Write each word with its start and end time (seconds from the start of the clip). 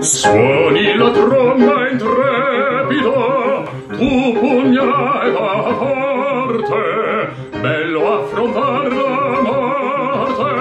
Suoni 0.00 0.96
la 0.96 1.10
tromba 1.10 1.88
intrepida, 1.90 3.64
tu 3.96 4.32
pugnalata 4.38 5.74
forte, 5.76 6.80
bello 7.60 8.00
affrontar 8.18 8.92
la 8.92 9.40
morte, 9.42 10.52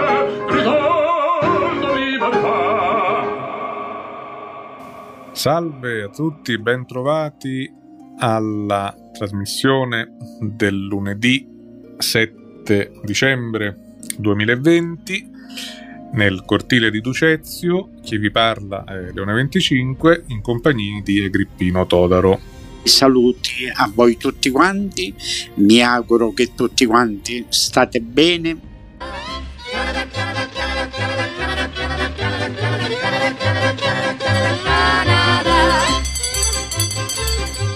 gridando 0.50 1.88
libertà. 1.96 2.60
Salve 5.32 6.04
a 6.04 6.10
tutti, 6.10 6.60
bentrovati 6.60 7.72
alla 8.18 8.94
trasmissione 9.14 10.18
del 10.42 10.76
lunedì 10.76 11.48
7 11.98 12.92
dicembre 13.04 13.96
2020 14.18 15.32
nel 16.14 16.44
cortile 16.46 16.92
di 16.92 17.02
Ducezio. 17.02 17.90
Chi 18.02 18.18
vi 18.18 18.32
parla 18.32 18.84
è 18.86 19.12
Leone 19.14 19.34
25 19.34 20.24
in 20.28 20.42
compagnia 20.42 21.02
di 21.04 21.24
Agrippino 21.24 21.86
Todaro. 21.86 22.40
Saluti 22.84 23.70
a 23.72 23.92
voi 23.94 24.18
tutti 24.18 24.50
quanti, 24.50 25.14
mi 25.56 25.82
auguro 25.82 26.32
che 26.34 26.54
tutti 26.56 26.86
quanti 26.86 27.46
state 27.50 28.00
bene. 28.02 28.68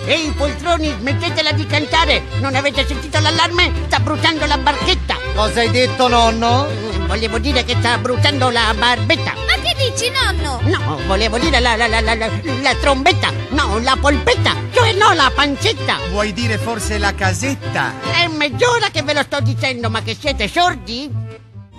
Ehi 0.06 0.32
poltroni, 0.36 0.94
smettetela 1.00 1.52
di 1.54 1.66
cantare! 1.66 2.24
Non 2.40 2.56
avete 2.56 2.86
sentito 2.86 3.20
l'allarme? 3.20 3.72
Sta 3.86 4.00
bruciando 4.00 4.46
la 4.46 4.58
barchetta! 4.58 5.16
Cosa 5.34 5.62
hai 5.62 5.72
detto, 5.72 6.08
nonno? 6.08 7.03
Volevo 7.14 7.38
dire 7.38 7.64
che 7.64 7.76
sta 7.76 8.00
bruciando 8.00 8.50
la 8.50 8.74
barbetta! 8.76 9.34
Ma 9.36 9.54
che 9.62 9.76
dici, 9.78 10.10
nonno? 10.10 10.60
No, 10.64 10.98
volevo 11.06 11.38
dire 11.38 11.60
la, 11.60 11.76
la, 11.76 11.86
la, 11.86 12.02
la, 12.02 12.16
la, 12.16 12.28
la 12.60 12.76
trombetta! 12.82 13.32
No, 13.52 13.78
la 13.78 13.96
polpetta! 14.02 14.56
Cioè 14.72 14.94
no, 14.94 15.14
la 15.14 15.32
pancetta! 15.34 16.00
Vuoi 16.10 16.34
dire 16.34 16.58
forse 16.58 16.98
la 16.98 17.14
casetta? 17.14 18.02
È 18.02 18.28
mezz'ora 18.30 18.90
che 18.92 19.04
ve 19.04 19.14
lo 19.14 19.22
sto 19.22 19.40
dicendo, 19.42 19.92
ma 19.92 20.02
che 20.02 20.16
siete 20.20 20.48
sordi? 20.48 21.08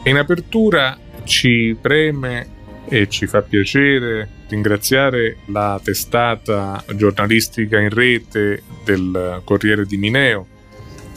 In 0.05 0.17
apertura 0.17 0.97
ci 1.25 1.77
preme 1.81 2.47
e 2.89 3.09
ci 3.09 3.27
fa 3.27 3.43
piacere 3.43 4.45
ringraziare 4.47 5.39
la 5.47 5.81
testata 5.83 6.81
giornalistica 6.95 7.81
in 7.81 7.91
rete 7.91 8.63
del 8.85 9.43
Corriere 9.43 9.85
di 9.85 9.97
Mineo, 9.97 10.47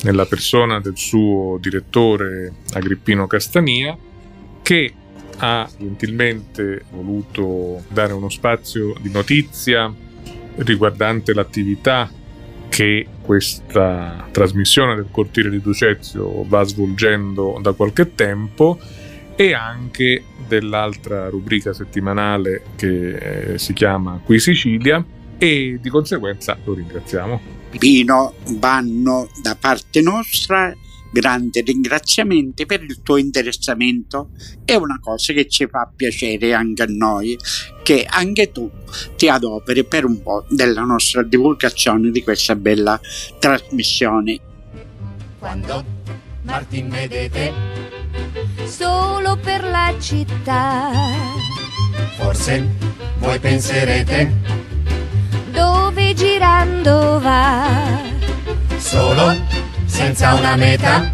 nella 0.01 0.25
persona 0.25 0.79
del 0.79 0.97
suo 0.97 1.59
direttore 1.61 2.53
Agrippino 2.73 3.27
Castania, 3.27 3.95
che 4.67 4.93
ha 5.37 5.69
gentilmente 5.77 6.83
voluto 6.91 7.85
dare 7.87 8.11
uno 8.11 8.27
spazio 8.27 8.93
di 8.99 9.09
notizia 9.09 9.89
riguardante 10.55 11.33
l'attività 11.33 12.11
che 12.67 13.07
questa 13.21 14.27
trasmissione 14.29 14.95
del 14.95 15.07
Cortile 15.09 15.49
di 15.49 15.61
Ducezio 15.61 16.43
va 16.49 16.63
svolgendo 16.63 17.57
da 17.61 17.71
qualche 17.71 18.13
tempo 18.13 18.77
e 19.37 19.53
anche 19.53 20.25
dell'altra 20.45 21.29
rubrica 21.29 21.71
settimanale 21.71 22.63
che 22.75 23.53
eh, 23.53 23.57
si 23.57 23.71
chiama 23.71 24.19
Qui 24.21 24.37
Sicilia 24.37 25.01
e 25.37 25.77
di 25.81 25.89
conseguenza 25.89 26.57
lo 26.65 26.73
ringraziamo. 26.73 27.39
Pino, 27.79 28.33
vanno 28.57 29.29
da 29.41 29.55
parte 29.57 30.01
nostra 30.01 30.75
grandi 31.19 31.61
ringraziamenti 31.61 32.65
per 32.65 32.83
il 32.83 33.01
tuo 33.01 33.17
interessamento. 33.17 34.29
È 34.63 34.75
una 34.75 34.99
cosa 35.01 35.33
che 35.33 35.47
ci 35.47 35.67
fa 35.67 35.91
piacere 35.93 36.53
anche 36.53 36.83
a 36.83 36.87
noi, 36.87 37.37
che 37.83 38.05
anche 38.07 38.51
tu 38.51 38.69
ti 39.15 39.27
adoperi 39.27 39.83
per 39.83 40.05
un 40.05 40.21
po' 40.21 40.45
della 40.49 40.81
nostra 40.81 41.23
divulgazione 41.23 42.11
di 42.11 42.21
questa 42.23 42.55
bella 42.55 42.99
trasmissione. 43.39 44.39
Quando 45.39 45.83
Martin 46.43 46.89
vedete, 46.89 47.53
Solo 48.65 49.37
per 49.37 49.63
la 49.63 49.93
città. 49.99 50.91
forse 52.17 52.63
voi 53.17 53.39
penserete, 53.39 54.33
Dove 55.51 56.13
girando 56.13 57.19
va. 57.19 57.99
solo 58.77 59.35
senza 59.85 60.33
una 60.35 60.55
meta, 60.55 61.13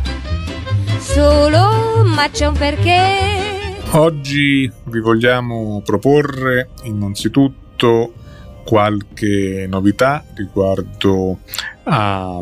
Solo, 1.13 2.03
ma 2.05 2.27
c'è 2.31 2.47
un 2.47 2.57
perché. 2.57 2.97
Oggi 3.91 4.71
vi 4.85 4.99
vogliamo 4.99 5.79
proporre 5.85 6.69
innanzitutto 6.85 8.13
qualche 8.65 9.67
novità 9.69 10.25
riguardo 10.33 11.37
a- 11.83 12.41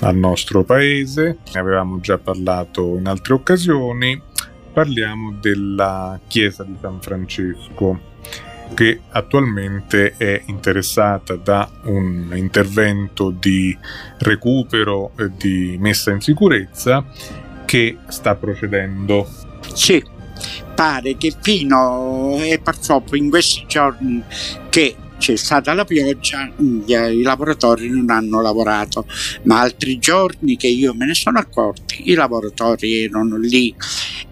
al 0.00 0.16
nostro 0.16 0.64
paese, 0.64 1.38
ne 1.50 1.60
avevamo 1.60 1.98
già 2.00 2.18
parlato 2.18 2.98
in 2.98 3.06
altre 3.06 3.32
occasioni, 3.32 4.20
parliamo 4.70 5.36
della 5.40 6.20
chiesa 6.26 6.62
di 6.62 6.76
San 6.78 7.00
Francesco 7.00 8.08
che 8.74 9.00
attualmente 9.10 10.14
è 10.18 10.42
interessata 10.46 11.36
da 11.36 11.68
un 11.84 12.30
intervento 12.34 13.30
di 13.30 13.76
recupero 14.18 15.10
e 15.16 15.30
di 15.36 15.76
messa 15.80 16.10
in 16.10 16.20
sicurezza 16.20 17.04
che 17.70 17.98
sta 18.08 18.34
procedendo. 18.34 19.28
Sì, 19.74 20.02
pare 20.74 21.16
che 21.16 21.32
fino 21.40 22.36
e 22.40 22.58
purtroppo 22.58 23.14
in 23.14 23.30
questi 23.30 23.64
giorni 23.68 24.24
che 24.68 24.96
c'è 25.18 25.36
stata 25.36 25.72
la 25.72 25.84
pioggia, 25.84 26.50
i 26.56 27.22
lavoratori 27.22 27.88
non 27.88 28.10
hanno 28.10 28.40
lavorato, 28.40 29.06
ma 29.44 29.60
altri 29.60 30.00
giorni 30.00 30.56
che 30.56 30.66
io 30.66 30.94
me 30.94 31.06
ne 31.06 31.14
sono 31.14 31.38
accorto, 31.38 31.94
i 31.98 32.14
lavoratori 32.14 33.04
erano 33.04 33.36
lì 33.36 33.72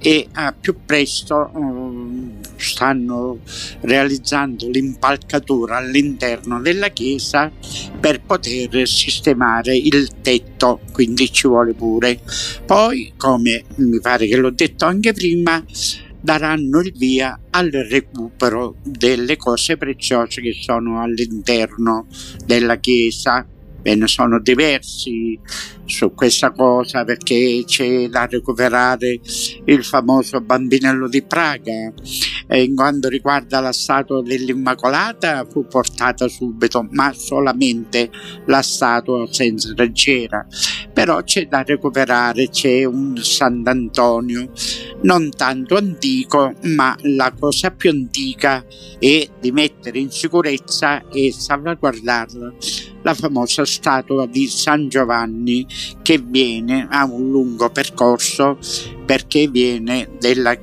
e 0.01 0.27
a 0.33 0.53
più 0.59 0.75
presto 0.85 1.53
eh, 1.55 2.38
stanno 2.59 3.39
realizzando 3.81 4.69
l'impalcatura 4.69 5.77
all'interno 5.77 6.61
della 6.61 6.89
chiesa 6.89 7.51
per 7.99 8.23
poter 8.23 8.87
sistemare 8.87 9.77
il 9.77 10.21
tetto, 10.21 10.81
quindi 10.93 11.33
ci 11.33 11.47
vuole 11.47 11.75
pure. 11.75 12.21
Poi, 12.67 13.13
come 13.17 13.65
mi 13.77 14.01
pare 14.01 14.27
che 14.27 14.37
l'ho 14.37 14.51
detto 14.51 14.85
anche 14.85 15.13
prima, 15.13 15.65
daranno 16.21 16.81
il 16.81 16.93
via 16.97 17.39
al 17.51 17.71
recupero 17.71 18.77
delle 18.83 19.37
cose 19.37 19.77
preziose 19.77 20.41
che 20.41 20.53
sono 20.61 21.01
all'interno 21.01 22.07
della 22.45 22.77
chiesa. 22.77 23.47
Ve 23.83 23.95
ne 23.95 24.07
sono 24.07 24.41
diversi 24.41 25.39
su 25.85 26.13
questa 26.13 26.51
cosa 26.53 27.05
perché 27.05 27.63
c'è 27.67 28.09
da 28.09 28.27
recuperare 28.27 29.21
il 29.65 29.85
famoso 29.85 30.41
bambinello 30.41 31.09
di 31.09 31.23
Praga. 31.23 31.93
E 32.47 32.63
in 32.63 32.75
quanto 32.75 33.09
riguarda 33.09 33.61
la 33.61 33.73
statua 33.73 34.23
dell'Immacolata 34.23 35.47
fu 35.51 35.67
portata 35.67 36.29
subito, 36.29 36.87
ma 36.91 37.13
solamente 37.13 38.11
la 38.47 38.63
statua 38.63 39.27
senza 39.31 39.73
raggiera. 39.77 40.47
Però 40.99 41.23
c'è 41.23 41.47
da 41.47 41.63
recuperare, 41.63 42.49
c'è 42.49 42.83
un 42.83 43.17
Sant'Antonio 43.17 44.51
non 45.03 45.31
tanto 45.31 45.77
antico, 45.77 46.53
ma 46.63 46.97
la 47.03 47.33
cosa 47.39 47.71
più 47.71 47.91
antica 47.91 48.65
è 48.99 49.29
di 49.39 49.53
mettere 49.53 50.01
in 50.01 50.11
sicurezza 50.11 51.07
e 51.09 51.31
salvaguardarla. 51.31 52.53
La 53.03 53.15
famosa 53.15 53.65
statua 53.65 54.27
di 54.27 54.49
San 54.49 54.89
Giovanni 54.89 55.65
che 56.03 56.19
viene 56.19 56.89
a 56.91 57.05
un 57.05 57.31
lungo 57.31 57.71
percorso 57.71 58.59
perché 59.07 59.47
viene 59.47 60.17
della 60.19 60.57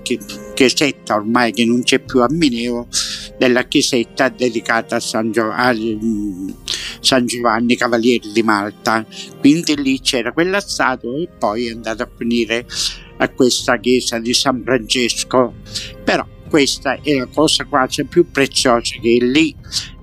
chiesetta 0.55 1.13
ormai 1.13 1.51
che 1.51 1.65
non 1.65 1.83
c'è 1.83 1.99
più 1.99 2.21
a 2.21 2.27
Mineo 2.31 2.87
della 3.37 3.65
chiesetta 3.65 4.29
dedicata 4.29 4.95
a 4.95 4.99
San, 4.99 5.31
Gio- 5.31 5.51
a, 5.51 5.71
mm, 5.71 6.49
San 6.99 7.27
Giovanni 7.27 7.75
Cavaliere 7.75 8.31
di 8.31 8.41
Malta. 8.41 9.05
Quindi 9.39 9.79
lì 9.79 9.99
c'era 9.99 10.31
quella 10.31 10.59
statua 10.59 11.15
e 11.15 11.29
poi 11.37 11.67
è 11.67 11.71
andata 11.71 12.03
a 12.03 12.09
finire 12.17 12.65
a 13.17 13.29
questa 13.29 13.77
chiesa 13.79 14.17
di 14.17 14.33
San 14.33 14.63
Francesco. 14.65 15.53
Però 16.03 16.25
questa 16.49 16.99
è 17.01 17.13
la 17.13 17.27
cosa 17.27 17.65
quasi 17.65 18.05
più 18.05 18.31
preziosa 18.31 18.95
che 19.01 19.17
è 19.19 19.23
lì 19.23 19.55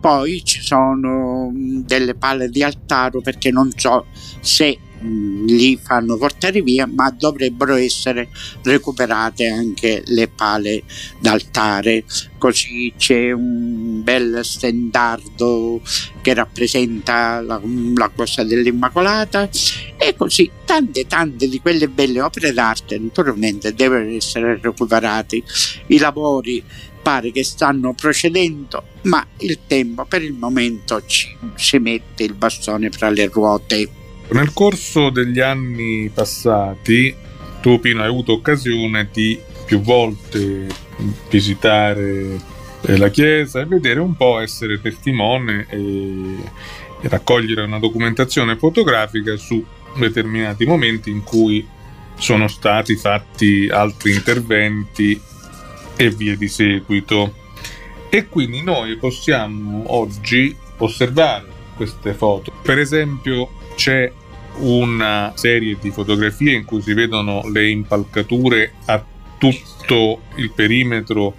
poi 0.03 0.43
ci 0.45 0.61
sono 0.61 1.49
mm, 1.49 1.83
delle 1.83 2.17
palle 2.17 2.49
di 2.49 2.65
altaro 2.65 3.21
perché 3.21 3.53
non 3.53 3.71
so 3.77 4.07
se 4.41 4.77
li 5.03 5.79
fanno 5.83 6.17
portare 6.17 6.63
via, 6.63 6.87
ma 6.87 7.11
dovrebbero 7.11 7.75
essere 7.75 8.29
recuperate 8.63 9.47
anche 9.49 10.03
le 10.07 10.29
pale 10.29 10.83
d'altare. 11.19 12.05
Così 12.39 12.93
c'è 12.97 13.31
un 13.31 14.03
bel 14.03 14.41
stendardo 14.43 15.81
che 16.21 16.35
rappresenta 16.35 17.41
la, 17.41 17.61
la 17.95 18.09
cosa 18.09 18.43
dell'Immacolata 18.43 19.49
e 19.97 20.15
così 20.17 20.51
tante 20.65 21.07
tante 21.07 21.49
di 21.49 21.61
quelle 21.61 21.89
belle 21.89 22.21
opere 22.21 22.53
d'arte 22.53 22.99
naturalmente 22.99 23.75
devono 23.75 24.09
essere 24.09 24.59
recuperate. 24.61 25.43
I 25.87 25.99
lavori 25.99 26.65
pare 27.03 27.33
che 27.33 27.43
stanno 27.45 27.93
procedendo, 27.93 28.85
ma 29.03 29.27
il 29.39 29.59
tempo 29.67 30.05
per 30.05 30.23
il 30.23 30.33
momento 30.33 31.05
ci, 31.05 31.37
ci 31.57 31.79
mette 31.79 32.23
il 32.23 32.35
bastone 32.35 32.91
fra 32.91 33.11
le 33.11 33.27
ruote. 33.27 33.89
Nel 34.33 34.55
corso 34.55 35.11
degli 35.11 35.41
anni 35.41 36.11
passati, 36.13 37.15
tu 37.61 37.79
Pino 37.81 38.01
hai 38.01 38.09
avuto 38.09 38.33
occasione 38.33 39.09
di 39.13 39.39
più 39.67 39.81
volte 39.81 40.67
visitare 41.29 42.41
eh, 42.81 42.97
la 42.97 43.11
chiesa 43.11 43.61
e 43.61 43.67
vedere 43.67 44.01
un 44.01 44.17
po', 44.17 44.39
essere 44.39 44.81
testimone 44.81 45.67
e, 45.69 46.37
e 47.03 47.09
raccogliere 47.09 47.63
una 47.63 47.79
documentazione 47.79 48.57
fotografica 48.57 49.37
su 49.37 49.63
determinati 49.99 50.65
momenti 50.65 51.11
in 51.11 51.23
cui 51.23 51.67
sono 52.17 52.49
stati 52.49 52.97
fatti 52.97 53.69
altri 53.71 54.15
interventi 54.15 55.21
e 55.95 56.11
via 56.11 56.37
di 56.37 56.49
seguito. 56.49 57.35
E 58.09 58.29
quindi 58.29 58.63
noi 58.63 58.97
possiamo 58.97 59.85
oggi 59.95 60.57
osservare 60.79 61.47
queste 61.77 62.15
foto. 62.15 62.51
Per 62.63 62.79
esempio 62.79 63.61
c'è 63.75 64.11
una 64.59 65.33
serie 65.35 65.77
di 65.81 65.91
fotografie 65.91 66.55
in 66.55 66.65
cui 66.65 66.81
si 66.83 66.93
vedono 66.93 67.49
le 67.49 67.69
impalcature 67.69 68.73
a 68.87 69.05
tutto 69.39 70.23
il 70.37 70.53
perimetro 70.53 71.35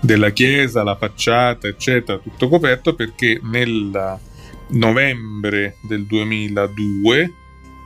della 0.00 0.30
chiesa, 0.30 0.82
la 0.82 0.96
facciata, 0.96 1.68
eccetera, 1.68 2.18
tutto 2.18 2.48
coperto 2.48 2.94
perché 2.94 3.40
nel 3.42 4.18
novembre 4.68 5.76
del 5.82 6.04
2002 6.04 7.32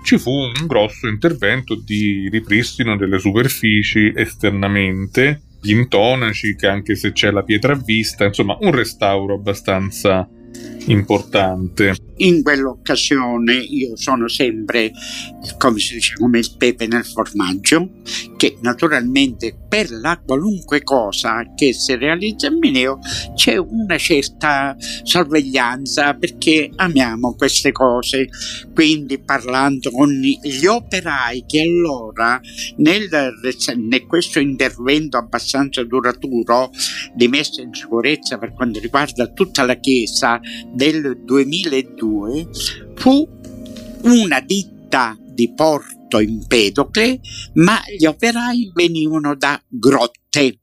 ci 0.03 0.19
fu 0.19 0.31
un 0.31 0.67
grosso 0.67 1.07
intervento 1.07 1.75
di 1.75 2.29
ripristino 2.31 2.97
delle 2.97 3.19
superfici 3.19 4.13
esternamente 4.15 5.43
gli 5.61 5.73
intonaci, 5.73 6.55
che 6.57 6.67
anche 6.67 6.95
se 6.95 7.13
c'è 7.13 7.31
la 7.31 7.43
pietra 7.43 7.73
a 7.73 7.77
vista, 7.85 8.25
insomma 8.25 8.57
un 8.61 8.73
restauro 8.73 9.35
abbastanza 9.35 10.29
importante. 10.93 11.96
In 12.17 12.43
quell'occasione 12.43 13.55
io 13.55 13.96
sono 13.96 14.26
sempre, 14.29 14.90
come 15.56 15.79
si 15.79 15.94
dice, 15.94 16.14
come 16.14 16.40
il 16.40 16.55
pepe 16.56 16.87
nel 16.87 17.05
formaggio, 17.05 17.90
che 18.37 18.56
naturalmente 18.61 19.56
per 19.69 19.90
la 19.90 20.20
qualunque 20.25 20.82
cosa 20.82 21.52
che 21.55 21.73
si 21.73 21.94
realizza 21.96 22.49
in 22.49 22.58
Mineo 22.58 22.99
c'è 23.35 23.56
una 23.56 23.99
certa 23.99 24.76
sorveglianza 24.79 26.14
perché 26.14 26.70
amiamo 26.75 27.34
queste 27.34 27.73
cose. 27.73 28.29
Quindi 28.75 29.19
parlando 29.19 29.91
con 29.91 30.08
gli 30.11 30.67
operai 30.67 31.44
che 31.46 31.62
allora 31.62 32.41
nel, 32.76 33.08
nel 33.76 34.06
questo 34.06 34.38
intervento 34.38 35.17
abbastanza 35.17 35.84
duraturo 35.84 36.70
di 37.14 37.29
messa 37.29 37.61
in 37.61 37.75
sicurezza 37.75 38.38
per 38.38 38.55
quanto 38.55 38.79
riguarda 38.81 39.26
tutta 39.29 39.64
la 39.64 39.75
chiesa 39.75 40.41
del 40.79 41.25
2002 41.25 42.51
fu 42.95 43.29
una 44.03 44.39
ditta 44.39 45.19
di 45.21 45.53
Porto 45.53 46.21
Empedocle, 46.21 47.19
ma 47.55 47.81
gli 47.99 48.07
operai 48.07 48.71
venivano 48.73 49.35
da 49.35 49.61
Grotte, 49.67 50.61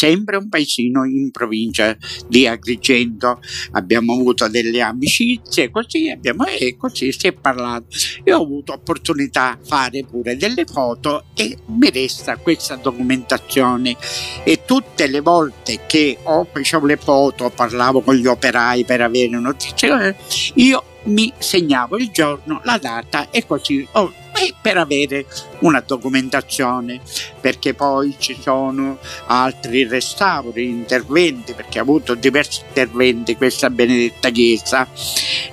sempre 0.00 0.38
un 0.38 0.48
paesino 0.48 1.04
in 1.04 1.30
provincia 1.30 1.94
di 2.26 2.46
Agrigento. 2.46 3.38
Abbiamo 3.72 4.14
avuto 4.14 4.48
delle 4.48 4.80
amicizie, 4.80 5.70
così 5.70 6.08
abbiamo, 6.08 6.46
e 6.46 6.74
così 6.78 7.12
si 7.12 7.26
è 7.26 7.32
parlato. 7.34 7.88
Io 8.24 8.38
ho 8.38 8.42
avuto 8.42 8.72
opportunità 8.72 9.58
di 9.60 9.68
fare 9.68 10.04
pure 10.08 10.38
delle 10.38 10.64
foto 10.64 11.26
e 11.34 11.54
mi 11.66 11.90
resta 11.90 12.38
questa 12.38 12.76
documentazione. 12.76 13.94
E 14.42 14.62
tutte 14.64 15.06
le 15.06 15.20
volte 15.20 15.80
che 15.86 16.16
ho 16.22 16.48
facevo 16.50 16.86
le 16.86 16.96
foto, 16.96 17.50
parlavo 17.50 18.00
con 18.00 18.14
gli 18.14 18.26
operai 18.26 18.86
per 18.86 19.02
avere 19.02 19.38
notizie, 19.38 20.16
io 20.54 20.89
mi 21.04 21.32
segnavo 21.36 21.96
il 21.96 22.10
giorno, 22.10 22.60
la 22.64 22.78
data 22.78 23.28
e 23.30 23.46
così 23.46 23.86
oh, 23.92 24.12
e 24.40 24.54
per 24.60 24.78
avere 24.78 25.26
una 25.60 25.80
documentazione 25.80 27.00
perché 27.40 27.74
poi 27.74 28.14
ci 28.18 28.38
sono 28.40 28.98
altri 29.26 29.86
restauri, 29.86 30.66
interventi 30.66 31.52
perché 31.52 31.78
ha 31.78 31.82
avuto 31.82 32.14
diversi 32.14 32.62
interventi 32.66 33.36
questa 33.36 33.68
benedetta 33.68 34.30
chiesa. 34.30 34.88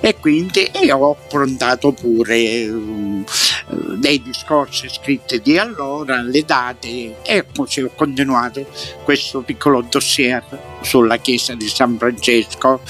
E 0.00 0.16
quindi 0.16 0.70
io 0.82 0.96
ho 0.96 1.16
affrontato 1.18 1.92
pure 1.92 2.68
um, 2.68 3.24
dei 3.96 4.22
discorsi 4.22 4.88
scritti 4.88 5.40
di 5.40 5.58
allora, 5.58 6.22
le 6.22 6.44
date 6.44 7.16
e 7.22 7.44
così 7.54 7.82
ho 7.82 7.90
continuato 7.94 8.66
questo 9.04 9.40
piccolo 9.40 9.82
dossier 9.82 10.42
sulla 10.80 11.16
chiesa 11.16 11.54
di 11.54 11.68
San 11.68 11.98
Francesco 11.98 12.80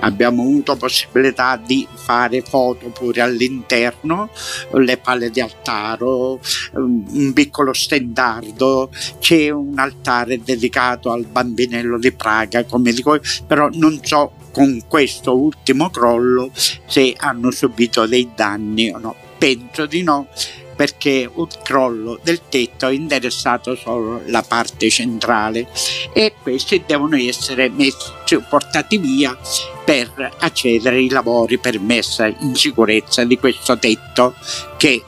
abbiamo 0.00 0.42
avuto 0.42 0.76
possibilità 0.76 1.56
di 1.56 1.86
fare 1.94 2.42
foto 2.42 2.88
pure 2.88 3.20
all'interno, 3.20 4.30
le 4.72 4.96
palle 4.98 5.30
di 5.30 5.40
altaro, 5.40 6.40
un 6.74 7.32
piccolo 7.32 7.72
stendardo, 7.72 8.90
c'è 9.18 9.50
un 9.50 9.78
altare 9.78 10.42
dedicato 10.42 11.10
al 11.10 11.24
bambinello 11.24 11.98
di 11.98 12.12
Praga, 12.12 12.64
come 12.64 12.92
dico, 12.92 13.18
però 13.46 13.68
non 13.72 14.00
so 14.02 14.32
con 14.52 14.82
questo 14.86 15.36
ultimo 15.36 15.90
crollo 15.90 16.50
se 16.54 17.14
hanno 17.18 17.50
subito 17.50 18.06
dei 18.06 18.30
danni 18.34 18.90
o 18.90 18.98
no. 18.98 19.16
Penso 19.36 19.86
di 19.86 20.02
no 20.02 20.28
perché 20.74 21.28
un 21.32 21.48
crollo 21.62 22.18
del 22.22 22.40
tetto 22.48 22.86
ha 22.86 22.92
interessato 22.92 23.74
solo 23.74 24.22
la 24.26 24.42
parte 24.42 24.88
centrale 24.90 25.68
e 26.12 26.34
questi 26.42 26.82
devono 26.86 27.16
essere 27.16 27.68
messi, 27.68 28.12
portati 28.48 28.98
via 28.98 29.36
per 29.84 30.34
accedere 30.38 30.96
ai 30.96 31.08
lavori 31.08 31.58
per 31.58 31.78
messa 31.78 32.26
in 32.26 32.54
sicurezza 32.54 33.24
di 33.24 33.38
questo 33.38 33.78
tetto 33.78 34.34
che 34.76 35.02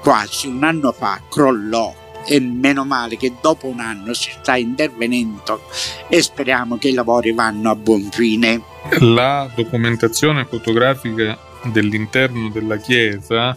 quasi 0.00 0.46
un 0.46 0.64
anno 0.64 0.92
fa 0.92 1.20
crollò 1.28 1.94
e 2.26 2.40
meno 2.40 2.84
male 2.84 3.16
che 3.16 3.34
dopo 3.40 3.66
un 3.66 3.80
anno 3.80 4.12
si 4.14 4.30
sta 4.30 4.56
intervenendo 4.56 5.62
e 6.08 6.22
speriamo 6.22 6.78
che 6.78 6.88
i 6.88 6.94
lavori 6.94 7.32
vanno 7.32 7.70
a 7.70 7.74
buon 7.74 8.08
fine. 8.10 8.62
La 9.00 9.50
documentazione 9.54 10.44
fotografica 10.44 11.38
dell'interno 11.64 12.48
della 12.50 12.76
chiesa 12.76 13.54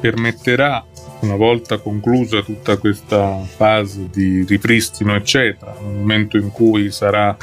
permetterà, 0.00 0.84
una 1.20 1.36
volta 1.36 1.78
conclusa 1.78 2.42
tutta 2.42 2.76
questa 2.76 3.40
fase 3.44 4.08
di 4.10 4.44
ripristino, 4.44 5.14
eccetera, 5.14 5.74
nel 5.80 5.94
momento 5.94 6.36
in 6.36 6.50
cui 6.50 6.90
sarà 6.90 7.36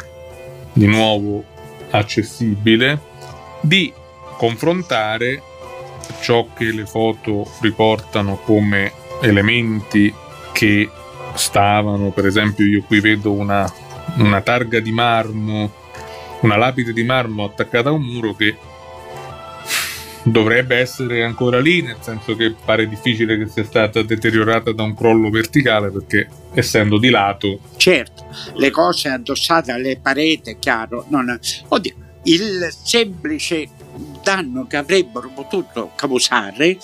di 0.74 0.86
nuovo 0.86 1.44
accessibile, 1.90 3.00
di 3.62 3.92
confrontare 4.38 5.42
ciò 6.22 6.48
che 6.54 6.72
le 6.72 6.86
foto 6.86 7.50
riportano 7.62 8.38
come 8.38 8.92
elementi 9.22 10.14
che 10.52 10.90
stavano, 11.34 12.12
per 12.12 12.26
esempio 12.26 12.66
io 12.66 12.84
qui 12.84 13.00
vedo 13.00 13.32
una, 13.32 13.72
una 14.18 14.42
targa 14.42 14.80
di 14.80 14.92
marmo, 14.92 15.72
una 16.42 16.58
lapide 16.58 16.94
di 16.94 17.04
marmo 17.04 17.46
attaccata 17.46 17.90
a 17.90 17.94
un 17.94 18.04
muro 18.04 18.34
che 18.34 18.56
dovrebbe 20.24 20.78
essere 20.78 21.24
ancora 21.24 21.60
lì, 21.60 21.82
nel 21.82 21.98
senso 22.02 22.36
che 22.36 22.54
pare 22.64 22.88
difficile 22.88 23.38
che 23.38 23.48
sia 23.48 23.64
stata 23.64 24.02
deteriorata 24.02 24.72
da 24.72 24.84
un 24.84 24.96
crollo 24.96 25.30
verticale 25.30 25.90
perché 25.90 26.28
essendo 26.54 26.98
di 26.98 27.10
lato. 27.10 27.60
Certo, 27.78 28.26
le 28.56 28.70
cose 28.72 29.10
addossate 29.10 29.72
alle 29.72 30.00
pareti, 30.02 30.58
chiaro, 30.60 31.06
non... 31.10 31.40
Oddio, 31.68 31.96
il 32.24 32.70
semplice 32.84 33.68
danno 34.22 34.68
che 34.68 34.78
avrebbero 34.78 35.30
potuto 35.30 35.92
causare 35.96 36.78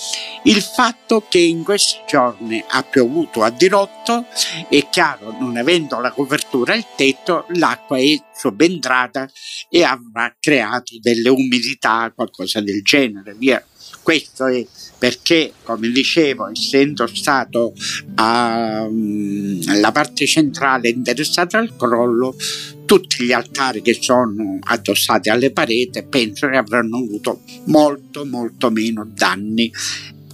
il 0.44 0.62
fatto 0.62 1.26
che 1.28 1.40
in 1.40 1.64
questi 1.64 1.98
giorni 2.08 2.64
ha 2.68 2.84
piovuto 2.84 3.44
a 3.44 3.50
dirotto 3.50 4.26
e 4.70 4.88
chiaro 4.90 5.36
non 5.40 5.58
avendo 5.58 6.00
la 6.00 6.12
copertura 6.12 6.74
al 6.74 6.86
tetto 6.96 7.46
l'acqua 7.50 7.98
è 7.98 8.18
subentrata 8.34 9.30
e 9.70 9.84
avrà 9.84 10.36
creato 10.40 10.98
delle 11.00 11.30
umidità 11.30 12.12
qualcosa 12.14 12.62
del 12.62 12.82
genere. 12.82 13.34
Via 13.34 13.64
questo 14.04 14.46
è 14.46 14.66
perché, 14.98 15.54
come 15.64 15.90
dicevo, 15.90 16.50
essendo 16.50 17.08
stato 17.08 17.74
alla 18.16 18.88
mm, 18.90 19.62
parte 19.94 20.26
centrale 20.26 20.90
interessata 20.90 21.58
al 21.58 21.76
crollo, 21.76 22.36
tutti 22.86 23.26
gli 23.26 23.34
altari 23.34 23.82
che 23.82 23.98
sono 24.00 24.60
addossati 24.62 25.30
alle 25.30 25.52
pareti 25.52 26.04
penso 26.04 26.48
che 26.48 26.56
avranno 26.56 26.98
avuto 26.98 27.42
molto 27.66 28.26
molto 28.26 28.70
meno 28.70 29.06
danni 29.14 29.70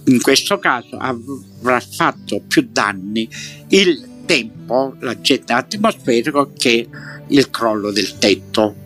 in 0.06 0.20
questo 0.20 0.58
caso 0.58 0.96
avrà 0.96 1.80
fatto 1.80 2.42
più 2.46 2.68
danni 2.70 3.28
il 3.68 4.12
tempo, 4.26 4.96
l'agente 5.00 5.52
atmosferico, 5.52 6.52
che 6.56 6.88
il 7.28 7.50
crollo 7.50 7.90
del 7.90 8.18
tetto. 8.18 8.82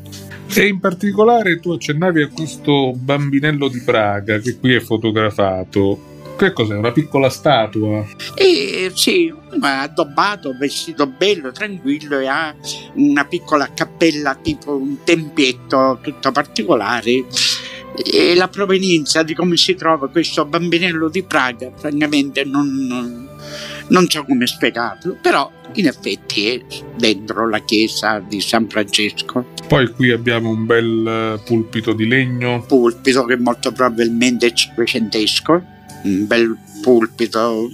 E 0.55 0.67
in 0.67 0.81
particolare 0.81 1.61
tu 1.61 1.73
accennavi 1.73 2.23
a 2.23 2.29
questo 2.29 2.93
bambinello 2.95 3.69
di 3.69 3.81
Praga 3.81 4.39
che 4.39 4.59
qui 4.59 4.75
è 4.75 4.81
fotografato. 4.81 6.17
Che 6.39 6.53
cos'è? 6.53 6.77
Una 6.77 6.93
piccola 6.93 7.31
statua? 7.31 8.07
E 8.35 8.93
sì, 8.95 9.33
addobbato, 9.61 10.57
vestito 10.57 11.07
bello, 11.07 11.51
tranquillo 11.51 12.21
e 12.21 12.27
ha 12.29 12.55
una 12.95 13.25
piccola 13.25 13.73
cappella 13.75 14.37
tipo 14.37 14.77
un 14.77 14.99
tempietto 15.03 15.99
tutto 16.01 16.31
particolare. 16.31 17.25
E 18.05 18.35
la 18.37 18.47
provenienza 18.47 19.25
di 19.25 19.35
come 19.35 19.57
si 19.57 19.75
trova 19.75 20.09
questo 20.09 20.45
bambinello 20.45 21.09
di 21.09 21.25
Praga, 21.25 21.73
francamente 21.75 22.45
non, 22.45 22.87
non, 22.87 23.29
non 23.89 24.09
so 24.09 24.25
come 24.25 24.47
spiegarlo, 24.47 25.17
però 25.21 25.51
in 25.75 25.87
effetti 25.87 26.47
è 26.47 26.65
dentro 26.97 27.49
la 27.49 27.61
chiesa 27.61 28.19
di 28.27 28.41
San 28.41 28.69
Francesco. 28.69 29.47
Poi 29.67 29.91
qui 29.93 30.11
abbiamo 30.11 30.51
un 30.51 30.67
bel 30.67 31.41
pulpito 31.45 31.93
di 31.93 32.07
legno. 32.07 32.65
Pulpito 32.67 33.25
che 33.25 33.37
molto 33.37 33.73
probabilmente 33.73 34.47
è 34.47 34.53
cinquecentesco 34.53 35.77
un 36.03 36.27
bel 36.27 36.57
pulpito, 36.81 37.69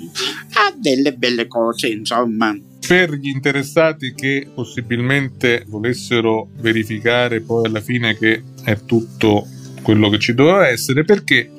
ha 0.55 0.75
delle 0.77 1.13
belle 1.15 1.47
cose, 1.47 1.89
insomma. 1.89 2.57
Per 2.87 3.13
gli 3.15 3.29
interessati 3.29 4.15
che 4.15 4.47
possibilmente 4.53 5.65
volessero 5.67 6.49
verificare 6.57 7.41
poi 7.41 7.67
alla 7.67 7.81
fine 7.81 8.17
che 8.17 8.43
è 8.63 8.85
tutto 8.85 9.47
quello 9.83 10.09
che 10.11 10.19
ci 10.19 10.35
doveva 10.35 10.69
essere, 10.69 11.05
perché 11.05 11.51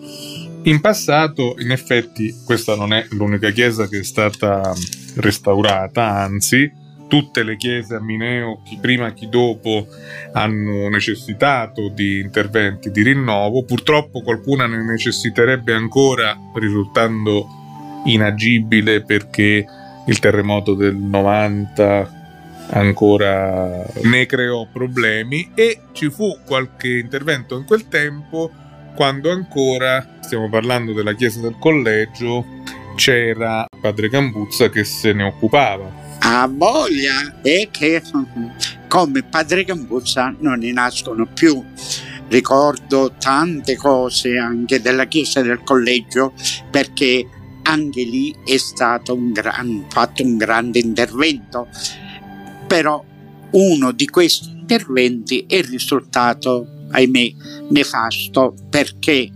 in 0.66 0.82
passato, 0.82 1.56
in 1.60 1.72
effetti, 1.72 2.34
questa 2.44 2.76
non 2.76 2.94
è 2.94 3.06
l'unica 3.12 3.52
chiesa 3.52 3.88
che 3.88 4.00
è 4.00 4.04
stata 4.04 4.74
restaurata, 5.16 6.10
anzi, 6.10 6.72
tutte 7.08 7.44
le 7.44 7.56
chiese 7.56 7.96
a 7.96 8.02
Mineo, 8.02 8.62
chi 8.64 8.78
prima 8.82 9.14
chi 9.14 9.30
dopo, 9.30 9.88
hanno 10.34 10.90
necessitato 10.90 11.90
di 11.90 12.20
interventi 12.20 12.90
di 12.90 13.04
rinnovo. 13.04 13.64
Purtroppo 13.64 14.22
qualcuna 14.22 14.66
ne 14.66 14.84
necessiterebbe 14.84 15.74
ancora, 15.74 16.36
risultando 16.56 17.48
inagibile 18.06 19.04
perché 19.04 19.66
il 20.08 20.20
terremoto 20.20 20.74
del 20.74 20.96
90 20.96 22.24
ancora 22.72 23.86
ne 24.04 24.26
creò 24.26 24.68
problemi 24.72 25.52
e 25.54 25.82
ci 25.92 26.10
fu 26.10 26.40
qualche 26.44 26.98
intervento 26.98 27.56
in 27.56 27.66
quel 27.66 27.88
tempo 27.88 28.52
quando 28.96 29.30
ancora, 29.32 30.18
stiamo 30.22 30.50
parlando 30.50 30.94
della 30.94 31.14
chiesa 31.14 31.42
del 31.42 31.58
collegio, 31.60 32.46
c'era 32.96 33.66
padre 33.80 34.08
Gambuzza 34.10 34.70
che 34.70 34.84
se 34.84 35.14
ne 35.14 35.24
occupava 35.24 36.04
ha 36.28 36.48
voglia 36.52 37.42
e 37.44 37.70
che 37.72 38.02
come 38.88 39.24
padre 39.24 39.64
Gambuzza 39.64 40.36
non 40.40 40.60
ne 40.60 40.72
nascono 40.72 41.28
più. 41.28 41.64
Ricordo 42.28 43.14
tante 43.20 43.76
cose 43.76 44.38
anche 44.38 44.82
della 44.82 45.06
chiesa 45.06 45.42
del 45.42 45.62
collegio 45.64 46.34
perché 46.72 47.28
anche 47.62 48.04
lì 48.04 48.36
è 48.44 48.58
stato 48.58 49.14
un 49.14 49.32
gran, 49.32 49.86
fatto 49.90 50.24
un 50.24 50.38
grande 50.38 50.80
intervento, 50.80 51.68
però 52.66 53.04
uno 53.52 53.92
di 53.92 54.08
questi 54.08 54.50
interventi 54.50 55.46
è 55.48 55.62
risultato, 55.62 56.75
ahimè, 56.96 57.34
nefasto 57.70 58.54
perché 58.70 59.30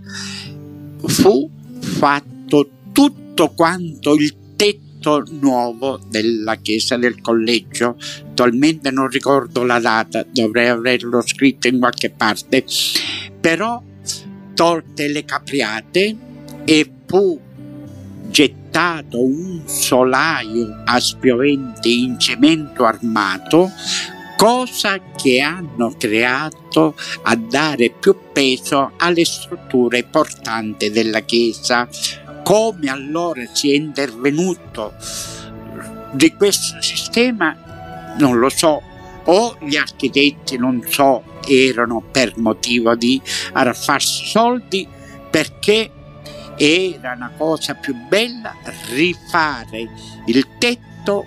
fu 1.05 1.49
fatto 1.79 2.69
tutto 2.91 3.49
quanto 3.49 4.13
il 4.15 4.35
tetto 4.55 5.23
nuovo 5.29 5.99
della 6.09 6.55
chiesa 6.55 6.97
del 6.97 7.21
collegio. 7.21 7.97
Attualmente 8.29 8.91
non 8.91 9.07
ricordo 9.07 9.63
la 9.63 9.79
data, 9.79 10.25
dovrei 10.29 10.67
averlo 10.67 11.21
scritto 11.21 11.67
in 11.67 11.79
qualche 11.79 12.09
parte, 12.09 12.65
però 13.39 13.81
tolte 14.53 15.07
le 15.07 15.23
capriate 15.23 16.17
e 16.65 16.91
fu 17.05 17.39
gettato 18.29 19.23
un 19.23 19.61
solaio 19.65 20.81
a 20.85 20.99
spioventi 20.99 22.03
in 22.03 22.19
cemento 22.19 22.85
armato 22.85 23.71
cosa 24.39 25.01
che 25.17 25.41
hanno 25.41 25.93
creato 25.97 26.95
a 27.23 27.35
dare 27.35 27.89
più 27.89 28.15
peso 28.31 28.93
alle 28.95 29.25
strutture 29.25 30.05
portanti 30.05 30.89
della 30.91 31.19
Chiesa, 31.19 31.89
come 32.41 32.89
allora 32.89 33.41
si 33.51 33.73
è 33.73 33.75
intervenuto 33.75 34.93
di 36.13 36.33
questo 36.35 36.81
sistema 36.81 38.15
non 38.17 38.39
lo 38.39 38.47
so. 38.47 38.81
O 39.25 39.57
gli 39.59 39.75
architetti 39.75 40.57
non 40.57 40.85
so 40.87 41.21
erano 41.45 42.01
per 42.09 42.37
motivo 42.37 42.95
di 42.95 43.21
arraffarsi 43.51 44.25
soldi 44.25 44.87
perché 45.29 45.91
era 46.55 47.11
una 47.11 47.33
cosa 47.37 47.73
più 47.73 47.93
bella 48.07 48.55
rifare 48.93 49.89
il 50.27 50.47
tetto 50.57 51.25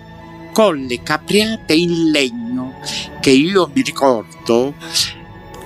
con 0.53 0.85
le 0.85 1.01
capriate 1.01 1.73
in 1.73 2.11
legno 2.11 2.79
che 3.19 3.31
io 3.31 3.69
mi 3.73 3.81
ricordo 3.81 4.75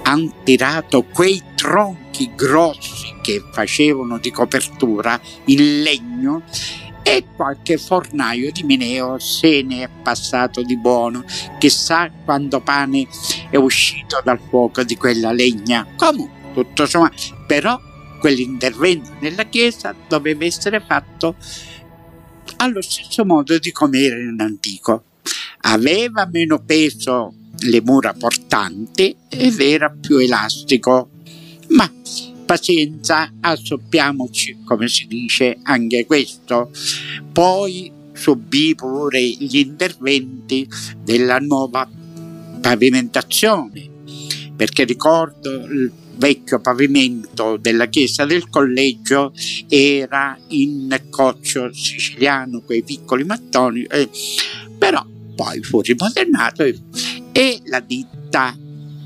hanno 0.04 0.34
tirato 0.44 1.04
quei 1.04 1.44
tronchi 1.54 2.32
grossi 2.34 3.14
che 3.22 3.44
facevano 3.52 4.18
di 4.18 4.32
copertura 4.32 5.20
in 5.46 5.82
legno 5.82 6.44
e 7.04 7.26
qualche 7.36 7.78
fornaio 7.78 8.52
di 8.52 8.64
Mineo 8.64 9.20
se 9.20 9.62
ne 9.62 9.84
è 9.84 9.90
passato 10.02 10.62
di 10.62 10.78
buono. 10.78 11.24
Chissà 11.58 12.10
quando 12.24 12.62
pane 12.62 13.08
è 13.50 13.58
uscito 13.58 14.22
dal 14.24 14.40
fuoco 14.50 14.84
di 14.84 14.98
quella 14.98 15.32
legna. 15.32 15.88
Comunque, 15.96 16.54
tutto 16.54 16.86
sommato, 16.86 17.16
però 17.46 17.80
quell'intervento 18.20 19.12
nella 19.20 19.44
chiesa 19.44 19.96
doveva 20.08 20.44
essere 20.44 20.82
fatto 20.82 21.36
allo 22.58 22.82
stesso 22.82 23.26
modo 23.26 23.58
di 23.58 23.72
come 23.72 24.00
era 24.00 24.18
in 24.18 24.38
antico. 24.40 25.04
Aveva 25.62 26.28
meno 26.32 26.64
peso 26.64 27.34
le 27.60 27.82
mura 27.82 28.14
portanti 28.14 29.16
ed 29.30 29.60
era 29.60 29.90
più 29.90 30.18
elastico, 30.18 31.10
ma 31.70 31.92
pazienza, 32.46 33.34
assoppiamoci, 33.42 34.60
come 34.64 34.88
si 34.88 35.06
dice, 35.08 35.58
anche 35.64 36.06
questo. 36.06 36.72
Poi 37.32 37.92
subì 38.14 38.74
pure 38.74 39.22
gli 39.22 39.58
interventi 39.58 40.68
della 41.04 41.38
nuova 41.40 41.88
pavimentazione, 42.62 43.90
perché 44.56 44.86
ricordo 44.86 45.52
il 45.66 45.92
vecchio 46.18 46.60
pavimento 46.60 47.58
della 47.58 47.88
chiesa 47.88 48.26
del 48.26 48.50
collegio 48.50 49.34
era 49.68 50.38
in 50.50 51.02
coccio 51.10 51.72
siciliano, 51.72 52.62
quei 52.62 52.84
piccoli 52.84 53.24
mattoni, 53.24 53.84
eh, 53.84 54.10
però 54.78 55.06
poi 55.36 55.62
fu 55.62 55.82
rimodernato 55.82 56.64
e, 56.64 56.80
e 57.32 57.62
la 57.66 57.80
ditta, 57.80 58.58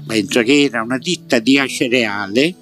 penso 0.07 0.41
che 0.43 0.63
era 0.63 0.81
una 0.81 0.97
ditta 0.97 1.39
di 1.39 1.57
acereale, 1.57 2.55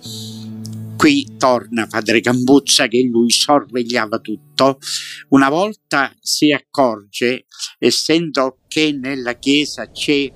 Qui 0.99 1.37
torna 1.37 1.87
padre 1.87 2.19
Gambuzza 2.19 2.87
che 2.87 3.01
lui 3.09 3.31
sorvegliava 3.31 4.19
tutto. 4.19 4.79
Una 5.29 5.47
volta 5.47 6.13
si 6.19 6.51
accorge, 6.51 7.45
essendo 7.77 8.57
che 8.67 8.91
nella 8.91 9.35
chiesa 9.35 9.89
c'è 9.91 10.29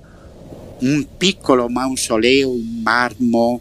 un 0.78 1.06
piccolo 1.18 1.68
mausoleo 1.68 2.54
in 2.54 2.80
marmo 2.82 3.60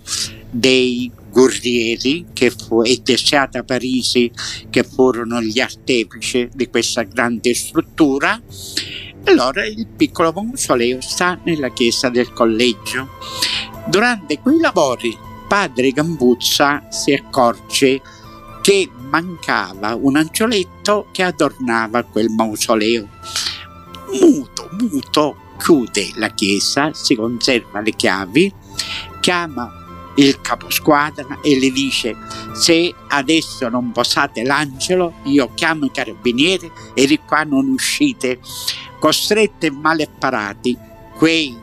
dei 0.54 1.12
Gurrieri, 1.32 2.28
fu 2.56 2.84
e 2.84 3.02
Tessiata 3.02 3.64
Parisi, 3.64 4.32
che 4.70 4.84
furono 4.84 5.42
gli 5.42 5.60
artefici 5.60 6.48
di 6.54 6.68
questa 6.68 7.02
grande 7.02 7.56
struttura. 7.56 8.40
Allora 9.26 9.66
il 9.66 9.88
piccolo 9.88 10.32
mausoleo 10.32 11.02
sta 11.02 11.40
nella 11.44 11.72
chiesa 11.72 12.10
del 12.10 12.32
collegio. 12.34 13.10
Durante 13.88 14.40
quei 14.40 14.60
lavori 14.60 15.18
padre 15.48 15.90
Gambuzza 15.90 16.86
si 16.90 17.14
accorge 17.14 18.02
che 18.62 18.90
mancava 19.10 19.96
un 19.96 20.16
angioletto 20.18 21.08
che 21.12 21.24
adornava 21.24 22.04
quel 22.04 22.30
mausoleo. 22.30 23.08
Muto, 24.22 24.70
muto, 24.80 25.36
chiude 25.58 26.12
la 26.16 26.30
chiesa, 26.30 26.94
si 26.94 27.16
conserva 27.16 27.82
le 27.82 27.92
chiavi, 27.92 28.54
chiama 29.20 29.83
il 30.15 30.41
caposquadra 30.41 31.39
e 31.41 31.60
le 31.60 31.72
dice 31.72 32.15
se 32.53 32.93
adesso 33.08 33.67
non 33.70 33.91
posate 33.91 34.43
l'angelo 34.43 35.15
io 35.24 35.51
chiamo 35.55 35.86
i 35.86 35.91
carabinieri 35.91 36.72
e 36.93 37.05
di 37.08 37.20
qua 37.20 37.43
non 37.43 37.67
uscite 37.70 38.39
costretti 39.00 39.65
e 39.65 39.72
male 39.72 40.08
parati 40.08 40.77
quei 41.17 41.62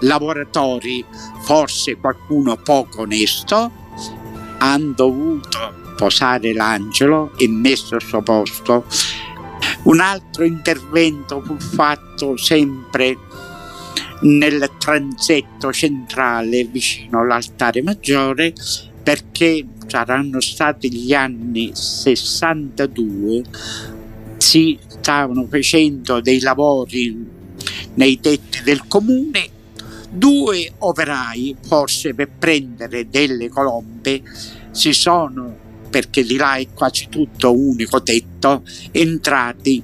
lavoratori, 0.00 1.04
forse 1.42 1.96
qualcuno 1.96 2.56
poco 2.56 3.02
onesto, 3.02 3.70
hanno 4.58 4.92
dovuto 4.92 5.82
posare 5.96 6.52
l'angelo 6.52 7.32
e 7.36 7.48
messo 7.48 7.94
al 7.94 8.02
suo 8.02 8.22
posto. 8.22 8.84
Un 9.84 10.00
altro 10.00 10.44
intervento 10.44 11.42
fu 11.42 11.58
fatto 11.58 12.36
sempre 12.36 13.18
nel 14.24 14.70
transetto 14.78 15.72
centrale 15.72 16.64
vicino 16.64 17.20
all'altare 17.20 17.82
maggiore 17.82 18.52
perché 19.02 19.66
saranno 19.86 20.40
stati 20.40 20.90
gli 20.90 21.12
anni 21.12 21.70
62 21.74 23.42
si 24.38 24.78
stavano 24.86 25.46
facendo 25.48 26.20
dei 26.20 26.40
lavori 26.40 27.32
nei 27.94 28.18
tetti 28.20 28.62
del 28.64 28.86
comune. 28.86 29.52
Due 30.10 30.72
operai 30.78 31.56
forse 31.60 32.14
per 32.14 32.30
prendere 32.38 33.08
delle 33.08 33.48
colombe 33.48 34.22
si 34.70 34.92
sono 34.92 35.63
perché 35.94 36.24
di 36.24 36.34
là 36.34 36.56
è 36.56 36.66
quasi 36.74 37.06
tutto 37.08 37.56
unico 37.56 38.02
tetto 38.02 38.64
entrati 38.90 39.80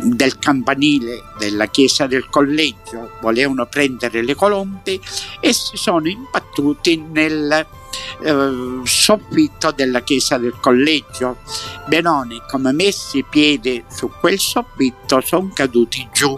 del 0.00 0.38
campanile 0.38 1.22
della 1.38 1.66
chiesa 1.66 2.06
del 2.06 2.30
collegio. 2.30 3.18
Volevano 3.20 3.66
prendere 3.66 4.22
le 4.22 4.34
colombe 4.34 4.98
e 5.40 5.52
si 5.52 5.76
sono 5.76 6.08
imbattuti 6.08 6.96
nel 6.96 7.66
eh, 8.22 8.80
soffitto 8.84 9.70
della 9.72 10.00
chiesa 10.00 10.38
del 10.38 10.54
collegio. 10.58 11.36
Benoni 11.88 12.40
come 12.48 12.72
messi 12.72 13.22
piede 13.28 13.84
su 13.90 14.10
quel 14.18 14.38
soffitto 14.38 15.20
sono 15.20 15.50
caduti 15.52 16.08
giù 16.10 16.34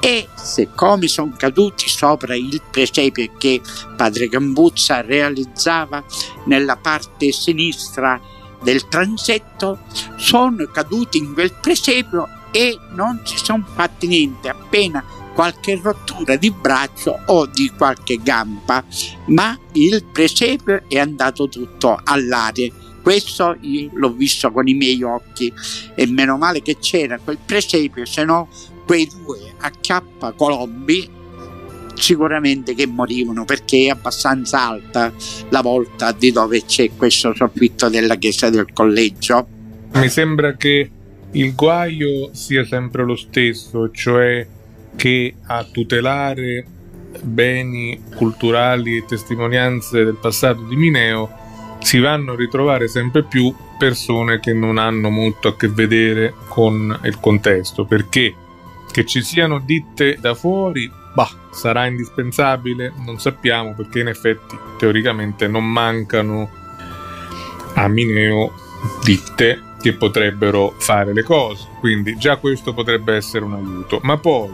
e 0.00 0.28
siccome 0.34 1.08
sono 1.08 1.34
caduti 1.36 1.88
sopra 1.88 2.34
il 2.34 2.62
presepio 2.70 3.30
che 3.36 3.60
padre 3.96 4.28
Gambuzza 4.28 5.00
realizzava 5.00 6.04
nella 6.44 6.76
parte 6.76 7.32
sinistra 7.32 8.20
del 8.62 8.88
transetto 8.88 9.80
sono 10.16 10.66
caduti 10.66 11.18
in 11.18 11.32
quel 11.32 11.52
presepio 11.52 12.28
e 12.50 12.78
non 12.94 13.20
si 13.24 13.36
sono 13.36 13.66
fatti 13.74 14.06
niente 14.06 14.48
appena 14.48 15.04
qualche 15.38 15.78
rottura 15.80 16.34
di 16.34 16.50
braccio 16.50 17.16
o 17.26 17.46
di 17.46 17.70
qualche 17.70 18.16
gamba. 18.20 18.84
Ma 19.26 19.56
il 19.74 20.04
presepio 20.10 20.82
è 20.88 20.98
andato 20.98 21.48
tutto 21.48 22.00
all'aria. 22.02 22.72
Questo 23.00 23.56
io 23.60 23.90
l'ho 23.94 24.12
visto 24.12 24.50
con 24.50 24.66
i 24.66 24.74
miei 24.74 25.00
occhi. 25.04 25.52
E 25.94 26.06
meno 26.06 26.36
male 26.38 26.60
che 26.60 26.78
c'era 26.78 27.20
quel 27.22 27.38
presepio 27.38 28.04
se 28.04 28.24
no 28.24 28.48
quei 28.88 29.06
due 29.22 29.52
acchiappa 29.58 30.32
colombi 30.32 31.06
sicuramente 31.94 32.74
che 32.74 32.86
morivano 32.86 33.44
perché 33.44 33.84
è 33.84 33.88
abbastanza 33.90 34.66
alta 34.66 35.12
la 35.50 35.60
volta 35.60 36.12
di 36.12 36.32
dove 36.32 36.64
c'è 36.64 36.92
questo 36.96 37.34
soffitto 37.34 37.90
della 37.90 38.14
chiesa 38.14 38.48
del 38.48 38.72
collegio. 38.72 39.46
Mi 39.92 40.08
sembra 40.08 40.56
che 40.56 40.90
il 41.32 41.54
guaio 41.54 42.30
sia 42.32 42.64
sempre 42.64 43.04
lo 43.04 43.14
stesso, 43.14 43.90
cioè 43.90 44.46
che 44.96 45.34
a 45.44 45.64
tutelare 45.70 46.64
beni 47.20 48.00
culturali 48.16 48.96
e 48.96 49.04
testimonianze 49.06 50.02
del 50.02 50.16
passato 50.18 50.62
di 50.62 50.76
Mineo 50.76 51.28
si 51.80 51.98
vanno 51.98 52.32
a 52.32 52.36
ritrovare 52.36 52.88
sempre 52.88 53.22
più 53.22 53.54
persone 53.78 54.40
che 54.40 54.54
non 54.54 54.78
hanno 54.78 55.10
molto 55.10 55.48
a 55.48 55.56
che 55.56 55.68
vedere 55.68 56.32
con 56.48 56.98
il 57.04 57.20
contesto, 57.20 57.84
perché 57.84 58.34
che 58.90 59.04
ci 59.04 59.22
siano 59.22 59.58
ditte 59.58 60.18
da 60.20 60.34
fuori, 60.34 60.90
bah, 61.14 61.30
sarà 61.50 61.86
indispensabile, 61.86 62.92
non 63.04 63.18
sappiamo 63.18 63.74
perché 63.74 64.00
in 64.00 64.08
effetti 64.08 64.56
teoricamente 64.78 65.48
non 65.48 65.64
mancano 65.64 66.50
a 67.74 67.88
Mineo 67.88 68.52
ditte 69.04 69.62
che 69.80 69.94
potrebbero 69.94 70.74
fare 70.78 71.12
le 71.12 71.22
cose, 71.22 71.68
quindi 71.80 72.16
già 72.16 72.36
questo 72.36 72.74
potrebbe 72.74 73.14
essere 73.14 73.44
un 73.44 73.54
aiuto, 73.54 74.00
ma 74.02 74.16
poi 74.16 74.50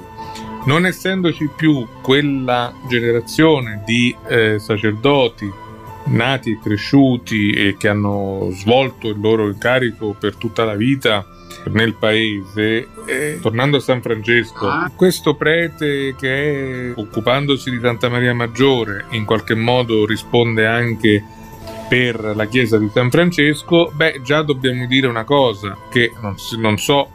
non 0.66 0.86
essendoci 0.86 1.48
più 1.54 1.86
quella 2.02 2.72
generazione 2.88 3.82
di 3.84 4.14
eh, 4.28 4.58
sacerdoti 4.58 5.62
nati 6.06 6.52
e 6.52 6.58
cresciuti 6.62 7.50
e 7.50 7.76
che 7.78 7.88
hanno 7.88 8.48
svolto 8.52 9.08
il 9.08 9.20
loro 9.20 9.48
incarico 9.48 10.14
per 10.18 10.36
tutta 10.36 10.64
la 10.64 10.74
vita 10.74 11.26
nel 11.70 11.94
paese, 11.94 12.88
eh, 13.06 13.38
tornando 13.40 13.78
a 13.78 13.80
San 13.80 14.02
Francesco, 14.02 14.68
ah. 14.68 14.90
questo 14.94 15.34
prete 15.34 16.14
che 16.16 16.92
occupandosi 16.94 17.70
di 17.70 17.78
Santa 17.80 18.08
Maria 18.08 18.34
Maggiore 18.34 19.06
in 19.10 19.24
qualche 19.24 19.54
modo 19.54 20.06
risponde 20.06 20.66
anche 20.66 21.22
per 21.88 22.32
la 22.34 22.46
chiesa 22.46 22.78
di 22.78 22.90
San 22.92 23.10
Francesco, 23.10 23.90
beh 23.94 24.20
già 24.22 24.42
dobbiamo 24.42 24.86
dire 24.86 25.06
una 25.06 25.24
cosa, 25.24 25.76
che 25.90 26.12
non, 26.20 26.34
non 26.58 26.78
so 26.78 27.10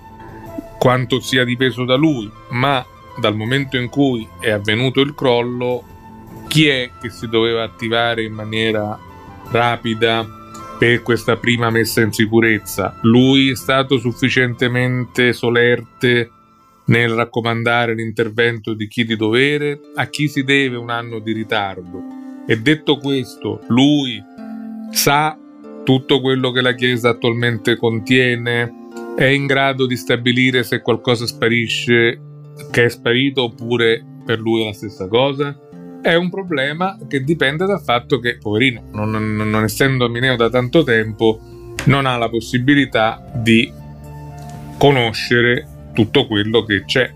quanto 0.78 1.19
sia 1.19 1.43
dipeso 1.43 1.86
da 1.86 1.95
lui, 1.95 2.32
ma 2.50 2.86
dal 3.17 3.36
momento 3.36 3.78
in 3.78 3.89
cui 3.89 4.28
è 4.39 4.50
avvenuto 4.50 5.02
il 5.02 5.13
crollo, 5.13 5.84
chi 6.47 6.67
è 6.67 6.89
che 7.02 7.10
si 7.10 7.28
doveva 7.28 7.63
attivare 7.63 8.24
in 8.24 8.34
maniera 8.34 8.97
rapida 9.52 10.38
per 10.80 11.04
questa 11.04 11.36
prima 11.36 11.70
messa 11.70 12.02
in 12.02 12.13
sicurezza. 12.13 12.98
Lui 13.02 13.52
è 13.52 13.56
stato 13.56 14.00
sufficientemente 14.00 15.34
solerte 15.34 16.32
nel 16.86 17.10
raccomandare 17.10 17.94
l'intervento 17.94 18.74
di 18.74 18.88
chi 18.88 19.04
di 19.04 19.18
dovere, 19.18 19.80
a 19.96 20.08
chi 20.08 20.30
si 20.30 20.44
deve 20.44 20.78
un 20.78 20.89
anno 20.89 21.20
di 21.20 21.34
ritardo. 21.34 22.02
E 22.48 22.58
detto 22.62 22.98
questo, 22.98 23.60
lui 23.68 24.24
sa 24.92 25.38
tutto 25.84 26.22
quello 26.22 26.52
che 26.52 26.62
la 26.62 26.74
Chiesa 26.74 27.10
attualmente 27.10 27.76
contiene, 27.76 28.74
è 29.18 29.26
in 29.26 29.48
grado 29.48 29.86
di 29.86 29.98
stabilire 29.98 30.63
se 30.63 30.82
qualcosa 30.82 31.28
sparisce, 31.28 32.22
che 32.72 32.86
è 32.86 32.89
sparito 32.89 33.44
oppure 33.44 34.04
per 34.26 34.39
lui 34.39 34.62
è 34.62 34.65
la 34.65 34.74
stessa 34.74 35.08
cosa? 35.08 35.58
È 36.02 36.16
un 36.16 36.30
problema 36.30 36.98
che 37.08 37.24
dipende 37.24 37.66
dal 37.66 37.82
fatto 37.82 38.20
che, 38.20 38.38
poverino, 38.38 38.84
non, 38.92 39.10
non, 39.12 39.50
non 39.50 39.64
essendo 39.64 40.06
a 40.06 40.10
Mineo 40.10 40.36
da 40.36 40.50
tanto 40.50 40.84
tempo, 40.84 41.40
non 41.86 42.06
ha 42.06 42.18
la 42.18 42.30
possibilità 42.30 43.24
di 43.34 43.72
conoscere 44.78 45.68
tutto 45.94 46.28
quello 46.28 46.64
che 46.64 46.86
c'è. 46.86 47.12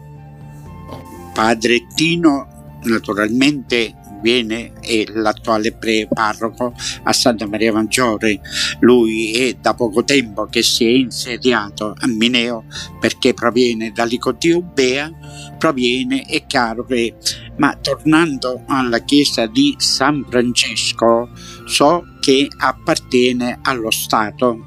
Padre 1.33 1.87
Tino 1.95 2.79
naturalmente 2.83 3.93
viene 4.23 4.71
è 4.79 5.03
l'attuale 5.09 5.73
pre-parroco 5.73 6.73
a 7.03 7.13
Santa 7.13 7.45
Maria 7.45 7.73
Maggiore. 7.73 8.39
Lui 8.79 9.33
è 9.33 9.53
da 9.59 9.75
poco 9.75 10.03
tempo 10.03 10.47
che 10.47 10.63
si 10.63 10.85
è 10.85 10.89
insediato 10.89 11.93
a 11.95 12.07
Mineo 12.07 12.63
perché 12.99 13.33
proviene 13.33 13.91
da 13.91 14.05
Licodio 14.05 14.61
Bea, 14.61 15.11
proviene, 15.59 16.21
è 16.21 16.45
chiaro 16.47 16.85
che 16.85 17.15
ma 17.57 17.77
tornando 17.79 18.63
alla 18.65 18.99
chiesa 18.99 19.45
di 19.45 19.75
San 19.77 20.25
Francesco 20.27 21.29
so 21.65 22.03
che 22.19 22.47
appartiene 22.57 23.59
allo 23.61 23.91
Stato, 23.91 24.65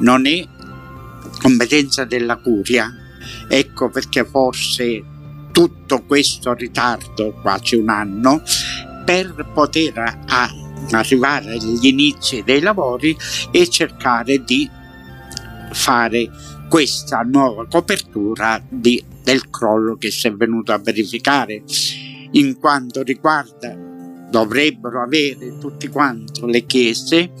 non 0.00 0.26
è 0.26 0.46
competenza 1.40 2.04
della 2.04 2.36
curia. 2.36 2.92
Ecco 3.48 3.88
perché 3.88 4.24
forse 4.24 5.02
tutto 5.52 6.02
questo 6.04 6.54
ritardo, 6.54 7.32
quasi 7.40 7.76
un 7.76 7.88
anno, 7.88 8.42
per 9.04 9.50
poter 9.52 10.20
arrivare 10.90 11.52
agli 11.52 11.86
inizi 11.86 12.42
dei 12.44 12.60
lavori 12.60 13.16
e 13.50 13.68
cercare 13.68 14.42
di 14.42 14.68
fare 15.72 16.30
questa 16.68 17.20
nuova 17.20 17.66
copertura 17.66 18.62
di, 18.66 19.02
del 19.22 19.50
crollo 19.50 19.96
che 19.96 20.10
si 20.10 20.26
è 20.26 20.32
venuto 20.32 20.72
a 20.72 20.78
verificare. 20.78 21.62
In 22.32 22.58
quanto 22.58 23.02
riguarda 23.02 23.76
dovrebbero 24.30 25.02
avere 25.02 25.58
tutti 25.58 25.88
quanti 25.88 26.50
le 26.50 26.64
chiese 26.64 27.32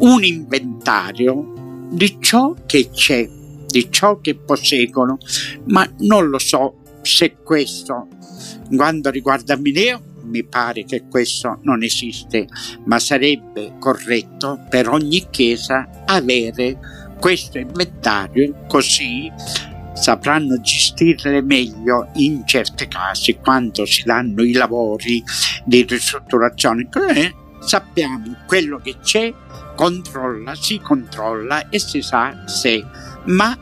un 0.00 0.24
inventario 0.24 1.86
di 1.90 2.18
ciò 2.20 2.54
che 2.66 2.90
c'è, 2.90 3.28
di 3.66 3.86
ciò 3.90 4.18
che 4.20 4.34
posseggono, 4.34 5.18
ma 5.66 5.88
non 5.98 6.28
lo 6.28 6.38
so 6.38 6.78
se 7.02 7.36
questo, 7.42 8.08
quando 8.74 9.10
riguarda 9.10 9.56
Mineo, 9.56 10.02
mi 10.24 10.44
pare 10.44 10.84
che 10.84 11.04
questo 11.08 11.58
non 11.62 11.82
esiste, 11.82 12.46
ma 12.84 12.98
sarebbe 12.98 13.74
corretto 13.78 14.64
per 14.68 14.88
ogni 14.88 15.26
chiesa 15.30 16.04
avere 16.04 16.78
questo 17.18 17.58
inventario 17.58 18.64
così 18.68 19.30
sapranno 19.98 20.60
gestirle 20.60 21.42
meglio 21.42 22.10
in 22.14 22.46
certi 22.46 22.86
casi 22.86 23.34
quando 23.34 23.84
si 23.84 24.04
danno 24.04 24.42
i 24.42 24.52
lavori 24.52 25.22
di 25.64 25.82
ristrutturazione. 25.82 26.88
Eh, 27.14 27.34
sappiamo 27.60 28.36
quello 28.46 28.78
che 28.78 28.96
c'è, 29.02 29.32
controlla, 29.74 30.54
si 30.54 30.78
controlla 30.78 31.68
e 31.68 31.78
si 31.78 32.00
sa 32.00 32.44
se, 32.46 32.84
ma 33.24 33.56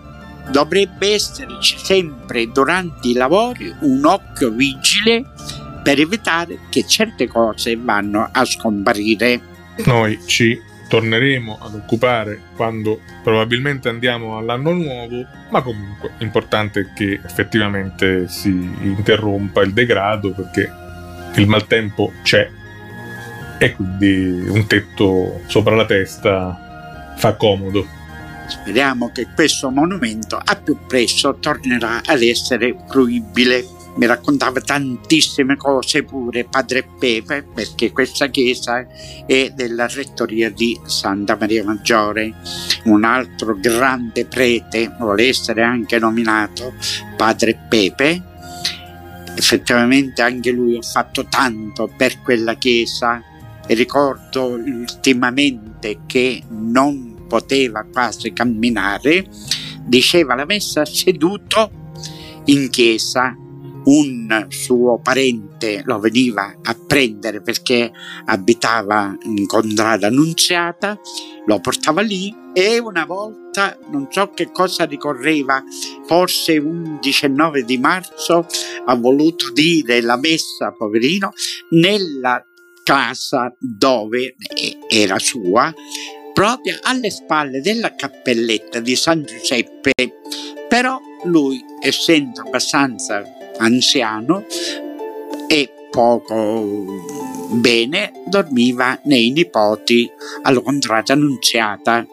dovrebbe 0.51 1.15
esserci 1.15 1.79
sempre 1.79 2.51
durante 2.51 3.09
i 3.09 3.13
lavori 3.13 3.75
un 3.81 4.05
occhio 4.05 4.51
vigile 4.51 5.25
per 5.83 6.01
evitare 6.01 6.61
che 6.69 6.87
certe 6.87 7.27
cose 7.29 7.77
vanno 7.77 8.29
a 8.31 8.45
scomparire. 8.45 9.41
Noi 9.85 10.19
ci 10.27 10.61
torneremo 10.89 11.59
ad 11.61 11.75
occupare 11.75 12.41
quando 12.55 13.01
probabilmente 13.23 13.89
andiamo 13.89 14.37
all'anno 14.37 14.73
nuovo, 14.73 15.27
ma 15.51 15.63
comunque 15.63 16.13
importante 16.19 16.93
che 16.95 17.21
effettivamente 17.25 18.29
si 18.29 18.49
interrompa 18.49 19.63
il 19.63 19.73
degrado 19.73 20.33
perché 20.33 20.71
il 21.35 21.47
maltempo 21.47 22.13
c'è 22.23 22.49
e 23.59 23.75
quindi 23.75 24.49
un 24.49 24.67
tetto 24.67 25.41
sopra 25.47 25.75
la 25.75 25.87
testa 25.87 27.15
fa 27.17 27.35
comodo. 27.35 27.96
Speriamo 28.49 29.11
che 29.11 29.29
questo 29.35 29.71
monumento 29.71 30.41
a 30.43 30.57
più 30.57 30.77
presto 30.87 31.37
tornerà 31.39 32.03
ad 32.05 32.23
essere 32.23 32.77
fruibile. 32.89 33.67
Mi 33.97 34.07
raccontava 34.07 34.61
tantissime 34.61 35.57
cose 35.57 36.03
pure 36.03 36.45
padre 36.45 36.87
Pepe 36.99 37.43
perché 37.43 37.93
questa 37.93 38.29
chiesa 38.29 38.87
è 39.27 39.53
della 39.55 39.87
rettoria 39.87 40.51
di 40.51 40.79
Santa 40.85 41.37
Maria 41.41 41.65
Maggiore. 41.65 42.35
Un 42.85 43.05
altro 43.05 43.57
grande 43.59 44.27
prete 44.27 44.95
vuole 44.99 45.29
essere 45.29 45.63
anche 45.63 45.99
nominato 45.99 46.75
padre 47.17 47.59
Pepe. 47.69 48.23
Effettivamente 49.35 50.21
anche 50.23 50.51
lui 50.51 50.77
ha 50.77 50.83
fatto 50.83 51.25
tanto 51.25 51.91
per 51.97 52.21
quella 52.21 52.55
chiesa. 52.57 53.23
E 53.67 53.75
ricordo 53.75 54.45
ultimamente 54.45 56.01
che 56.07 56.43
non 56.51 57.16
poteva 57.27 57.85
quasi 57.91 58.33
camminare 58.33 59.29
diceva 59.87 60.35
la 60.35 60.45
messa 60.45 60.85
seduto 60.85 61.71
in 62.47 62.69
chiesa. 62.71 63.37
Un 63.87 64.47
suo 64.49 64.99
parente 64.99 65.83
lo 65.85 66.01
veniva 66.01 66.57
a 66.61 66.75
prendere 66.75 67.41
perché 67.41 67.93
abitava 68.25 69.17
in 69.23 69.47
contrada 69.47 70.09
annunziata, 70.09 70.99
lo 71.47 71.61
portava 71.61 72.01
lì 72.01 72.35
e 72.53 72.81
una 72.81 73.05
volta, 73.05 73.79
non 73.93 74.09
so 74.11 74.31
che 74.31 74.51
cosa 74.51 74.87
ricorreva, 74.87 75.63
forse 76.05 76.59
un 76.59 76.99
19 77.01 77.63
di 77.63 77.79
marzo, 77.79 78.45
ha 78.87 78.95
voluto 78.97 79.53
dire 79.53 80.01
la 80.01 80.17
messa, 80.17 80.73
poverino, 80.73 81.31
nella 81.71 82.45
casa 82.83 83.55
dove 83.61 84.35
era 84.89 85.19
sua, 85.21 85.73
proprio 86.37 86.79
alle 86.83 87.11
spalle 87.11 87.63
della 87.63 87.95
cappelletta 87.95 88.79
di 88.81 88.95
San 88.95 89.25
Giuseppe. 89.25 89.93
Però 90.69 91.01
lui, 91.25 91.65
essendo 91.81 92.43
abbastanza 92.43 93.25
anziano 93.57 94.45
e 95.49 95.73
poco 95.91 96.85
bene 97.53 98.13
dormiva 98.27 99.01
nei 99.05 99.31
nipoti 99.31 100.11
alla 100.43 100.61
contrata 100.61 101.15
annunziata. 101.15 102.07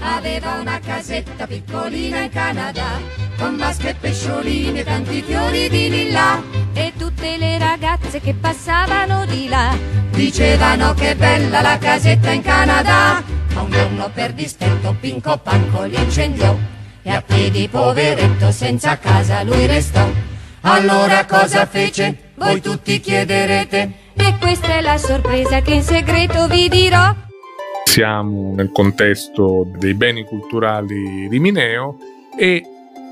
Aveva 0.00 0.54
una 0.54 0.80
casetta 0.80 1.46
piccolina 1.46 2.22
in 2.22 2.30
Canada 2.30 3.00
con 3.38 3.56
vasche 3.56 3.90
e 3.90 3.94
pescioline 3.94 4.80
e 4.80 4.84
tanti 4.84 5.22
fiori 5.22 5.68
di 5.68 5.90
lilla 5.90 6.42
e 6.72 6.92
tutte 7.24 7.38
le 7.38 7.58
ragazze 7.58 8.20
che 8.20 8.34
passavano 8.34 9.24
di 9.24 9.48
là 9.48 9.74
dicevano 10.10 10.92
che 10.92 11.16
bella 11.16 11.62
la 11.62 11.78
casetta 11.78 12.30
in 12.30 12.42
Canada 12.42 13.22
ma 13.54 13.62
un 13.62 13.70
giorno 13.70 14.10
per 14.12 14.34
dispetto 14.34 14.94
Pinco 15.00 15.38
Panco 15.38 15.84
l'incendiò 15.84 16.54
e 17.02 17.10
a 17.10 17.22
piedi 17.22 17.66
poveretto 17.68 18.50
senza 18.50 18.98
casa 18.98 19.42
lui 19.42 19.64
restò 19.64 20.06
allora 20.66 21.24
cosa 21.24 21.64
fece? 21.66 22.32
Voi 22.36 22.60
tutti 22.60 22.98
chiederete. 22.98 23.92
E 24.14 24.34
questa 24.40 24.78
è 24.78 24.80
la 24.80 24.96
sorpresa 24.96 25.60
che 25.60 25.74
in 25.74 25.82
segreto 25.82 26.48
vi 26.48 26.70
dirò. 26.70 27.14
Siamo 27.84 28.54
nel 28.54 28.70
contesto 28.72 29.66
dei 29.76 29.92
beni 29.92 30.24
culturali 30.24 31.28
di 31.28 31.38
Mineo 31.38 31.98
e 32.38 32.62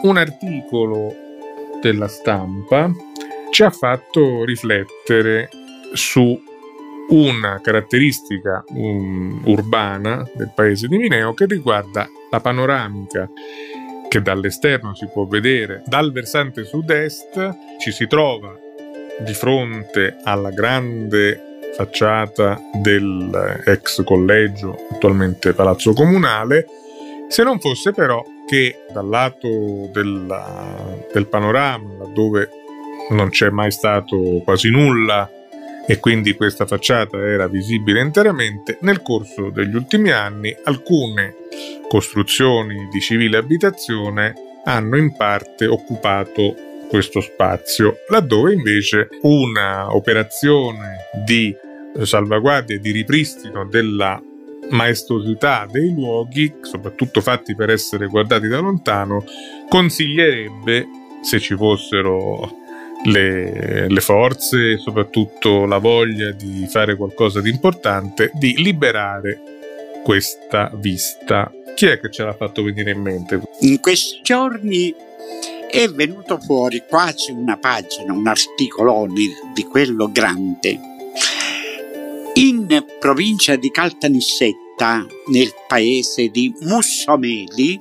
un 0.03 0.17
articolo 0.17 1.15
della 1.83 2.09
stampa 2.09 2.91
ci 3.53 3.63
ha 3.63 3.71
fatto 3.71 4.45
riflettere 4.45 5.51
su 5.93 6.43
una 7.11 7.61
caratteristica 7.63 8.65
um, 8.69 9.43
urbana 9.45 10.27
del 10.35 10.51
paese 10.55 10.89
di 10.89 10.97
Mineo 10.97 11.35
che 11.35 11.45
riguarda 11.45 12.09
la 12.31 12.41
panoramica 12.41 13.29
che 14.09 14.23
dall'esterno 14.23 14.95
si 14.95 15.07
può 15.13 15.27
vedere. 15.27 15.83
Dal 15.85 16.13
versante 16.13 16.65
sud-est 16.65 17.77
ci 17.79 17.93
si 17.93 18.07
trova 18.07 18.59
di 19.21 19.35
fronte 19.35 20.17
alla 20.23 20.51
grande 20.51 21.59
facciata 21.77 22.59
dell'ex 22.73 24.03
collegio, 24.03 24.79
attualmente 24.93 25.53
palazzo 25.53 25.93
comunale, 25.93 26.65
se 27.29 27.43
non 27.43 27.61
fosse 27.61 27.93
però 27.93 28.25
che 28.47 28.87
dal 28.91 29.09
lato 29.09 29.91
della, 29.93 31.05
del 31.13 31.27
panorama, 31.27 32.07
dove 32.15 32.62
non 33.13 33.29
c'è 33.31 33.51
mai 33.51 33.71
stato 33.71 34.41
quasi 34.45 34.71
nulla 34.71 35.31
e 35.87 35.99
quindi 35.99 36.35
questa 36.35 36.67
facciata 36.67 37.19
era 37.19 37.49
visibile 37.49 38.01
interamente, 38.01 38.79
nel 38.83 39.03
corso 39.03 39.51
degli 39.51 39.75
ultimi 39.75 40.11
anni 40.11 40.55
alcune 40.65 41.35
costruzioni 41.89 42.89
di 42.91 43.01
civile 43.01 43.37
abitazione 43.37 44.35
hanno 44.65 44.97
in 44.97 45.15
parte 45.17 45.67
occupato 45.67 46.55
questo 46.89 47.21
spazio, 47.21 47.97
laddove 48.09 48.53
invece 48.53 49.09
una 49.23 49.95
operazione 49.95 51.09
di 51.25 51.55
salvaguardia 52.01 52.77
e 52.77 52.81
di 52.81 52.91
ripristino 52.91 53.67
della 53.67 54.23
maestosità 54.71 55.67
dei 55.71 55.93
luoghi, 55.93 56.55
soprattutto 56.61 57.21
fatti 57.21 57.55
per 57.55 57.71
essere 57.71 58.07
guardati 58.07 58.47
da 58.47 58.61
lontano, 58.61 59.25
consiglierebbe, 59.69 60.87
se 61.23 61.41
ci 61.41 61.57
fossero 61.57 62.62
le, 63.05 63.89
le 63.89 64.01
forze 64.01 64.73
e 64.73 64.79
soprattutto 64.79 65.67
la 65.67 65.79
voglia 65.79 66.31
di 66.31 66.67
fare 66.69 66.97
qualcosa 66.97 67.41
di 67.41 67.51
importante, 67.51 68.31
di 68.35 68.55
liberare 68.63 69.41
questa 70.03 70.71
vista. 70.75 71.51
Chi 71.75 71.87
è 71.87 71.99
che 71.99 72.11
ce 72.11 72.25
l'ha 72.25 72.35
fatto 72.35 72.63
venire 72.63 72.91
in 72.91 73.01
mente? 73.01 73.41
In 73.61 73.81
questi 73.81 74.21
giorni 74.23 74.95
è 75.71 75.89
venuto 75.89 76.39
fuori 76.39 76.83
quasi 76.89 77.33
una 77.33 77.57
pagina, 77.57 78.13
un 78.13 78.27
articolone 78.27 79.23
di 79.55 79.63
quello 79.65 80.11
grande. 80.13 80.79
In 82.35 82.85
provincia 82.99 83.57
di 83.57 83.71
Caltanissetta, 83.71 85.07
nel 85.29 85.53
paese 85.67 86.29
di 86.29 86.53
Mussomeli, 86.61 87.79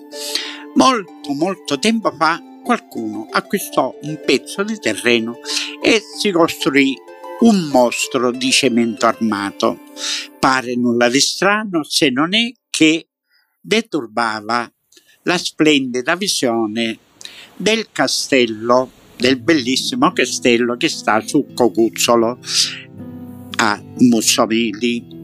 molto 0.75 1.33
molto 1.33 1.79
tempo 1.79 2.11
fa 2.11 2.41
qualcuno 2.63 3.27
acquistò 3.31 3.97
un 4.01 4.19
pezzo 4.25 4.63
di 4.63 4.77
terreno 4.79 5.39
e 5.81 6.01
si 6.19 6.31
costruì 6.31 6.95
un 7.41 7.69
mostro 7.71 8.31
di 8.31 8.51
cemento 8.51 9.05
armato. 9.05 9.79
Pare 10.39 10.75
nulla 10.75 11.09
di 11.09 11.19
strano 11.19 11.83
se 11.83 12.09
non 12.09 12.33
è 12.33 12.51
che 12.69 13.07
deturbava 13.59 14.71
la 15.23 15.37
splendida 15.37 16.15
visione 16.15 16.97
del 17.55 17.87
castello, 17.91 18.89
del 19.17 19.39
bellissimo 19.39 20.11
castello 20.13 20.77
che 20.77 20.89
sta 20.89 21.19
su 21.21 21.47
Cocuzzolo 21.53 22.39
a 23.57 23.83
Mussomeli. 23.97 25.19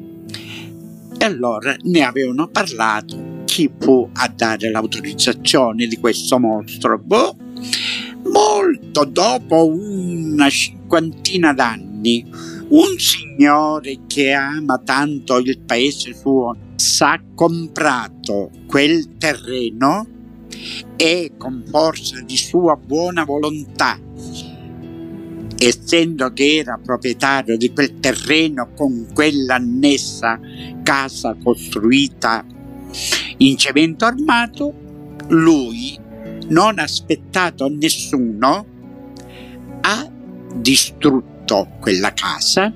E 1.18 1.26
allora 1.26 1.76
ne 1.82 2.04
avevano 2.04 2.48
parlato 2.48 3.37
chi 3.58 3.72
a 4.14 4.32
dare 4.36 4.70
l'autorizzazione 4.70 5.88
di 5.88 5.98
questo 5.98 6.38
mostro? 6.38 7.00
Boh, 7.00 7.36
molto 8.32 9.04
dopo 9.04 9.66
una 9.66 10.48
cinquantina 10.48 11.54
d'anni, 11.54 12.24
un 12.68 13.00
signore 13.00 14.02
che 14.06 14.32
ama 14.32 14.80
tanto 14.86 15.38
il 15.40 15.58
paese 15.58 16.14
suo 16.14 16.56
s'ha 16.76 17.20
comprato 17.34 18.52
quel 18.68 19.18
terreno 19.18 20.06
e 20.96 21.32
con 21.36 21.64
forza 21.68 22.22
di 22.22 22.38
sua 22.38 22.76
buona 22.76 23.24
volontà 23.26 24.00
essendo 25.60 26.32
che 26.32 26.58
era 26.58 26.78
proprietario 26.78 27.58
di 27.58 27.74
quel 27.74 28.00
terreno 28.00 28.70
con 28.76 29.08
quell'annessa 29.12 30.40
casa 30.84 31.36
costruita 31.42 32.46
in 33.38 33.58
cemento 33.58 34.06
armato, 34.06 34.74
lui, 35.30 35.98
non 36.50 36.80
aspettato 36.80 37.68
nessuno, 37.70 38.66
ha 39.82 40.12
distrutto 40.54 41.70
quella 41.80 42.14
casa, 42.14 42.74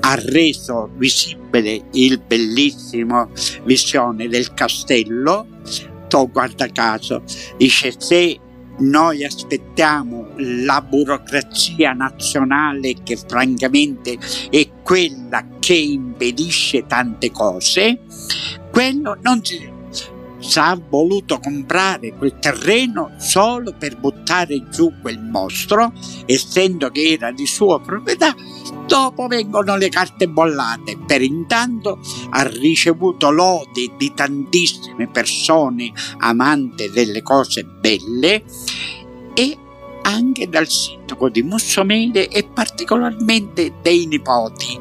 ha 0.00 0.14
reso 0.16 0.90
visibile 0.96 1.84
il 1.92 2.20
bellissimo 2.20 3.30
visione 3.64 4.28
del 4.28 4.52
castello, 4.54 5.46
to 6.08 6.28
guarda 6.30 6.68
caso, 6.68 7.22
dice 7.56 7.94
se 7.96 8.38
noi 8.76 9.24
aspettiamo 9.24 10.30
la 10.36 10.80
burocrazia 10.82 11.92
nazionale 11.92 12.94
che 13.04 13.16
francamente 13.16 14.18
è 14.50 14.68
quella 14.82 15.46
che 15.60 15.74
impedisce 15.74 16.84
tante 16.86 17.30
cose, 17.30 18.00
quello 18.74 19.16
non 19.22 19.40
si 19.44 20.58
ha 20.58 20.76
voluto 20.88 21.38
comprare 21.38 22.12
quel 22.14 22.40
terreno 22.40 23.12
solo 23.18 23.72
per 23.72 23.96
buttare 23.96 24.68
giù 24.68 24.92
quel 25.00 25.20
mostro, 25.20 25.92
essendo 26.26 26.90
che 26.90 27.12
era 27.12 27.30
di 27.30 27.46
sua 27.46 27.80
proprietà, 27.80 28.34
dopo 28.84 29.28
vengono 29.28 29.76
le 29.76 29.88
carte 29.90 30.26
bollate. 30.28 30.98
Per 31.06 31.22
intanto 31.22 32.00
ha 32.30 32.42
ricevuto 32.42 33.30
lodi 33.30 33.92
di 33.96 34.12
tantissime 34.12 35.06
persone 35.06 35.92
amanti 36.18 36.90
delle 36.90 37.22
cose 37.22 37.62
belle 37.62 38.42
e 39.34 39.58
anche 40.02 40.48
dal 40.48 40.68
sindaco 40.68 41.28
di 41.28 41.42
Mussomede 41.44 42.26
e 42.26 42.42
particolarmente 42.42 43.74
dei 43.80 44.06
nipoti. 44.06 44.80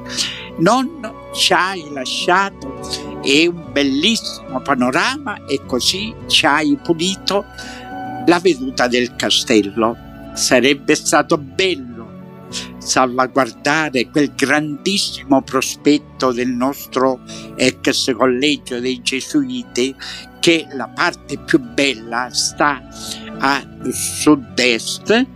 Nonno 0.58 1.29
ci 1.32 1.53
hai 1.53 1.86
lasciato 1.91 3.12
è 3.23 3.45
un 3.45 3.71
bellissimo 3.71 4.59
panorama 4.62 5.45
e 5.45 5.62
così 5.65 6.13
ci 6.27 6.45
hai 6.45 6.77
pulito 6.83 7.45
la 8.25 8.39
veduta 8.39 8.88
del 8.88 9.15
castello. 9.15 9.95
Sarebbe 10.33 10.95
stato 10.95 11.38
bello 11.38 11.93
salvaguardare 12.77 14.09
quel 14.09 14.33
grandissimo 14.36 15.41
prospetto 15.41 16.31
del 16.31 16.49
nostro 16.49 17.21
ex 17.55 18.13
collegio 18.13 18.79
dei 18.79 19.01
Gesuiti 19.01 19.95
che 20.39 20.67
la 20.73 20.89
parte 20.89 21.38
più 21.38 21.59
bella 21.59 22.29
sta 22.31 22.81
a 23.39 23.63
sud-est 23.91 25.27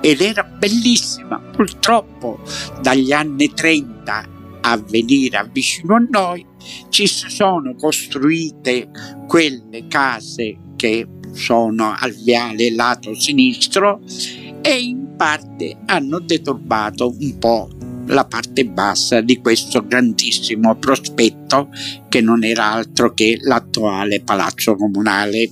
ed 0.00 0.20
era 0.20 0.42
bellissima. 0.42 1.38
Purtroppo 1.38 2.40
dagli 2.80 3.12
anni 3.12 3.52
30 3.52 4.31
a 4.62 4.76
venire 4.76 5.48
vicino 5.52 5.96
a 5.96 6.06
noi 6.08 6.44
ci 6.88 7.06
sono 7.06 7.74
costruite 7.74 8.90
quelle 9.26 9.86
case 9.88 10.58
che 10.76 11.06
sono 11.32 11.94
al 11.98 12.12
viale 12.12 12.74
lato 12.74 13.14
sinistro 13.14 14.00
e 14.60 14.80
in 14.80 15.14
parte 15.16 15.78
hanno 15.86 16.20
deturbato 16.20 17.14
un 17.18 17.38
po' 17.38 17.68
la 18.06 18.24
parte 18.24 18.66
bassa 18.66 19.20
di 19.20 19.40
questo 19.40 19.86
grandissimo 19.86 20.74
prospetto 20.76 21.68
che 22.08 22.20
non 22.20 22.44
era 22.44 22.72
altro 22.72 23.14
che 23.14 23.38
l'attuale 23.40 24.22
palazzo 24.22 24.74
comunale. 24.74 25.50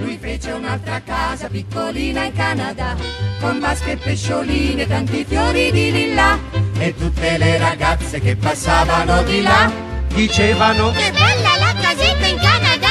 Lui 0.00 0.16
fece 0.20 0.52
un'altra 0.52 1.00
casa 1.02 1.48
piccolina 1.48 2.24
in 2.24 2.32
Canada, 2.32 2.96
con 3.40 3.58
vasche 3.58 3.92
e 3.92 3.96
pescioline 3.96 4.86
tanti 4.86 5.24
fiori 5.24 5.70
di 5.72 5.92
lilla. 5.92 6.73
E 6.78 6.94
tutte 6.96 7.38
le 7.38 7.58
ragazze 7.58 8.20
che 8.20 8.36
passavano 8.36 9.22
di 9.22 9.42
là 9.42 9.70
dicevano 10.12 10.90
Che 10.90 11.10
bella 11.12 11.56
la 11.58 11.74
casetta 11.80 12.26
in 12.26 12.36
Canada! 12.36 12.88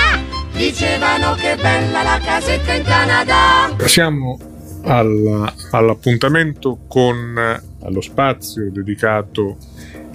Dicevano 0.54 1.34
che 1.36 1.56
bella 1.56 2.04
la 2.04 2.19
casetta 2.24 2.74
in 2.74 2.84
Canada! 2.84 3.86
Siamo 3.86 4.39
alla, 4.84 5.54
all'appuntamento 5.72 6.80
con 6.88 7.62
allo 7.82 8.02
spazio 8.02 8.72
dedicato 8.72 9.58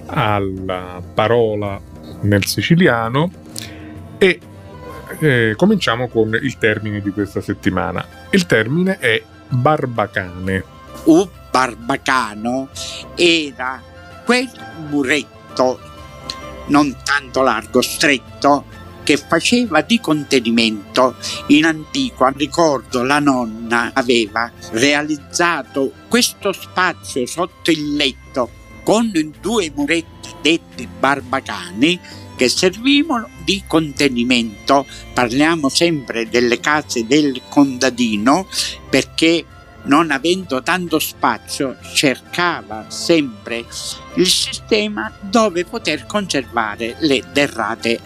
alla 0.07 1.01
parola 1.13 1.79
nel 2.21 2.45
siciliano 2.45 3.31
e 4.17 4.39
eh, 5.19 5.53
cominciamo 5.55 6.07
con 6.07 6.37
il 6.41 6.57
termine 6.57 7.01
di 7.01 7.11
questa 7.11 7.41
settimana. 7.41 8.05
Il 8.31 8.45
termine 8.45 8.97
è 8.99 9.21
barbacane. 9.47 10.63
Un 11.05 11.27
barbacano 11.59 12.69
era 13.15 13.83
quel 14.23 14.49
muretto 14.89 15.77
non 16.67 16.95
tanto 17.03 17.41
largo, 17.41 17.81
stretto, 17.81 18.63
che 19.03 19.17
faceva 19.17 19.81
di 19.81 19.99
contenimento. 19.99 21.15
In 21.47 21.65
antico, 21.65 22.29
ricordo, 22.29 23.03
la 23.03 23.19
nonna 23.19 23.91
aveva 23.93 24.49
realizzato 24.71 25.91
questo 26.07 26.53
spazio 26.53 27.25
sotto 27.25 27.71
il 27.71 27.95
letto 27.95 28.49
con 28.83 29.11
due 29.41 29.71
muretti 29.75 30.29
detti 30.41 30.87
barbacani 30.87 31.99
che 32.37 32.47
servivano 32.47 33.27
di 33.43 33.63
contenimento. 33.67 34.85
Parliamo 35.13 35.67
sempre 35.67 36.29
delle 36.29 36.61
case 36.61 37.05
del 37.05 37.41
contadino 37.49 38.47
perché 38.89 39.43
non 39.83 40.11
avendo 40.11 40.61
tanto 40.61 40.99
spazio 40.99 41.77
cercava 41.93 42.85
sempre 42.89 43.65
il 44.15 44.27
sistema 44.27 45.11
dove 45.19 45.65
poter 45.65 46.05
conservare 46.05 46.95
le 46.99 47.23
derrate 47.31 47.99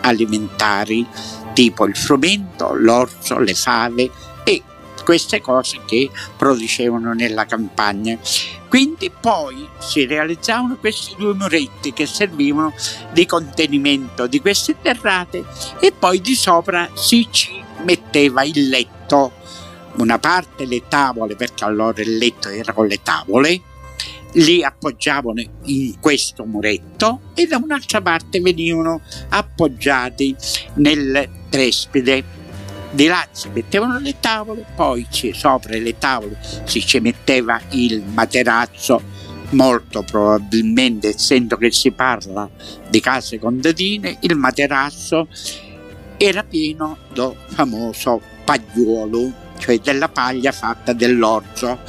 alimentari 0.00 1.06
tipo 1.52 1.86
il 1.86 1.96
frumento, 1.96 2.72
l'orzo, 2.74 3.38
le 3.38 3.54
fave 3.54 4.10
e 4.44 4.62
queste 5.04 5.40
cose 5.40 5.80
che 5.86 6.10
producevano 6.36 7.12
nella 7.14 7.46
campagna. 7.46 8.18
Quindi 8.68 9.10
poi 9.10 9.66
si 9.78 10.04
realizzavano 10.04 10.76
questi 10.76 11.14
due 11.16 11.34
muretti 11.34 11.92
che 11.92 12.06
servivano 12.06 12.74
di 13.12 13.24
contenimento 13.24 14.26
di 14.26 14.40
queste 14.40 14.76
derrate 14.80 15.44
e 15.80 15.92
poi 15.92 16.20
di 16.20 16.34
sopra 16.34 16.90
si 16.94 17.26
ci 17.30 17.64
metteva 17.84 18.44
il 18.44 18.68
letto, 18.68 19.32
una 19.98 20.18
parte 20.18 20.64
le 20.66 20.82
tavole 20.88 21.36
perché 21.36 21.64
allora 21.64 22.00
il 22.02 22.16
letto 22.16 22.48
era 22.48 22.72
con 22.72 22.86
le 22.86 23.00
tavole 23.02 23.62
li 24.32 24.62
appoggiavano 24.62 25.42
in 25.64 25.98
questo 26.00 26.44
muretto 26.44 27.20
e 27.34 27.46
da 27.46 27.56
un'altra 27.56 28.00
parte 28.00 28.40
venivano 28.40 29.00
appoggiati 29.30 30.34
nel 30.74 31.28
trespide. 31.48 32.36
Di 32.90 33.06
là 33.06 33.26
si 33.30 33.48
mettevano 33.52 33.98
le 33.98 34.16
tavole, 34.18 34.64
poi 34.74 35.06
sopra 35.10 35.76
le 35.76 35.98
tavole 35.98 36.38
si 36.64 36.84
ci 36.84 37.00
metteva 37.00 37.60
il 37.70 38.02
materazzo, 38.02 39.02
molto 39.50 40.02
probabilmente, 40.02 41.08
essendo 41.08 41.56
che 41.56 41.70
si 41.70 41.90
parla 41.90 42.48
di 42.88 43.00
case 43.00 43.38
contadine, 43.38 44.18
il 44.20 44.36
materazzo 44.36 45.28
era 46.16 46.42
pieno 46.44 46.96
del 47.12 47.34
famoso 47.48 48.20
pagliuolo, 48.44 49.32
cioè 49.58 49.78
della 49.78 50.08
paglia 50.08 50.52
fatta 50.52 50.92
dell'orzo 50.92 51.80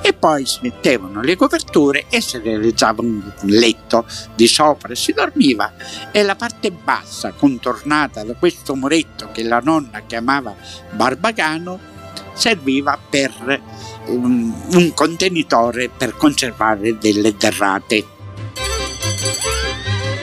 e 0.00 0.12
poi 0.12 0.46
si 0.46 0.60
mettevano 0.62 1.20
le 1.20 1.36
coperture 1.36 2.06
e 2.08 2.20
si 2.20 2.38
realizzava 2.38 3.02
un 3.02 3.30
letto 3.42 4.06
di 4.34 4.46
sopra 4.46 4.94
si 4.94 5.12
dormiva 5.12 5.72
e 6.12 6.22
la 6.22 6.36
parte 6.36 6.70
bassa 6.70 7.32
contornata 7.32 8.22
da 8.24 8.34
questo 8.34 8.74
muretto 8.74 9.28
che 9.32 9.42
la 9.42 9.60
nonna 9.62 10.02
chiamava 10.06 10.54
barbagano 10.92 11.96
serviva 12.34 12.98
per 13.10 13.60
un, 14.06 14.52
un 14.72 14.94
contenitore 14.94 15.88
per 15.88 16.16
conservare 16.16 16.96
delle 16.98 17.34
derrate. 17.36 18.06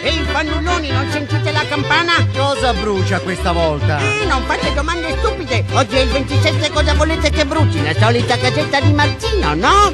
Ehi, 0.05 0.23
fannulloni, 0.25 0.91
non 0.91 1.09
sentite 1.09 1.51
la 1.51 1.65
campana? 1.67 2.27
Cosa 2.31 2.75
brucia 2.75 3.19
questa 3.21 3.51
volta? 3.51 3.97
Eh, 3.97 4.25
non 4.27 4.43
fate 4.43 4.71
domande 4.75 5.17
stupide. 5.17 5.65
Oggi 5.71 5.95
è 5.95 6.01
il 6.01 6.09
27, 6.09 6.69
cosa 6.69 6.93
volete 6.93 7.31
che 7.31 7.43
bruci? 7.43 7.81
La 7.81 7.91
solita 7.95 8.37
casetta 8.37 8.79
di 8.81 8.93
Martino, 8.93 9.55
no? 9.55 9.91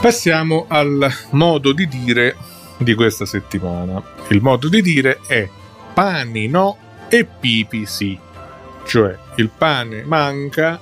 Passiamo 0.00 0.64
al 0.66 1.08
modo 1.30 1.72
di 1.72 1.86
dire 1.86 2.34
di 2.78 2.94
questa 2.94 3.24
settimana. 3.24 4.02
Il 4.30 4.42
modo 4.42 4.68
di 4.68 4.82
dire 4.82 5.20
è 5.28 5.48
pani 5.94 6.48
no 6.48 6.76
e 7.08 7.24
pipi 7.24 7.86
sì. 7.86 8.18
Cioè 8.84 9.16
il 9.36 9.48
pane 9.56 10.02
manca 10.02 10.80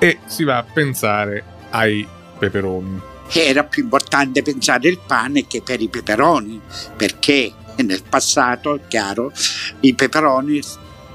e 0.00 0.18
si 0.24 0.42
va 0.42 0.56
a 0.56 0.64
pensare 0.64 1.44
ai 1.70 2.04
peperoni 2.40 3.14
era 3.32 3.64
più 3.64 3.82
importante 3.82 4.42
pensare 4.42 4.88
al 4.88 4.98
pane 5.04 5.46
che 5.46 5.62
per 5.62 5.80
i 5.80 5.88
peperoni, 5.88 6.60
perché 6.96 7.52
nel 7.76 8.02
passato, 8.08 8.80
chiaro, 8.88 9.32
i 9.80 9.94
peperoni 9.94 10.60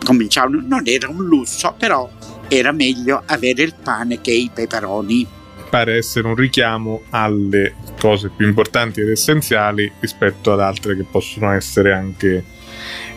cominciavano, 0.03 0.61
non 0.65 0.83
era 0.85 1.09
un 1.09 1.23
lusso, 1.25 1.73
però 1.77 2.09
era 2.47 2.71
meglio 2.71 3.23
avere 3.25 3.63
il 3.63 3.75
pane 3.81 4.21
che 4.21 4.31
i 4.31 4.49
peperoni. 4.53 5.27
Pare 5.69 5.95
essere 5.95 6.27
un 6.27 6.35
richiamo 6.35 7.03
alle 7.11 7.75
cose 7.97 8.29
più 8.29 8.45
importanti 8.45 8.99
ed 8.99 9.09
essenziali 9.09 9.89
rispetto 9.99 10.51
ad 10.51 10.59
altre 10.59 10.97
che 10.97 11.05
possono 11.09 11.51
essere 11.51 11.93
anche 11.93 12.43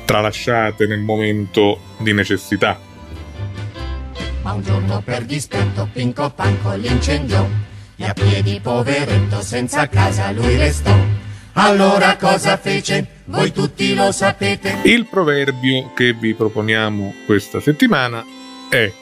tralasciate 0.04 0.86
nel 0.86 1.00
momento 1.00 1.80
di 1.98 2.12
necessità. 2.12 2.78
Ma 4.42 4.52
un 4.52 4.62
giorno 4.62 5.02
per 5.02 5.24
dispetto 5.24 5.88
Pinco 5.92 6.30
Panco 6.30 6.74
l'incendiò 6.74 7.44
e 7.96 8.04
a 8.04 8.12
piedi 8.12 8.60
poveretto 8.60 9.40
senza 9.40 9.88
casa 9.88 10.30
lui 10.32 10.56
restò. 10.56 10.94
Allora 11.54 12.16
cosa 12.16 12.56
fece? 12.56 13.22
Voi 13.26 13.52
tutti 13.52 13.94
lo 13.94 14.10
sapete. 14.10 14.80
Il 14.84 15.06
proverbio 15.06 15.92
che 15.94 16.12
vi 16.12 16.34
proponiamo 16.34 17.14
questa 17.26 17.60
settimana 17.60 18.24
è 18.68 18.92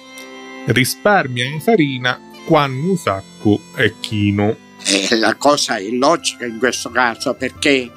risparmia 0.67 1.45
in 1.45 1.61
farina 1.61 2.21
quando 2.47 2.91
un 2.91 2.97
sacco 2.97 3.61
è 3.75 3.93
chino. 4.01 4.57
E 4.85 5.17
la 5.17 5.35
cosa 5.37 5.77
è 5.77 5.81
illogica 5.81 6.45
in 6.45 6.59
questo 6.59 6.91
caso 6.91 7.35
perché 7.35 7.91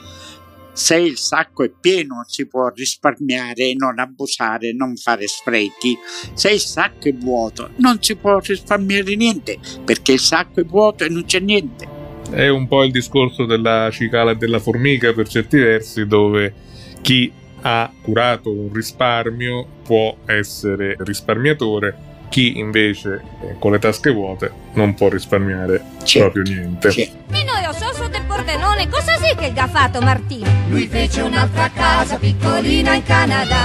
se 0.76 0.98
il 0.98 1.18
sacco 1.18 1.64
è 1.64 1.72
pieno 1.72 2.26
si 2.28 2.48
può 2.48 2.68
risparmiare, 2.68 3.74
non 3.76 3.98
abusare, 3.98 4.74
non 4.74 4.98
fare 4.98 5.26
sprechi. 5.26 5.98
Se 6.34 6.52
il 6.52 6.60
sacco 6.60 7.08
è 7.08 7.14
vuoto 7.14 7.70
non 7.78 7.98
si 8.02 8.16
può 8.18 8.40
risparmiare 8.40 9.16
niente 9.16 9.58
perché 9.86 10.12
il 10.12 10.20
sacco 10.20 10.60
è 10.60 10.66
vuoto 10.66 11.06
e 11.06 11.10
non 11.10 11.24
c'è 11.24 11.40
niente. 11.40 11.88
È 12.30 12.50
un 12.50 12.68
po' 12.68 12.84
il 12.84 12.92
discorso 12.92 13.46
della 13.46 13.90
cicala 13.90 14.32
e 14.32 14.36
della 14.36 14.60
formica 14.60 15.14
per 15.14 15.30
certi 15.30 15.58
versi 15.58 16.06
dove 16.06 16.54
chi 17.02 17.32
ha 17.62 17.90
curato 18.02 18.52
un 18.52 18.74
risparmio 18.74 19.66
può 19.82 20.18
essere 20.26 20.98
risparmiatore 21.00 22.15
chi 22.30 22.58
invece 22.58 23.22
eh, 23.42 23.56
con 23.60 23.72
le 23.72 23.80
tasche 23.80 24.12
vuote 24.12 24.52
non 24.74 24.94
può 24.94 25.10
risparmiare 25.10 25.82
Sì. 26.04 26.20
proprio 26.20 26.44
niente. 26.44 26.92
Sì. 26.92 27.10
Minore 27.28 27.70
sosso 27.78 28.08
del 28.08 28.24
Pordenone, 28.28 28.88
cosa 28.90 29.16
sì 29.18 29.36
che 29.36 29.52
ha 29.56 29.68
fatto 29.68 30.00
Martino? 30.02 30.50
Lui 30.70 30.88
fece 30.88 31.22
un'altra 31.22 31.70
casa 31.74 32.18
piccolina 32.18 32.94
in 32.96 33.04
Canada, 33.04 33.58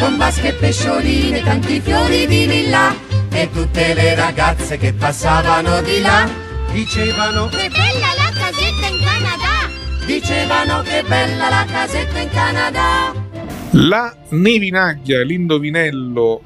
con 0.00 0.16
vasche 0.16 0.48
e 0.48 0.52
pescioline, 0.54 1.42
tanti 1.42 1.80
fiori 1.80 2.26
di 2.26 2.46
lilla, 2.46 2.94
e 3.32 3.48
tutte 3.52 3.94
le 3.94 4.14
ragazze 4.14 4.76
che 4.78 4.92
passavano 4.92 5.80
di 5.82 6.00
là, 6.00 6.28
dicevano, 6.72 7.48
Che 7.48 7.68
bella 7.68 8.06
la 8.16 8.30
casetta 8.32 8.86
in 8.86 8.98
Canada! 9.04 9.48
dicevano 10.06 10.82
che 10.82 11.02
bella 11.06 11.48
la 11.48 11.64
casetta 11.70 12.18
in 12.18 12.28
Canada. 12.30 13.12
La 13.72 14.12
nevinaglia, 14.30 15.22
l'indovinello 15.22 16.42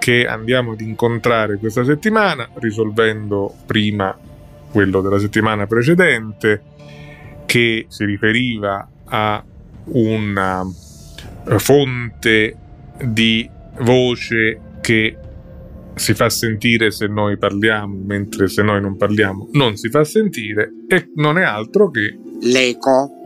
che 0.00 0.26
andiamo 0.26 0.72
ad 0.72 0.80
incontrare 0.80 1.58
questa 1.58 1.84
settimana, 1.84 2.48
risolvendo 2.54 3.54
prima 3.66 4.18
quello 4.72 5.00
della 5.02 5.18
settimana 5.18 5.66
precedente, 5.66 6.62
che 7.44 7.84
si 7.88 8.04
riferiva 8.04 8.88
a 9.04 9.44
una 9.84 10.64
eh, 10.64 11.58
fonte 11.58 12.56
di 13.04 13.48
voce 13.80 14.60
che 14.80 15.16
si 15.94 16.14
fa 16.14 16.30
sentire 16.30 16.90
se 16.90 17.06
noi 17.06 17.36
parliamo, 17.36 18.00
mentre 18.02 18.48
se 18.48 18.62
noi 18.62 18.80
non 18.80 18.96
parliamo 18.96 19.48
non 19.52 19.76
si 19.76 19.90
fa 19.90 20.02
sentire, 20.04 20.72
e 20.88 21.10
non 21.16 21.36
è 21.36 21.42
altro 21.42 21.90
che 21.90 22.18
L'eco. 22.42 23.19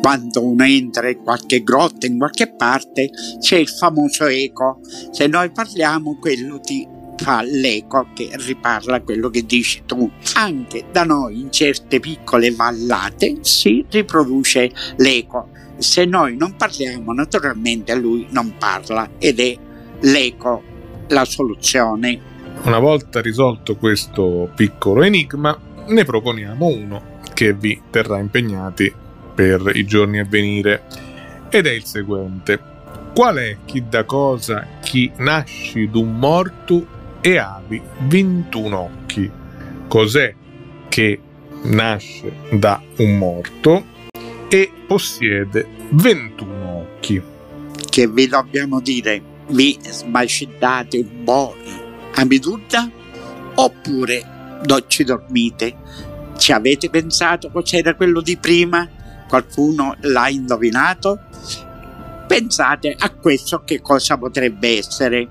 Quando 0.00 0.42
uno 0.42 0.64
entra 0.64 1.10
in 1.10 1.22
qualche 1.22 1.62
grotta, 1.62 2.06
in 2.06 2.16
qualche 2.16 2.50
parte, 2.54 3.10
c'è 3.38 3.56
il 3.58 3.68
famoso 3.68 4.24
eco. 4.26 4.80
Se 5.10 5.26
noi 5.26 5.50
parliamo, 5.50 6.18
quello 6.18 6.58
ti 6.58 6.88
fa 7.18 7.42
l'eco 7.42 8.08
che 8.14 8.30
riparla 8.32 9.02
quello 9.02 9.28
che 9.28 9.44
dici 9.44 9.82
tu. 9.84 10.10
Anche 10.36 10.86
da 10.90 11.04
noi 11.04 11.40
in 11.40 11.52
certe 11.52 12.00
piccole 12.00 12.50
vallate 12.50 13.40
si 13.42 13.84
riproduce 13.90 14.72
l'eco. 14.96 15.50
Se 15.76 16.06
noi 16.06 16.34
non 16.34 16.56
parliamo, 16.56 17.12
naturalmente 17.12 17.94
lui 17.94 18.26
non 18.30 18.54
parla 18.58 19.10
ed 19.18 19.38
è 19.38 19.54
l'eco 20.00 20.62
la 21.08 21.26
soluzione. 21.26 22.28
Una 22.62 22.78
volta 22.78 23.20
risolto 23.20 23.76
questo 23.76 24.50
piccolo 24.54 25.02
enigma, 25.02 25.58
ne 25.88 26.04
proponiamo 26.04 26.66
uno 26.66 27.18
che 27.34 27.52
vi 27.52 27.80
terrà 27.90 28.18
impegnati 28.18 29.08
per 29.34 29.72
i 29.74 29.84
giorni 29.84 30.18
a 30.18 30.24
venire 30.24 30.82
ed 31.48 31.66
è 31.66 31.70
il 31.70 31.84
seguente. 31.84 32.58
Qual 33.14 33.36
è 33.36 33.56
chi 33.64 33.84
da 33.88 34.04
cosa 34.04 34.66
chi 34.80 35.10
nasci 35.16 35.90
d'un 35.90 36.16
morto 36.16 36.86
e 37.20 37.36
avi 37.38 37.80
21 38.06 38.78
occhi? 38.78 39.30
Cos'è 39.88 40.34
che 40.88 41.20
nasce 41.62 42.32
da 42.52 42.80
un 42.98 43.18
morto 43.18 43.84
e 44.48 44.70
possiede 44.86 45.66
21 45.90 46.66
occhi? 46.66 47.22
Che 47.90 48.08
vi 48.08 48.26
dobbiamo 48.28 48.80
dire? 48.80 49.22
Vi 49.48 49.78
smacinate 49.82 50.98
un 50.98 51.24
po' 51.24 51.56
a 52.14 52.26
oppure 53.54 54.24
non 54.64 54.84
ci 54.86 55.04
dormite? 55.04 55.76
Ci 56.38 56.52
avete 56.52 56.88
pensato 56.88 57.50
cos'era 57.50 57.94
quello 57.94 58.20
di 58.20 58.36
prima? 58.36 58.88
Qualcuno 59.30 59.94
l'ha 60.00 60.28
indovinato? 60.28 61.20
Pensate 62.26 62.96
a 62.98 63.10
questo 63.10 63.62
che 63.64 63.80
cosa 63.80 64.18
potrebbe 64.18 64.76
essere. 64.78 65.28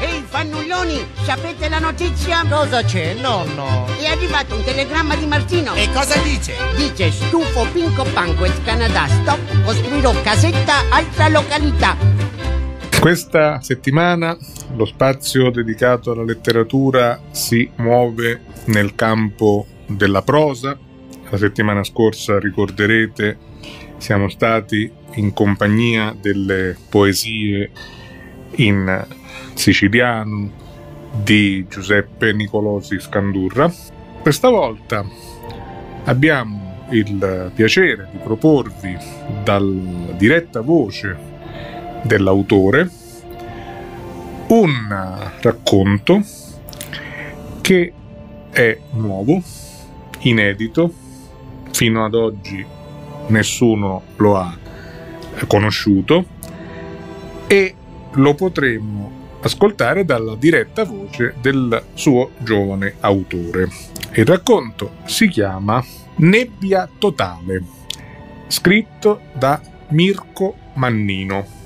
Ehi, 0.00 0.24
fannulloni, 0.26 0.98
sapete 1.22 1.68
la 1.68 1.78
notizia? 1.78 2.42
Cosa 2.48 2.82
c'è, 2.82 3.14
nonno? 3.14 3.86
È 4.00 4.06
arrivato 4.06 4.56
un 4.56 4.64
telegramma 4.64 5.14
di 5.14 5.26
Martino. 5.26 5.74
E 5.74 5.88
cosa 5.92 6.18
dice? 6.22 6.54
Dice 6.76 7.12
stufo 7.12 7.68
Pinco 7.72 8.02
Panquet 8.12 8.64
Canada 8.64 9.06
stop 9.06 9.62
costruirò 9.62 10.12
casetta 10.22 10.88
altra 10.90 11.28
località. 11.28 11.96
Questa 12.98 13.60
settimana 13.60 14.36
lo 14.74 14.86
spazio 14.86 15.50
dedicato 15.50 16.10
alla 16.10 16.24
letteratura 16.24 17.20
si 17.30 17.70
muove 17.76 18.40
nel 18.64 18.96
campo 18.96 19.66
della 19.86 20.22
prosa. 20.22 20.76
La 21.30 21.36
settimana 21.36 21.84
scorsa, 21.84 22.40
ricorderete, 22.40 23.38
siamo 23.98 24.28
stati 24.28 24.90
in 25.14 25.32
compagnia 25.32 26.14
delle 26.20 26.76
poesie 26.88 27.70
in 28.56 29.06
siciliano 29.54 30.50
di 31.22 31.66
Giuseppe 31.68 32.32
Nicolosi 32.32 32.98
Scandurra. 32.98 33.72
Questa 34.22 34.48
volta 34.48 35.04
abbiamo 36.04 36.86
il 36.90 37.52
piacere 37.54 38.08
di 38.10 38.18
proporvi 38.18 38.96
dalla 39.44 40.12
diretta 40.16 40.62
voce 40.62 41.16
dell'autore 42.02 42.90
un 44.48 45.30
racconto 45.40 46.20
che 47.60 47.92
è 48.50 48.78
nuovo, 48.94 49.40
inedito, 50.20 50.92
fino 51.72 52.04
ad 52.04 52.14
oggi 52.14 52.64
nessuno 53.28 54.02
lo 54.16 54.36
ha 54.36 54.56
conosciuto 55.46 56.24
e 57.46 57.74
lo 58.12 58.34
potremmo 58.34 59.18
ascoltare 59.42 60.04
dalla 60.04 60.36
diretta 60.36 60.84
voce 60.84 61.34
del 61.40 61.82
suo 61.94 62.30
giovane 62.38 62.94
autore. 63.00 63.68
Il 64.12 64.26
racconto 64.26 64.96
si 65.04 65.28
chiama 65.28 65.82
Nebbia 66.16 66.88
totale, 66.98 67.62
scritto 68.48 69.20
da 69.32 69.60
Mirko 69.88 70.54
Mannino. 70.74 71.59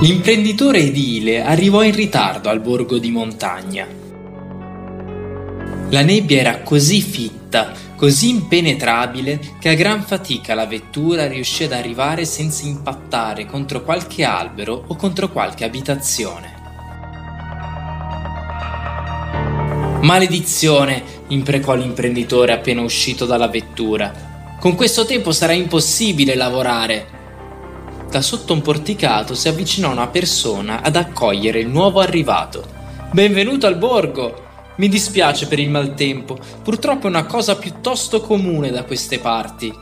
L'imprenditore 0.00 0.78
edile 0.78 1.42
arrivò 1.42 1.82
in 1.82 1.92
ritardo 1.92 2.48
al 2.48 2.60
borgo 2.60 2.98
di 2.98 3.10
montagna. 3.10 3.84
La 5.90 6.02
nebbia 6.02 6.38
era 6.38 6.60
così 6.60 7.00
fitta, 7.00 7.72
così 7.96 8.28
impenetrabile, 8.28 9.40
che 9.58 9.70
a 9.70 9.74
gran 9.74 10.04
fatica 10.04 10.54
la 10.54 10.66
vettura 10.66 11.26
riuscì 11.26 11.64
ad 11.64 11.72
arrivare 11.72 12.24
senza 12.26 12.64
impattare 12.64 13.44
contro 13.44 13.82
qualche 13.82 14.22
albero 14.22 14.84
o 14.86 14.94
contro 14.94 15.30
qualche 15.30 15.64
abitazione. 15.64 16.54
Maledizione! 20.02 21.02
imprecò 21.26 21.74
l'imprenditore 21.74 22.52
appena 22.52 22.82
uscito 22.82 23.26
dalla 23.26 23.48
vettura. 23.48 24.56
Con 24.60 24.76
questo 24.76 25.04
tempo 25.04 25.32
sarà 25.32 25.54
impossibile 25.54 26.36
lavorare. 26.36 27.17
Da 28.10 28.22
sotto 28.22 28.54
un 28.54 28.62
porticato 28.62 29.34
si 29.34 29.48
avvicinò 29.48 29.90
una 29.90 30.06
persona 30.06 30.82
ad 30.82 30.96
accogliere 30.96 31.60
il 31.60 31.68
nuovo 31.68 32.00
arrivato. 32.00 32.64
Benvenuto 33.12 33.66
al 33.66 33.76
borgo! 33.76 34.46
Mi 34.76 34.88
dispiace 34.88 35.46
per 35.46 35.58
il 35.58 35.68
maltempo, 35.68 36.38
purtroppo 36.62 37.06
è 37.06 37.10
una 37.10 37.26
cosa 37.26 37.56
piuttosto 37.56 38.20
comune 38.20 38.70
da 38.70 38.84
queste 38.84 39.18
parti. 39.18 39.72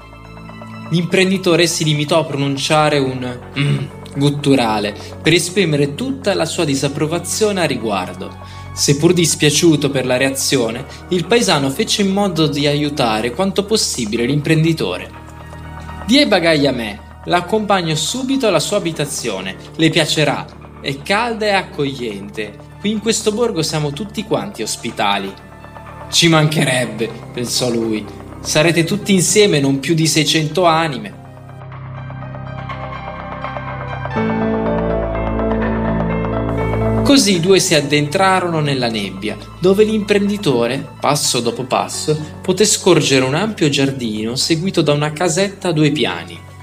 L'imprenditore 0.91 1.67
si 1.67 1.85
limitò 1.85 2.21
a 2.21 2.25
pronunciare 2.25 2.99
un 2.99 3.39
mm 3.59 3.85
gutturale 4.17 4.95
per 5.23 5.35
esprimere 5.35 5.95
tutta 5.95 6.35
la 6.35 6.47
sua 6.47 6.65
disapprovazione 6.65 7.61
a 7.61 7.65
riguardo. 7.65 8.35
Seppur 8.73 9.13
dispiaciuto 9.13 9.91
per 9.91 10.07
la 10.07 10.17
reazione, 10.17 10.85
il 11.09 11.27
paesano 11.27 11.71
fece 11.71 12.03
in 12.03 12.13
modo 12.13 12.47
di 12.47 12.67
aiutare 12.67 13.33
quanto 13.33 13.65
possibile 13.65 14.25
l'imprenditore. 14.25 15.11
Dia 16.07 16.23
i 16.23 16.27
bagagli 16.27 16.67
a 16.67 16.73
me, 16.73 17.01
la 17.27 17.39
accompagno 17.39 17.95
subito 17.95 18.47
alla 18.47 18.61
sua 18.61 18.79
abitazione, 18.79 19.57
le 19.77 19.91
piacerà, 19.91 20.47
è 20.81 21.03
calda 21.03 21.47
e 21.47 21.51
accogliente, 21.51 22.57
qui 22.81 22.91
in 22.91 23.01
questo 23.01 23.33
borgo 23.33 23.63
siamo 23.63 23.93
tutti 23.93 24.25
quanti 24.25 24.63
ospitali. 24.63 25.33
Ci 26.09 26.29
mancherebbe, 26.29 27.11
pensò 27.33 27.69
lui, 27.69 28.05
sarete 28.41 28.85
tutti 28.85 29.13
insieme 29.13 29.59
non 29.59 29.81
più 29.81 29.95
di 29.95 30.07
600 30.07 30.65
anime. 30.65 31.25
Così 37.03 37.37
i 37.37 37.41
due 37.41 37.59
si 37.61 37.75
addentrarono 37.75 38.61
nella 38.61 38.89
nebbia, 38.89 39.37
dove 39.61 39.85
l'imprenditore, 39.85 40.95
passo 41.01 41.41
dopo 41.41 41.65
passo, 41.65 42.17
poté 42.43 42.65
scorgere 42.65 43.25
un 43.25 43.35
ampio 43.35 43.69
giardino 43.69 44.37
seguito 44.37 44.83
da 44.83 44.93
una 44.93 45.13
casetta 45.13 45.69
a 45.69 45.73
due 45.73 45.91
piani. 45.91 46.55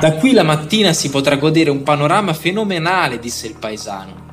Da 0.00 0.12
qui 0.12 0.30
la 0.30 0.44
mattina 0.44 0.92
si 0.92 1.10
potrà 1.10 1.34
godere 1.34 1.70
un 1.70 1.82
panorama 1.82 2.32
fenomenale, 2.32 3.18
disse 3.18 3.48
il 3.48 3.56
paesano. 3.58 4.26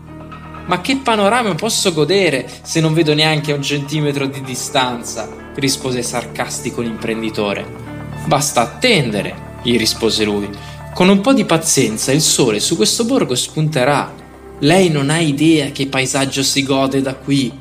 Ma 0.67 0.79
che 0.81 0.97
panorama 0.97 1.55
posso 1.55 1.91
godere 1.91 2.47
se 2.61 2.79
non 2.79 2.93
vedo 2.93 3.15
neanche 3.15 3.51
a 3.51 3.55
un 3.55 3.63
centimetro 3.63 4.27
di 4.27 4.41
distanza? 4.41 5.27
rispose 5.55 6.03
sarcastico 6.03 6.81
l'imprenditore. 6.81 7.65
Basta 8.25 8.61
attendere, 8.61 9.59
gli 9.63 9.75
rispose 9.75 10.23
lui. 10.23 10.49
Con 10.93 11.09
un 11.09 11.21
po' 11.21 11.33
di 11.33 11.45
pazienza 11.45 12.11
il 12.11 12.21
sole 12.21 12.59
su 12.59 12.75
questo 12.75 13.03
borgo 13.03 13.33
spunterà. 13.33 14.13
Lei 14.59 14.89
non 14.89 15.09
ha 15.09 15.17
idea 15.17 15.71
che 15.71 15.87
paesaggio 15.87 16.43
si 16.43 16.63
gode 16.63 17.01
da 17.01 17.15
qui. 17.15 17.51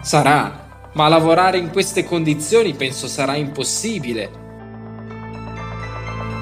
Sarà, 0.00 0.90
ma 0.94 1.08
lavorare 1.08 1.58
in 1.58 1.70
queste 1.70 2.04
condizioni 2.04 2.72
penso 2.72 3.06
sarà 3.06 3.36
impossibile. 3.36 4.30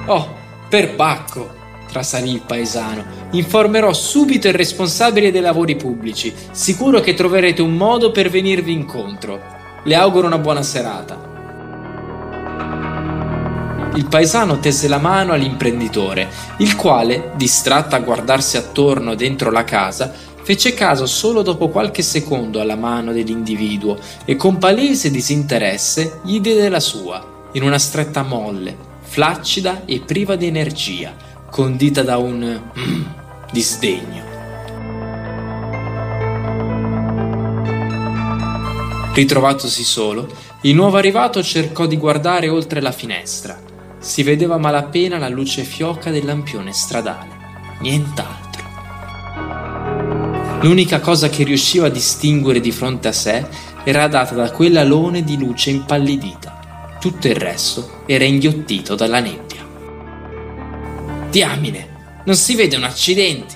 Oh, 0.05 0.36
per 0.69 0.95
Bacco, 0.95 1.55
trasalì 1.89 2.33
il 2.33 2.41
paesano, 2.41 3.03
informerò 3.31 3.93
subito 3.93 4.47
il 4.47 4.53
responsabile 4.53 5.31
dei 5.31 5.41
lavori 5.41 5.75
pubblici. 5.75 6.33
Sicuro 6.51 6.99
che 6.99 7.13
troverete 7.13 7.61
un 7.61 7.75
modo 7.75 8.11
per 8.11 8.29
venirvi 8.29 8.73
incontro. 8.73 9.41
Le 9.83 9.95
auguro 9.95 10.27
una 10.27 10.37
buona 10.37 10.61
serata. 10.61 11.25
Il 13.95 14.07
paesano 14.07 14.59
tese 14.59 14.87
la 14.87 14.99
mano 14.99 15.31
all'imprenditore, 15.31 16.27
il 16.57 16.75
quale, 16.75 17.31
distratto 17.35 17.95
a 17.95 17.99
guardarsi 17.99 18.57
attorno 18.57 19.15
dentro 19.15 19.49
la 19.49 19.63
casa, 19.63 20.13
fece 20.43 20.73
caso 20.73 21.07
solo 21.07 21.41
dopo 21.41 21.69
qualche 21.69 22.03
secondo 22.03 22.61
alla 22.61 22.75
mano 22.75 23.11
dell'individuo 23.11 23.97
e 24.23 24.35
con 24.35 24.59
palese 24.59 25.09
disinteresse 25.09 26.19
gli 26.23 26.39
diede 26.39 26.69
la 26.69 26.79
sua, 26.79 27.49
in 27.53 27.63
una 27.63 27.79
stretta 27.79 28.21
molle, 28.21 28.86
flaccida 29.17 29.83
e 29.85 30.01
priva 30.01 30.35
di 30.35 30.45
energia, 30.45 31.11
condita 31.49 32.03
da 32.03 32.17
un 32.17 32.61
mm, 32.79 33.03
disdegno. 33.51 34.23
Ritrovatosi 39.15 39.83
solo, 39.83 40.29
il 40.61 40.75
nuovo 40.75 40.97
arrivato 40.97 41.41
cercò 41.41 41.87
di 41.87 41.97
guardare 41.97 42.47
oltre 42.47 42.79
la 42.79 42.91
finestra 42.91 43.59
si 43.97 44.21
vedeva 44.21 44.59
malapena 44.59 45.17
la 45.17 45.29
luce 45.29 45.63
fioca 45.63 46.11
del 46.11 46.23
lampione 46.23 46.71
stradale, 46.71 47.39
nient'altro. 47.79 48.65
L'unica 50.61 50.99
cosa 50.99 51.27
che 51.27 51.43
riusciva 51.43 51.87
a 51.87 51.89
distinguere 51.89 52.59
di 52.59 52.71
fronte 52.71 53.07
a 53.07 53.13
sé 53.13 53.43
era 53.83 54.07
data 54.07 54.35
da 54.35 54.51
quell'alone 54.51 55.23
di 55.23 55.39
luce 55.39 55.71
impallidita. 55.71 56.56
Tutto 57.07 57.29
il 57.29 57.35
resto 57.35 58.01
era 58.05 58.25
inghiottito 58.25 58.93
dalla 58.93 59.21
nebbia. 59.21 59.65
Diamine, 61.29 61.87
non 62.25 62.35
si 62.35 62.53
vede 62.53 62.75
un 62.75 62.83
accidente! 62.83 63.55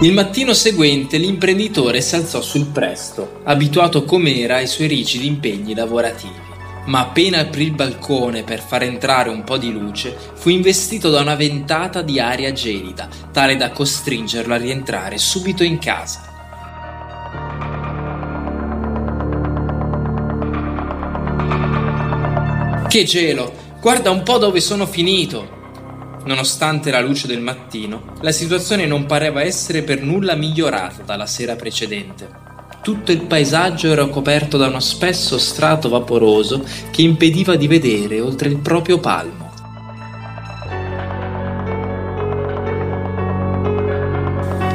Il 0.00 0.12
mattino 0.12 0.52
seguente 0.52 1.16
l'imprenditore 1.18 2.00
si 2.00 2.16
alzò 2.16 2.40
sul 2.42 2.66
presto, 2.66 3.42
abituato 3.44 4.04
com'era 4.04 4.56
ai 4.56 4.66
suoi 4.66 4.88
rigidi 4.88 5.28
impegni 5.28 5.76
lavorativi. 5.76 6.54
Ma 6.86 7.00
appena 7.00 7.40
aprì 7.40 7.64
il 7.64 7.72
balcone 7.72 8.44
per 8.44 8.60
far 8.60 8.84
entrare 8.84 9.28
un 9.28 9.42
po' 9.42 9.56
di 9.56 9.72
luce, 9.72 10.16
fu 10.34 10.50
investito 10.50 11.10
da 11.10 11.20
una 11.20 11.34
ventata 11.34 12.00
di 12.02 12.20
aria 12.20 12.52
gelida, 12.52 13.08
tale 13.32 13.56
da 13.56 13.70
costringerlo 13.70 14.54
a 14.54 14.58
rientrare 14.58 15.18
subito 15.18 15.64
in 15.64 15.78
casa. 15.78 16.34
Che 22.88 23.04
gelo! 23.04 23.52
Guarda 23.80 24.10
un 24.10 24.22
po' 24.22 24.38
dove 24.38 24.60
sono 24.60 24.86
finito! 24.86 25.54
Nonostante 26.24 26.90
la 26.90 27.00
luce 27.00 27.26
del 27.26 27.40
mattino, 27.40 28.14
la 28.20 28.32
situazione 28.32 28.86
non 28.86 29.06
pareva 29.06 29.42
essere 29.42 29.82
per 29.82 30.02
nulla 30.02 30.34
migliorata 30.34 31.02
dalla 31.02 31.26
sera 31.26 31.56
precedente. 31.56 32.45
Tutto 32.86 33.10
il 33.10 33.22
paesaggio 33.22 33.90
era 33.90 34.06
coperto 34.06 34.56
da 34.56 34.68
uno 34.68 34.78
spesso 34.78 35.38
strato 35.38 35.88
vaporoso 35.88 36.64
che 36.92 37.02
impediva 37.02 37.56
di 37.56 37.66
vedere 37.66 38.20
oltre 38.20 38.48
il 38.48 38.58
proprio 38.58 39.00
palmo. 39.00 39.50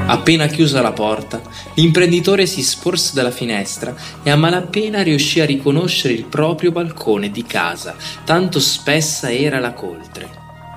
Appena 0.08 0.48
chiusa 0.48 0.82
la 0.82 0.92
porta, 0.92 1.42
l'imprenditore 1.76 2.48
si 2.48 2.62
sporse 2.64 3.14
dalla 3.14 3.32
finestra 3.32 3.96
e 4.22 4.30
a 4.30 4.36
malapena 4.36 5.04
riuscì 5.04 5.40
a 5.40 5.46
riconoscere 5.46 6.14
il 6.14 6.26
proprio 6.26 6.74
balcone 6.74 7.32
di 7.32 7.46
casa, 7.46 7.96
tanto 8.26 8.60
spessa 8.60 9.32
era 9.32 9.60
la 9.60 9.72
coltre. 9.72 10.30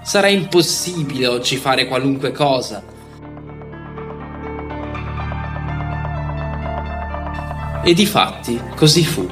Sarà 0.05 0.29
impossibile 0.29 1.27
oggi 1.27 1.57
fare 1.57 1.89
qualunque 1.89 2.31
cosa. 2.31 2.94
E 7.87 7.93
di 7.93 8.07
fatti 8.07 8.59
così 8.75 9.05
fu. 9.05 9.29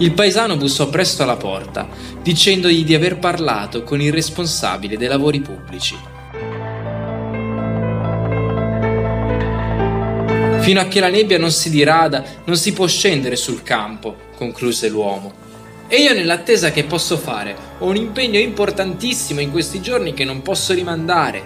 Il 0.00 0.12
paesano 0.12 0.58
bussò 0.58 0.90
presto 0.90 1.22
alla 1.22 1.36
porta, 1.36 1.88
dicendogli 2.22 2.84
di 2.84 2.94
aver 2.94 3.18
parlato 3.18 3.82
con 3.82 4.02
il 4.02 4.12
responsabile 4.12 4.98
dei 4.98 5.08
lavori 5.08 5.40
pubblici. 5.40 5.96
Fino 10.60 10.80
a 10.80 10.84
che 10.84 11.00
la 11.00 11.08
nebbia 11.08 11.38
non 11.38 11.50
si 11.50 11.70
dirada, 11.70 12.22
non 12.44 12.58
si 12.58 12.74
può 12.74 12.86
scendere 12.86 13.36
sul 13.36 13.62
campo, 13.62 14.14
concluse 14.36 14.90
l'uomo. 14.90 15.32
E 15.88 16.02
io 16.02 16.12
nell'attesa 16.12 16.70
che 16.70 16.84
posso 16.84 17.16
fare? 17.16 17.56
Ho 17.78 17.86
un 17.86 17.96
impegno 17.96 18.38
importantissimo 18.38 19.40
in 19.40 19.50
questi 19.50 19.80
giorni 19.80 20.12
che 20.12 20.24
non 20.24 20.42
posso 20.42 20.74
rimandare. 20.74 21.42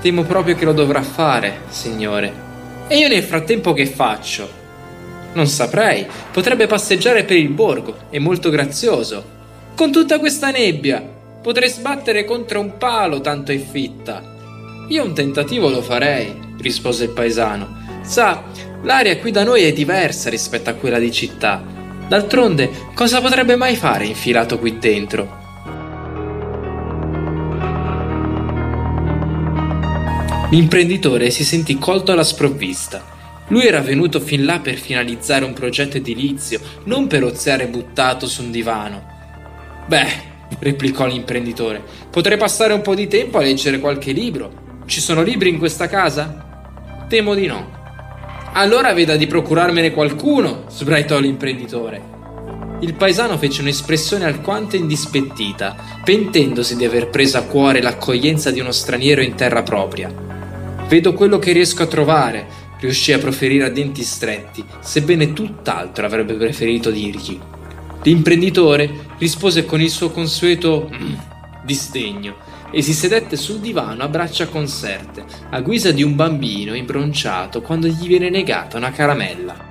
Temo 0.00 0.22
proprio 0.22 0.54
che 0.54 0.64
lo 0.64 0.72
dovrà 0.72 1.02
fare, 1.02 1.60
signore. 1.68 2.32
E 2.88 2.96
io 2.96 3.08
nel 3.08 3.22
frattempo 3.22 3.74
che 3.74 3.84
faccio? 3.84 4.57
Non 5.34 5.46
saprei. 5.46 6.06
Potrebbe 6.32 6.66
passeggiare 6.66 7.24
per 7.24 7.36
il 7.36 7.50
borgo, 7.50 7.94
è 8.10 8.18
molto 8.18 8.50
grazioso. 8.50 9.36
Con 9.74 9.92
tutta 9.92 10.18
questa 10.18 10.50
nebbia, 10.50 11.02
potrei 11.42 11.68
sbattere 11.68 12.24
contro 12.24 12.60
un 12.60 12.76
palo, 12.78 13.20
tanto 13.20 13.52
è 13.52 13.58
fitta. 13.58 14.22
Io 14.88 15.04
un 15.04 15.14
tentativo 15.14 15.68
lo 15.68 15.82
farei, 15.82 16.34
rispose 16.60 17.04
il 17.04 17.10
paesano. 17.10 18.00
Sa, 18.02 18.42
l'aria 18.82 19.18
qui 19.18 19.30
da 19.30 19.44
noi 19.44 19.62
è 19.62 19.72
diversa 19.72 20.30
rispetto 20.30 20.70
a 20.70 20.74
quella 20.74 20.98
di 20.98 21.12
città. 21.12 21.62
D'altronde, 22.08 22.70
cosa 22.94 23.20
potrebbe 23.20 23.54
mai 23.54 23.76
fare 23.76 24.06
infilato 24.06 24.58
qui 24.58 24.78
dentro? 24.78 25.36
L'imprenditore 30.50 31.28
si 31.30 31.44
sentì 31.44 31.76
colto 31.78 32.12
alla 32.12 32.24
sprovvista. 32.24 33.17
Lui 33.48 33.66
era 33.66 33.80
venuto 33.80 34.20
fin 34.20 34.44
là 34.44 34.58
per 34.58 34.76
finalizzare 34.76 35.44
un 35.44 35.54
progetto 35.54 35.96
edilizio, 35.96 36.60
non 36.84 37.06
per 37.06 37.24
oziare 37.24 37.66
buttato 37.66 38.26
su 38.26 38.42
un 38.42 38.50
divano. 38.50 39.02
Beh, 39.86 40.26
replicò 40.58 41.06
l'imprenditore, 41.06 41.82
potrei 42.10 42.36
passare 42.36 42.74
un 42.74 42.82
po' 42.82 42.94
di 42.94 43.08
tempo 43.08 43.38
a 43.38 43.42
leggere 43.42 43.80
qualche 43.80 44.12
libro. 44.12 44.82
Ci 44.84 45.00
sono 45.00 45.22
libri 45.22 45.48
in 45.48 45.58
questa 45.58 45.88
casa? 45.88 47.06
Temo 47.08 47.34
di 47.34 47.46
no. 47.46 47.76
Allora 48.52 48.92
veda 48.92 49.16
di 49.16 49.26
procurarmene 49.26 49.92
qualcuno, 49.92 50.64
sbraitò 50.68 51.18
l'imprenditore. 51.18 52.16
Il 52.80 52.94
paesano 52.94 53.38
fece 53.38 53.62
un'espressione 53.62 54.24
alquanto 54.24 54.76
indispettita, 54.76 55.74
pentendosi 56.04 56.76
di 56.76 56.84
aver 56.84 57.08
preso 57.08 57.38
a 57.38 57.42
cuore 57.42 57.80
l'accoglienza 57.80 58.50
di 58.50 58.60
uno 58.60 58.72
straniero 58.72 59.20
in 59.20 59.34
terra 59.34 59.62
propria. 59.62 60.12
Vedo 60.86 61.12
quello 61.12 61.38
che 61.38 61.52
riesco 61.52 61.82
a 61.82 61.86
trovare, 61.86 62.46
riuscì 62.80 63.12
a 63.12 63.18
proferire 63.18 63.64
a 63.64 63.70
denti 63.70 64.02
stretti, 64.02 64.64
sebbene 64.80 65.32
tutt'altro 65.32 66.06
avrebbe 66.06 66.34
preferito 66.34 66.90
dirgli. 66.90 67.38
L'imprenditore 68.02 69.06
rispose 69.18 69.64
con 69.64 69.80
il 69.80 69.90
suo 69.90 70.10
consueto 70.10 70.88
mm, 70.92 71.14
disdegno 71.64 72.36
e 72.70 72.82
si 72.82 72.92
sedette 72.92 73.36
sul 73.36 73.58
divano 73.58 74.02
a 74.02 74.08
braccia 74.08 74.46
conserte, 74.46 75.24
a 75.50 75.60
guisa 75.60 75.90
di 75.90 76.02
un 76.02 76.14
bambino 76.14 76.74
imbronciato 76.74 77.60
quando 77.62 77.86
gli 77.86 78.06
viene 78.06 78.30
negata 78.30 78.76
una 78.76 78.92
caramella. 78.92 79.66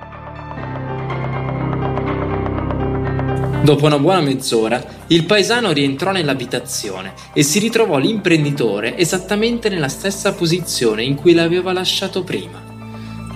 Dopo 3.62 3.86
una 3.86 3.98
buona 3.98 4.20
mezz'ora, 4.20 4.82
il 5.08 5.24
paesano 5.24 5.72
rientrò 5.72 6.10
nell'abitazione 6.10 7.12
e 7.34 7.42
si 7.42 7.58
ritrovò 7.58 7.98
l'imprenditore 7.98 8.96
esattamente 8.96 9.68
nella 9.68 9.88
stessa 9.88 10.32
posizione 10.32 11.02
in 11.02 11.16
cui 11.16 11.34
l'aveva 11.34 11.72
lasciato 11.72 12.24
prima. 12.24 12.67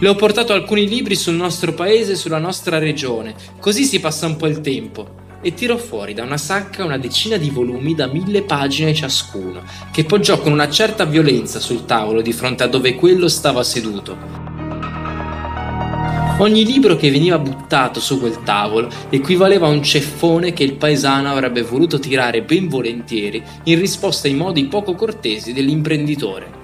Le 0.02 0.08
ho 0.08 0.16
portato 0.16 0.52
alcuni 0.52 0.88
libri 0.88 1.14
sul 1.14 1.34
nostro 1.34 1.74
paese 1.74 2.12
e 2.12 2.16
sulla 2.16 2.38
nostra 2.38 2.78
regione, 2.78 3.36
così 3.60 3.84
si 3.84 4.00
passa 4.00 4.26
un 4.26 4.34
po' 4.34 4.48
il 4.48 4.60
tempo. 4.60 5.20
E 5.40 5.54
tirò 5.54 5.76
fuori 5.76 6.12
da 6.12 6.24
una 6.24 6.38
sacca 6.38 6.84
una 6.84 6.98
decina 6.98 7.36
di 7.36 7.50
volumi 7.50 7.94
da 7.94 8.08
mille 8.08 8.42
pagine 8.42 8.94
ciascuno, 8.94 9.62
che 9.92 10.02
poggiò 10.02 10.40
con 10.40 10.50
una 10.50 10.68
certa 10.68 11.04
violenza 11.04 11.60
sul 11.60 11.84
tavolo 11.84 12.20
di 12.20 12.32
fronte 12.32 12.64
a 12.64 12.66
dove 12.66 12.96
quello 12.96 13.28
stava 13.28 13.62
seduto. 13.62 14.16
Ogni 16.38 16.64
libro 16.64 16.96
che 16.96 17.08
veniva 17.08 17.38
buttato 17.38 18.00
su 18.00 18.18
quel 18.18 18.42
tavolo 18.42 18.88
equivaleva 19.08 19.68
a 19.68 19.70
un 19.70 19.84
ceffone 19.84 20.52
che 20.52 20.64
il 20.64 20.74
paesano 20.74 21.30
avrebbe 21.30 21.62
voluto 21.62 22.00
tirare 22.00 22.42
ben 22.42 22.66
volentieri 22.66 23.40
in 23.62 23.78
risposta 23.78 24.26
ai 24.26 24.34
modi 24.34 24.64
poco 24.64 24.96
cortesi 24.96 25.52
dell'imprenditore. 25.52 26.61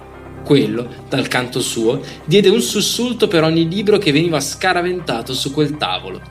Quello, 0.49 0.89
dal 1.11 1.29
canto 1.29 1.61
suo, 1.61 2.01
diede 2.25 2.49
un 2.49 2.63
sussulto 2.63 3.29
per 3.29 3.43
ogni 3.43 3.69
libro 3.69 3.99
che 3.99 4.13
veniva 4.13 4.41
scaraventato 4.41 5.35
su 5.35 5.53
quel 5.53 5.77
tavolo. 5.77 6.23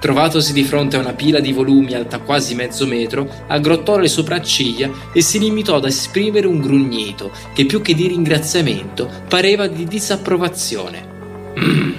Trovatosi 0.00 0.52
di 0.52 0.64
fronte 0.64 0.96
a 0.96 0.98
una 0.98 1.12
pila 1.12 1.38
di 1.38 1.52
volumi 1.52 1.94
alta 1.94 2.18
quasi 2.18 2.56
mezzo 2.56 2.84
metro, 2.84 3.30
aggrottò 3.46 3.96
le 3.96 4.08
sopracciglia 4.08 4.90
e 5.12 5.20
si 5.20 5.38
limitò 5.38 5.76
ad 5.76 5.84
esprimere 5.84 6.48
un 6.48 6.60
grugnito 6.60 7.30
che 7.54 7.64
più 7.64 7.80
che 7.80 7.94
di 7.94 8.08
ringraziamento 8.08 9.08
pareva 9.28 9.68
di 9.68 9.84
disapprovazione. 9.84 11.06
Mm. 11.56 11.92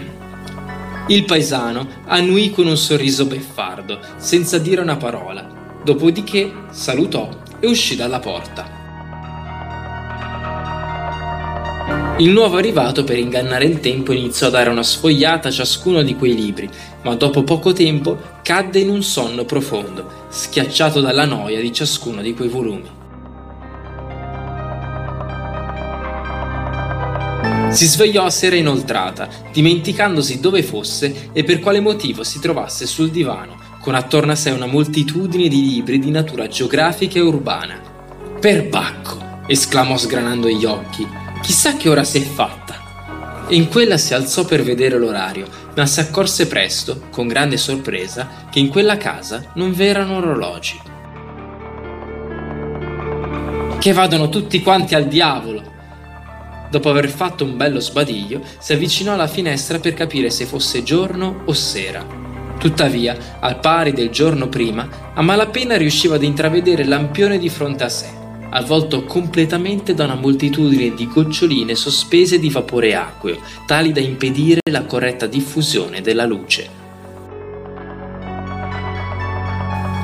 Il 1.08 1.24
paesano 1.24 1.88
annuì 2.08 2.52
con 2.52 2.68
un 2.68 2.76
sorriso 2.76 3.28
beffardo, 3.28 4.02
senza 4.18 4.58
dire 4.58 4.82
una 4.82 4.98
parola. 4.98 5.80
Dopodiché 5.86 6.52
salutò 6.72 7.30
e 7.62 7.68
uscì 7.68 7.96
dalla 7.96 8.20
porta. 8.20 8.75
Il 12.18 12.30
nuovo 12.30 12.56
arrivato, 12.56 13.04
per 13.04 13.18
ingannare 13.18 13.66
il 13.66 13.82
tempo, 13.82 14.14
iniziò 14.14 14.48
a 14.48 14.50
dare 14.50 14.70
una 14.70 14.84
sfogliata 14.84 15.50
a 15.50 15.52
ciascuno 15.52 16.02
di 16.02 16.16
quei 16.16 16.34
libri, 16.34 16.70
ma 17.02 17.14
dopo 17.14 17.44
poco 17.44 17.74
tempo 17.74 18.18
cadde 18.42 18.80
in 18.80 18.88
un 18.88 19.04
sonno 19.04 19.44
profondo, 19.44 20.28
schiacciato 20.30 21.02
dalla 21.02 21.26
noia 21.26 21.60
di 21.60 21.74
ciascuno 21.74 22.22
di 22.22 22.34
quei 22.34 22.48
volumi. 22.48 22.90
Si 27.72 27.86
svegliò 27.86 28.24
a 28.24 28.30
sera 28.30 28.56
inoltrata, 28.56 29.28
dimenticandosi 29.52 30.40
dove 30.40 30.64
fosse 30.64 31.32
e 31.34 31.44
per 31.44 31.60
quale 31.60 31.82
motivo 31.82 32.24
si 32.24 32.40
trovasse 32.40 32.86
sul 32.86 33.10
divano, 33.10 33.58
con 33.82 33.94
attorno 33.94 34.32
a 34.32 34.36
sé 34.36 34.52
una 34.52 34.68
moltitudine 34.68 35.50
di 35.50 35.62
libri 35.62 36.00
di 36.00 36.12
natura 36.12 36.48
geografica 36.48 37.20
e 37.20 37.24
urbana. 37.24 37.78
Perbacco! 38.40 39.44
esclamò 39.48 39.98
sgranando 39.98 40.48
gli 40.48 40.64
occhi. 40.64 41.24
Chissà 41.46 41.78
che 41.78 41.90
ora 41.90 42.04
si 42.04 42.18
è 42.18 42.22
fatta. 42.24 43.46
In 43.50 43.70
quella 43.70 44.00
si 44.00 44.16
alzò 44.16 44.46
per 44.46 44.64
vedere 44.64 44.98
l'orario, 44.98 45.48
ma 45.76 45.86
si 45.86 46.00
accorse 46.00 46.48
presto, 46.48 47.04
con 47.12 47.28
grande 47.28 47.58
sorpresa, 47.58 48.48
che 48.50 48.58
in 48.58 48.68
quella 48.68 48.98
casa 48.98 49.52
non 49.54 49.72
v'erano 49.72 50.18
orologi. 50.18 50.82
Che 53.78 53.94
vadano 53.94 54.30
tutti 54.30 54.60
quanti 54.64 54.96
al 54.96 55.06
diavolo! 55.06 55.62
Dopo 56.72 56.90
aver 56.90 57.10
fatto 57.10 57.44
un 57.44 57.56
bello 57.56 57.80
sbadiglio, 57.80 58.42
si 58.58 58.74
avvicinò 58.74 59.14
alla 59.14 59.28
finestra 59.28 59.78
per 59.78 59.94
capire 59.94 60.32
se 60.32 60.46
fosse 60.46 60.82
giorno 60.82 61.44
o 61.46 61.54
sera. 61.54 62.04
Tuttavia, 62.58 63.38
al 63.40 63.60
pari 63.60 63.94
del 63.94 64.10
giorno 64.10 64.50
prima, 64.50 65.12
a 65.14 65.22
malapena 65.22 65.78
riusciva 65.78 66.16
ad 66.16 66.24
intravedere 66.24 66.86
lampione 66.86 67.38
di 67.38 67.50
fronte 67.50 67.84
a 67.84 67.90
sé 67.90 68.24
avvolto 68.56 69.04
completamente 69.04 69.94
da 69.94 70.06
una 70.06 70.16
moltitudine 70.16 70.94
di 70.94 71.08
goccioline 71.08 71.76
sospese 71.76 72.40
di 72.40 72.50
vapore 72.50 72.96
acqueo, 72.96 73.42
tali 73.66 73.92
da 73.92 74.00
impedire 74.00 74.62
la 74.72 74.86
corretta 74.86 75.26
diffusione 75.26 76.02
della 76.02 76.26
luce. 76.26 76.84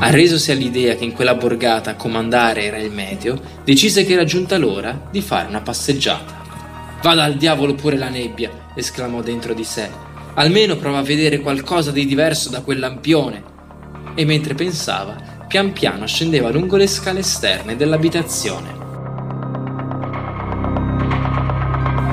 Arresosi 0.01 0.51
all'idea 0.51 0.95
che 0.95 1.05
in 1.05 1.13
quella 1.13 1.35
borgata 1.35 1.91
a 1.91 1.95
comandare 1.95 2.63
era 2.63 2.77
il 2.77 2.91
meteo, 2.91 3.39
decise 3.63 4.03
che 4.03 4.13
era 4.13 4.25
giunta 4.25 4.57
l'ora 4.57 5.07
di 5.09 5.21
fare 5.21 5.47
una 5.47 5.61
passeggiata. 5.61 6.39
Vada 7.01 7.23
al 7.23 7.37
diavolo 7.37 7.73
pure 7.73 7.97
la 7.97 8.09
nebbia, 8.09 8.71
esclamò 8.75 9.21
dentro 9.21 9.53
di 9.53 9.63
sé. 9.63 9.89
Almeno 10.33 10.75
prova 10.75 10.97
a 10.97 11.03
vedere 11.03 11.39
qualcosa 11.39 11.91
di 11.91 12.05
diverso 12.05 12.49
da 12.49 12.61
quel 12.61 12.79
lampione. 12.79 13.43
E 14.15 14.25
mentre 14.25 14.55
pensava, 14.55 15.30
pian 15.51 15.73
piano 15.73 16.07
scendeva 16.07 16.49
lungo 16.49 16.77
le 16.77 16.87
scale 16.87 17.19
esterne 17.19 17.75
dell'abitazione. 17.75 18.79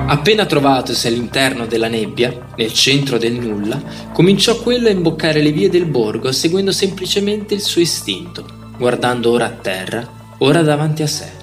Appena 0.07 0.45
trovatosi 0.45 1.07
all'interno 1.07 1.65
della 1.65 1.87
nebbia, 1.87 2.47
nel 2.57 2.73
centro 2.73 3.17
del 3.17 3.35
nulla, 3.35 3.81
cominciò 4.11 4.59
quello 4.59 4.89
a 4.89 4.91
imboccare 4.91 5.41
le 5.41 5.53
vie 5.53 5.69
del 5.69 5.85
borgo 5.85 6.33
seguendo 6.33 6.73
semplicemente 6.73 7.53
il 7.53 7.61
suo 7.61 7.79
istinto, 7.79 8.43
guardando 8.77 9.31
ora 9.31 9.45
a 9.45 9.51
terra, 9.51 10.05
ora 10.39 10.61
davanti 10.61 11.03
a 11.03 11.07
sé. 11.07 11.38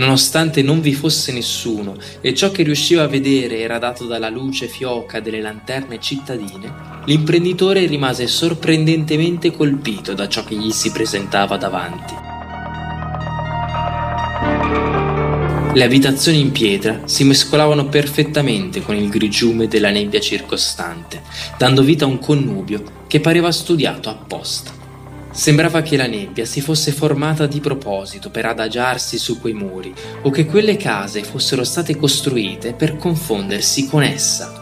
Nonostante 0.00 0.62
non 0.62 0.80
vi 0.80 0.94
fosse 0.94 1.30
nessuno 1.30 1.94
e 2.22 2.34
ciò 2.34 2.50
che 2.50 2.62
riusciva 2.62 3.02
a 3.02 3.06
vedere 3.06 3.58
era 3.58 3.78
dato 3.78 4.06
dalla 4.06 4.30
luce 4.30 4.66
fioca 4.66 5.20
delle 5.20 5.42
lanterne 5.42 6.00
cittadine, 6.00 6.72
l'imprenditore 7.04 7.84
rimase 7.84 8.26
sorprendentemente 8.26 9.50
colpito 9.50 10.14
da 10.14 10.26
ciò 10.26 10.42
che 10.42 10.56
gli 10.56 10.70
si 10.70 10.90
presentava 10.90 11.58
davanti. 11.58 12.14
Le 15.74 15.84
abitazioni 15.84 16.40
in 16.40 16.50
pietra 16.50 17.02
si 17.04 17.24
mescolavano 17.24 17.90
perfettamente 17.90 18.80
con 18.80 18.96
il 18.96 19.10
grigiume 19.10 19.68
della 19.68 19.90
nebbia 19.90 20.18
circostante, 20.18 21.20
dando 21.58 21.82
vita 21.82 22.06
a 22.06 22.08
un 22.08 22.18
connubio 22.18 23.04
che 23.06 23.20
pareva 23.20 23.52
studiato 23.52 24.08
apposta. 24.08 24.79
Sembrava 25.32 25.80
che 25.80 25.96
la 25.96 26.08
nebbia 26.08 26.44
si 26.44 26.60
fosse 26.60 26.90
formata 26.90 27.46
di 27.46 27.60
proposito 27.60 28.30
per 28.30 28.46
adagiarsi 28.46 29.16
su 29.16 29.40
quei 29.40 29.52
muri 29.52 29.94
o 30.22 30.30
che 30.30 30.44
quelle 30.44 30.76
case 30.76 31.22
fossero 31.22 31.62
state 31.62 31.96
costruite 31.96 32.74
per 32.74 32.96
confondersi 32.96 33.86
con 33.86 34.02
essa. 34.02 34.58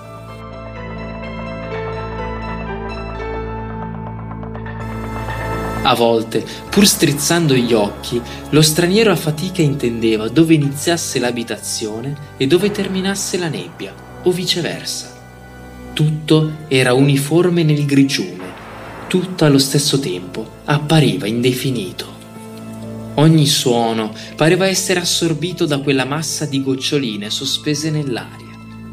A 5.83 5.95
volte, 5.95 6.45
pur 6.69 6.87
strizzando 6.87 7.55
gli 7.55 7.73
occhi, 7.73 8.21
lo 8.51 8.61
straniero 8.61 9.11
a 9.11 9.17
fatica 9.17 9.63
intendeva 9.63 10.29
dove 10.29 10.53
iniziasse 10.53 11.19
l'abitazione 11.19 12.35
e 12.37 12.47
dove 12.47 12.71
terminasse 12.71 13.39
la 13.39 13.49
nebbia, 13.49 13.95
o 14.23 14.31
viceversa. 14.31 15.17
Tutto 15.95 16.53
era 16.69 16.93
uniforme 16.93 17.63
nel 17.63 17.87
grigiume 17.87 18.49
tutto 19.09 19.47
allo 19.47 19.59
stesso 19.59 19.99
tempo 19.99 20.57
appariva 20.71 21.27
indefinito. 21.27 22.17
Ogni 23.15 23.47
suono 23.47 24.13
pareva 24.37 24.67
essere 24.67 25.01
assorbito 25.01 25.65
da 25.65 25.79
quella 25.79 26.05
massa 26.05 26.45
di 26.45 26.63
goccioline 26.63 27.31
sospese 27.31 27.91
nell'aria. 27.91 28.47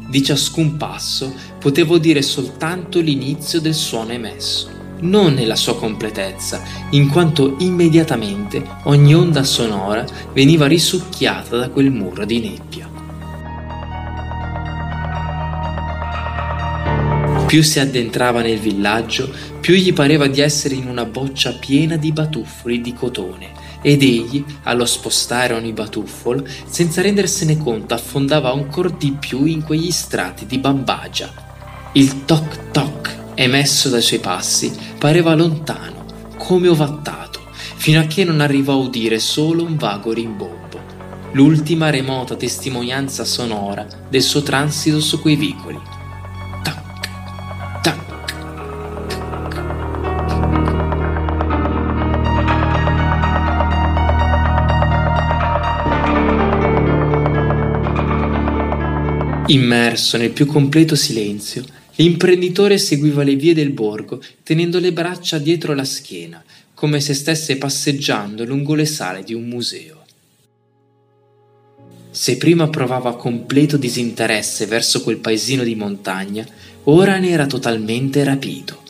Di 0.08 0.22
ciascun 0.22 0.76
passo 0.78 1.34
potevo 1.60 1.98
dire 1.98 2.22
soltanto 2.22 3.00
l'inizio 3.00 3.60
del 3.60 3.74
suono 3.74 4.12
emesso, 4.12 4.70
non 5.00 5.34
nella 5.34 5.56
sua 5.56 5.76
completezza, 5.76 6.62
in 6.90 7.10
quanto 7.10 7.56
immediatamente 7.58 8.64
ogni 8.84 9.14
onda 9.14 9.44
sonora 9.44 10.04
veniva 10.32 10.66
risucchiata 10.66 11.58
da 11.58 11.68
quel 11.68 11.90
muro 11.90 12.24
di 12.24 12.40
nebbia. 12.40 12.85
Più 17.46 17.62
si 17.62 17.78
addentrava 17.78 18.42
nel 18.42 18.58
villaggio, 18.58 19.30
più 19.60 19.74
gli 19.74 19.92
pareva 19.92 20.26
di 20.26 20.40
essere 20.40 20.74
in 20.74 20.88
una 20.88 21.04
boccia 21.04 21.52
piena 21.52 21.96
di 21.96 22.10
batuffoli 22.10 22.80
di 22.80 22.92
cotone. 22.92 23.52
Ed 23.82 24.02
egli, 24.02 24.44
allo 24.64 24.84
spostare 24.84 25.54
ogni 25.54 25.72
batuffolo, 25.72 26.44
senza 26.66 27.02
rendersene 27.02 27.56
conto, 27.56 27.94
affondava 27.94 28.50
ancor 28.50 28.90
di 28.90 29.12
più 29.12 29.44
in 29.44 29.62
quegli 29.62 29.92
strati 29.92 30.44
di 30.44 30.58
bambagia. 30.58 31.32
Il 31.92 32.24
toc 32.24 32.72
toc 32.72 33.16
emesso 33.36 33.90
dai 33.90 34.02
suoi 34.02 34.18
passi 34.18 34.72
pareva 34.98 35.36
lontano, 35.36 36.04
come 36.36 36.66
ovattato, 36.66 37.42
fino 37.76 38.00
a 38.00 38.06
che 38.06 38.24
non 38.24 38.40
arrivò 38.40 38.72
a 38.72 38.76
udire 38.76 39.20
solo 39.20 39.62
un 39.62 39.76
vago 39.76 40.12
rimbombo, 40.12 40.80
l'ultima 41.30 41.90
remota 41.90 42.34
testimonianza 42.34 43.24
sonora 43.24 43.86
del 44.08 44.22
suo 44.22 44.42
transito 44.42 44.98
su 44.98 45.20
quei 45.20 45.36
vicoli 45.36 45.94
Immerso 59.48 60.16
nel 60.16 60.32
più 60.32 60.44
completo 60.44 60.96
silenzio, 60.96 61.64
l'imprenditore 61.96 62.78
seguiva 62.78 63.22
le 63.22 63.36
vie 63.36 63.54
del 63.54 63.70
borgo 63.70 64.20
tenendo 64.42 64.80
le 64.80 64.92
braccia 64.92 65.38
dietro 65.38 65.72
la 65.72 65.84
schiena, 65.84 66.42
come 66.74 67.00
se 67.00 67.14
stesse 67.14 67.56
passeggiando 67.56 68.44
lungo 68.44 68.74
le 68.74 68.86
sale 68.86 69.22
di 69.22 69.34
un 69.34 69.44
museo. 69.46 70.04
Se 72.10 72.36
prima 72.38 72.68
provava 72.68 73.16
completo 73.16 73.76
disinteresse 73.76 74.66
verso 74.66 75.02
quel 75.02 75.18
paesino 75.18 75.62
di 75.62 75.76
montagna, 75.76 76.44
ora 76.84 77.18
ne 77.18 77.28
era 77.28 77.46
totalmente 77.46 78.24
rapito. 78.24 78.82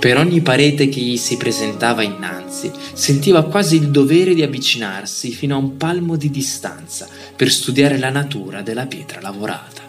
Per 0.00 0.16
ogni 0.16 0.40
parete 0.40 0.88
che 0.88 0.98
gli 0.98 1.18
si 1.18 1.36
presentava 1.36 2.02
innanzi, 2.02 2.70
sentiva 2.94 3.44
quasi 3.44 3.76
il 3.76 3.90
dovere 3.90 4.32
di 4.32 4.42
avvicinarsi 4.42 5.30
fino 5.30 5.54
a 5.54 5.58
un 5.58 5.76
palmo 5.76 6.16
di 6.16 6.30
distanza 6.30 7.06
per 7.36 7.50
studiare 7.50 7.98
la 7.98 8.08
natura 8.08 8.62
della 8.62 8.86
pietra 8.86 9.20
lavorata. 9.20 9.82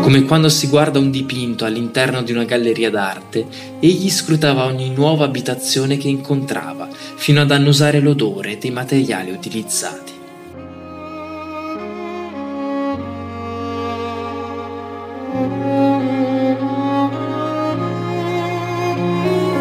Come 0.00 0.24
quando 0.24 0.48
si 0.48 0.68
guarda 0.68 0.98
un 0.98 1.10
dipinto 1.10 1.66
all'interno 1.66 2.22
di 2.22 2.32
una 2.32 2.44
galleria 2.44 2.88
d'arte, 2.88 3.46
egli 3.78 4.08
scrutava 4.08 4.64
ogni 4.64 4.88
nuova 4.88 5.26
abitazione 5.26 5.98
che 5.98 6.08
incontrava, 6.08 6.88
fino 7.16 7.42
ad 7.42 7.50
annusare 7.50 8.00
l'odore 8.00 8.56
dei 8.56 8.70
materiali 8.70 9.32
utilizzati. 9.32 10.19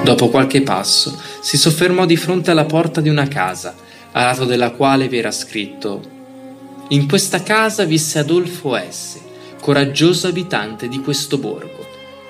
Dopo 0.10 0.30
qualche 0.30 0.64
passo 0.64 1.16
si 1.40 1.56
soffermò 1.56 2.08
di 2.08 2.18
fronte 2.18 2.50
alla 2.50 2.66
porta 2.66 3.00
di 3.00 3.10
una 3.10 3.28
casa, 3.28 3.76
a 4.14 4.24
lato 4.24 4.46
della 4.46 4.72
quale 4.72 5.08
vi 5.08 5.20
era 5.20 5.30
scritto 5.30 6.02
In 6.88 7.08
questa 7.08 7.44
casa 7.44 7.84
visse 7.84 8.18
Adolfo 8.18 8.76
S., 8.76 9.20
coraggioso 9.62 10.26
abitante 10.26 10.88
di 10.88 11.00
questo 11.02 11.38
borgo. 11.38 11.86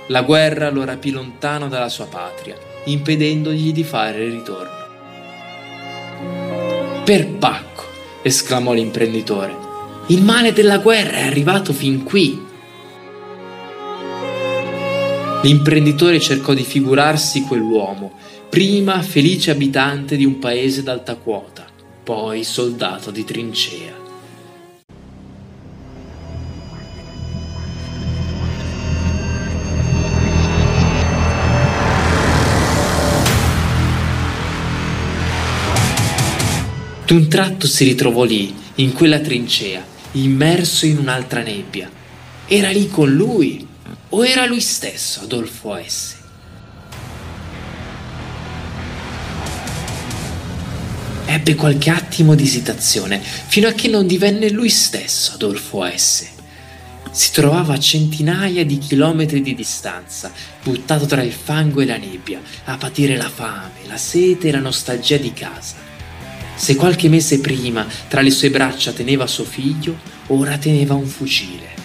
La 0.08 0.24
guerra 0.24 0.70
lo 0.70 0.84
rapì 0.84 1.12
lontano 1.12 1.70
dalla 1.70 1.88
sua 1.88 2.08
patria, 2.08 2.58
impedendogli 2.84 3.72
di 3.72 3.84
fare 3.86 4.26
il 4.26 4.32
ritorno. 4.34 4.78
Per 7.06 7.28
Bacco! 7.28 7.84
esclamò 8.24 8.74
l'imprenditore. 8.74 9.56
Il 10.08 10.22
male 10.22 10.52
della 10.52 10.80
guerra 10.80 11.20
è 11.20 11.22
arrivato 11.22 11.72
fin 11.72 12.04
qui. 12.04 12.46
L'imprenditore 15.42 16.20
cercò 16.20 16.54
di 16.54 16.64
figurarsi 16.64 17.44
quell'uomo, 17.44 18.12
prima 18.50 19.02
felice 19.02 19.52
abitante 19.52 20.18
di 20.18 20.26
un 20.26 20.38
paese 20.38 20.84
d'alta 20.84 21.16
quota, 21.16 21.66
poi 22.04 22.44
soldato 22.44 23.10
di 23.10 23.24
trincea. 23.24 23.94
D'un 37.06 37.28
tratto 37.30 37.66
si 37.66 37.86
ritrovò 37.86 38.24
lì, 38.24 38.54
in 38.76 38.92
quella 38.92 39.20
trincea, 39.20 39.84
immerso 40.12 40.86
in 40.86 40.98
un'altra 40.98 41.42
nebbia. 41.42 41.90
Era 42.46 42.70
lì 42.72 42.90
con 42.90 43.10
lui, 43.10 43.66
o 44.10 44.26
era 44.26 44.46
lui 44.46 44.62
stesso 44.62 45.22
Adolfo 45.22 45.80
S? 45.86 46.16
Ebbe 51.26 51.54
qualche 51.54 51.92
attimo 51.92 52.34
di 52.34 52.44
esitazione, 52.44 53.22
fino 53.22 53.68
a 53.68 53.74
che 53.74 53.88
non 53.88 54.08
divenne 54.08 54.50
lui 54.50 54.70
stesso 54.70 55.34
Adolfo 55.34 55.88
S. 55.88 56.26
Si 57.12 57.32
trovava 57.32 57.74
a 57.76 57.80
centinaia 57.80 58.66
di 58.66 58.80
chilometri 58.80 59.42
di 59.42 59.54
distanza, 59.54 60.32
buttato 60.64 61.06
tra 61.06 61.22
il 61.22 61.32
fango 61.32 61.82
e 61.82 61.86
la 61.86 61.98
nebbia, 61.98 62.42
a 62.66 62.78
patire 62.78 63.16
la 63.16 63.30
fame, 63.30 63.86
la 63.88 63.98
sete 63.98 64.48
e 64.48 64.52
la 64.52 64.60
nostalgia 64.60 65.18
di 65.18 65.32
casa. 65.34 65.76
Se 66.56 66.76
qualche 66.76 67.10
mese 67.10 67.40
prima 67.40 67.86
tra 68.08 68.22
le 68.22 68.32
sue 68.32 68.50
braccia 68.50 68.92
teneva 68.92 69.28
suo 69.28 69.46
figlio, 69.46 69.98
ora 70.28 70.58
teneva 70.58 70.96
un 70.96 71.06
fucile. 71.06 71.79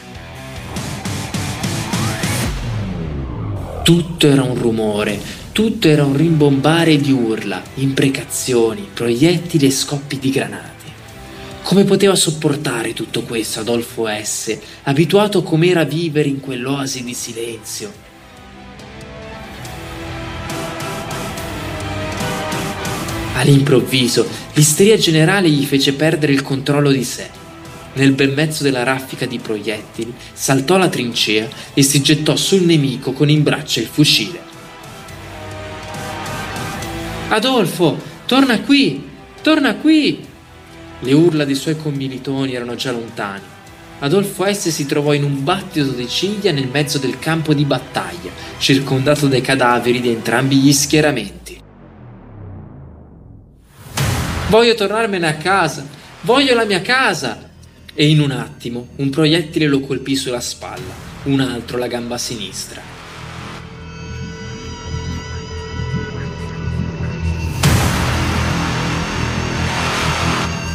Tutto 3.84 4.28
era 4.28 4.42
un 4.42 4.54
rumore, 4.54 5.20
tutto 5.52 5.88
era 5.88 6.06
un 6.06 6.16
rimbombare 6.16 6.96
di 6.96 7.12
urla, 7.12 7.62
imprecazioni, 7.74 8.88
proiettili 8.90 9.66
e 9.66 9.70
scoppi 9.70 10.18
di 10.18 10.30
granate. 10.30 10.84
Come 11.62 11.84
poteva 11.84 12.14
sopportare 12.14 12.94
tutto 12.94 13.24
questo 13.24 13.60
Adolfo 13.60 14.06
S., 14.06 14.56
abituato 14.84 15.42
com'era 15.42 15.80
a 15.80 15.84
vivere 15.84 16.30
in 16.30 16.40
quell'oasi 16.40 17.04
di 17.04 17.12
silenzio? 17.12 17.92
All'improvviso, 23.34 24.26
l'isteria 24.54 24.96
generale 24.96 25.50
gli 25.50 25.66
fece 25.66 25.92
perdere 25.92 26.32
il 26.32 26.40
controllo 26.40 26.90
di 26.90 27.04
sé 27.04 27.33
nel 27.94 28.12
bel 28.12 28.32
mezzo 28.32 28.62
della 28.62 28.82
raffica 28.82 29.26
di 29.26 29.38
proiettili, 29.38 30.14
saltò 30.32 30.76
la 30.76 30.88
trincea 30.88 31.48
e 31.74 31.82
si 31.82 32.02
gettò 32.02 32.36
sul 32.36 32.62
nemico 32.62 33.12
con 33.12 33.28
in 33.28 33.42
braccio 33.42 33.80
il 33.80 33.86
fucile. 33.86 34.40
Adolfo, 37.28 38.00
torna 38.26 38.60
qui! 38.60 39.10
Torna 39.42 39.74
qui! 39.74 40.24
Le 41.00 41.12
urla 41.12 41.44
dei 41.44 41.54
suoi 41.54 41.76
commilitoni 41.76 42.54
erano 42.54 42.74
già 42.76 42.92
lontani. 42.92 43.42
Adolfo 44.00 44.44
S. 44.52 44.68
si 44.68 44.86
trovò 44.86 45.12
in 45.12 45.24
un 45.24 45.42
battito 45.44 45.90
di 45.90 46.08
ciglia 46.08 46.52
nel 46.52 46.68
mezzo 46.68 46.98
del 46.98 47.18
campo 47.18 47.54
di 47.54 47.64
battaglia, 47.64 48.30
circondato 48.58 49.28
dai 49.28 49.40
cadaveri 49.40 50.00
di 50.00 50.10
entrambi 50.10 50.56
gli 50.56 50.72
schieramenti. 50.72 51.60
Voglio 54.48 54.74
tornarmene 54.74 55.26
a 55.26 55.34
casa! 55.34 55.86
Voglio 56.22 56.54
la 56.54 56.64
mia 56.64 56.80
casa! 56.82 57.50
E 57.94 58.08
in 58.08 58.20
un 58.20 58.32
attimo 58.32 58.88
un 58.96 59.08
proiettile 59.08 59.66
lo 59.66 59.80
colpì 59.80 60.16
sulla 60.16 60.40
spalla, 60.40 60.92
un 61.24 61.40
altro 61.40 61.78
la 61.78 61.86
gamba 61.86 62.18
sinistra. 62.18 62.82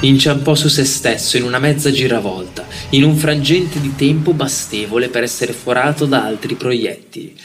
Inciampò 0.02 0.56
su 0.56 0.70
se 0.70 0.86
stesso 0.86 1.36
in 1.36 1.44
una 1.44 1.60
mezza 1.60 1.92
giravolta, 1.92 2.66
in 2.92 3.04
un 3.04 3.18
frangente 3.18 3.82
di 3.82 3.96
tempo 3.96 4.32
bastevole 4.32 5.10
per 5.10 5.24
essere 5.24 5.52
forato 5.52 6.06
da 6.06 6.24
altri 6.24 6.56
proiettili, 6.56 7.36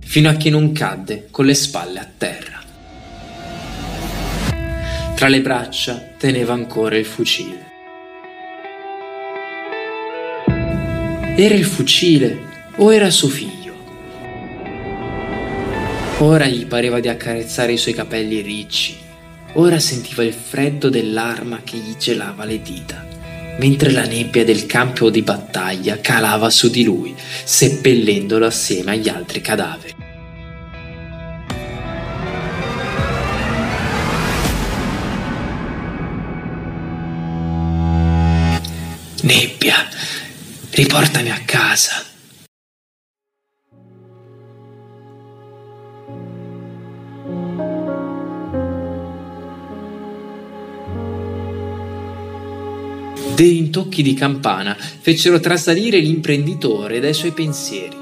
fino 0.00 0.28
a 0.28 0.34
che 0.34 0.50
non 0.50 0.72
cadde 0.72 1.28
con 1.30 1.46
le 1.46 1.54
spalle 1.54 2.00
a 2.00 2.08
terra. 2.18 2.60
Tra 5.14 5.28
le 5.28 5.40
braccia 5.40 6.14
teneva 6.18 6.52
ancora 6.52 6.96
il 6.96 7.04
fucile. 7.04 7.67
Era 11.40 11.54
il 11.54 11.64
fucile 11.64 12.36
o 12.78 12.92
era 12.92 13.10
suo 13.10 13.28
figlio? 13.28 13.72
Ora 16.18 16.48
gli 16.48 16.66
pareva 16.66 16.98
di 16.98 17.06
accarezzare 17.06 17.74
i 17.74 17.76
suoi 17.76 17.94
capelli 17.94 18.40
ricci, 18.40 18.96
ora 19.52 19.78
sentiva 19.78 20.24
il 20.24 20.32
freddo 20.32 20.88
dell'arma 20.88 21.60
che 21.62 21.76
gli 21.76 21.94
gelava 21.96 22.44
le 22.44 22.60
dita, 22.60 23.06
mentre 23.60 23.92
la 23.92 24.04
nebbia 24.04 24.44
del 24.44 24.66
campo 24.66 25.10
di 25.10 25.22
battaglia 25.22 26.00
calava 26.00 26.50
su 26.50 26.70
di 26.70 26.82
lui, 26.82 27.14
seppellendolo 27.44 28.44
assieme 28.44 28.90
agli 28.90 29.08
altri 29.08 29.40
cadaveri. 29.40 29.94
Nebbia, 39.22 39.88
Riportami 40.78 41.30
a 41.32 41.42
casa. 41.44 42.04
Dei 53.34 53.50
rintocchi 53.50 54.02
di 54.02 54.14
campana 54.14 54.76
fecero 54.76 55.40
trasalire 55.40 55.98
l'imprenditore 55.98 57.00
dai 57.00 57.12
suoi 57.12 57.32
pensieri. 57.32 57.96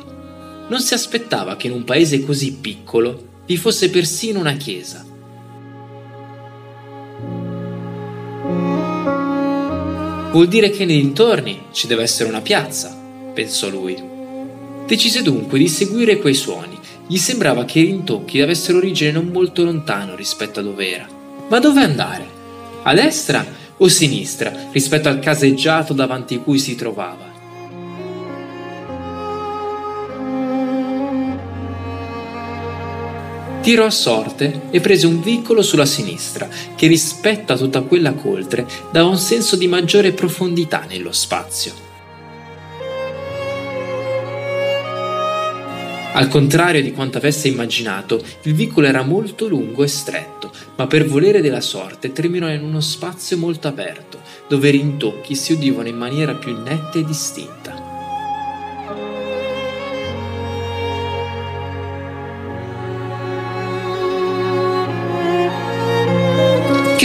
Non 0.69 0.81
si 0.81 0.93
aspettava 0.93 1.57
che 1.57 1.69
in 1.69 1.73
un 1.73 1.85
paese 1.85 2.23
così 2.27 2.57
piccolo 2.57 3.41
vi 3.47 3.57
fosse 3.57 3.89
persino 3.89 4.39
una 4.39 4.57
chiesa. 4.57 5.16
Vuol 10.37 10.49
dire 10.49 10.69
che 10.69 10.85
nei 10.85 11.01
dintorni 11.01 11.63
ci 11.73 11.87
deve 11.87 12.03
essere 12.03 12.29
una 12.29 12.43
piazza, 12.43 12.95
pensò 13.33 13.71
lui. 13.71 13.97
Decise 14.87 15.23
dunque 15.23 15.59
di 15.59 15.67
seguire 15.67 16.19
quei 16.19 16.35
suoni. 16.35 16.79
Gli 17.07 17.17
sembrava 17.17 17.65
che 17.65 17.79
i 17.79 17.87
rintocchi 17.87 18.43
avessero 18.43 18.77
origine 18.77 19.13
non 19.13 19.29
molto 19.29 19.65
lontano 19.65 20.15
rispetto 20.15 20.61
a 20.61 20.63
dove 20.63 20.93
era. 20.93 21.09
Ma 21.49 21.59
dove 21.59 21.81
andare? 21.81 22.29
A 22.83 22.93
destra 22.93 23.47
o 23.79 23.89
sinistra 23.89 24.53
rispetto 24.73 25.09
al 25.09 25.21
caseggiato 25.21 25.95
davanti 25.95 26.37
cui 26.37 26.59
si 26.59 26.75
trovava. 26.75 27.26
Tirò 33.67 33.85
a 33.85 33.91
sorte 33.91 34.69
e 34.71 34.79
prese 34.79 35.09
un 35.09 35.21
vicolo 35.21 35.61
sulla 35.61 35.87
sinistra, 35.87 36.49
che 36.77 36.87
rispetto 36.87 37.53
a 37.53 37.57
tutta 37.57 37.81
quella 37.81 38.13
coltre 38.13 38.65
dava 38.93 39.09
un 39.09 39.19
senso 39.19 39.57
di 39.57 39.67
maggiore 39.67 40.13
profondità 40.13 40.85
nello 40.89 41.11
spazio. 41.11 41.73
Al 46.13 46.29
contrario 46.29 46.81
di 46.81 46.93
quanto 46.93 47.19
avesse 47.19 47.49
immaginato, 47.49 48.23
il 48.43 48.55
vicolo 48.55 48.87
era 48.87 49.03
molto 49.03 49.49
lungo 49.49 49.83
e 49.83 49.89
stretto, 49.89 50.53
ma 50.77 50.87
per 50.87 51.05
volere 51.05 51.41
della 51.41 51.61
sorte 51.61 52.13
terminò 52.13 52.49
in 52.49 52.63
uno 52.63 52.81
spazio 52.81 53.37
molto 53.37 53.67
aperto, 53.67 54.21
dove 54.49 54.69
i 54.69 54.73
rintocchi 54.73 55.35
si 55.35 55.55
udivano 55.55 55.89
in 55.89 55.97
maniera 55.97 56.37
più 56.37 56.57
netta 56.57 57.01
e 57.01 57.05
distinta. 57.05 57.66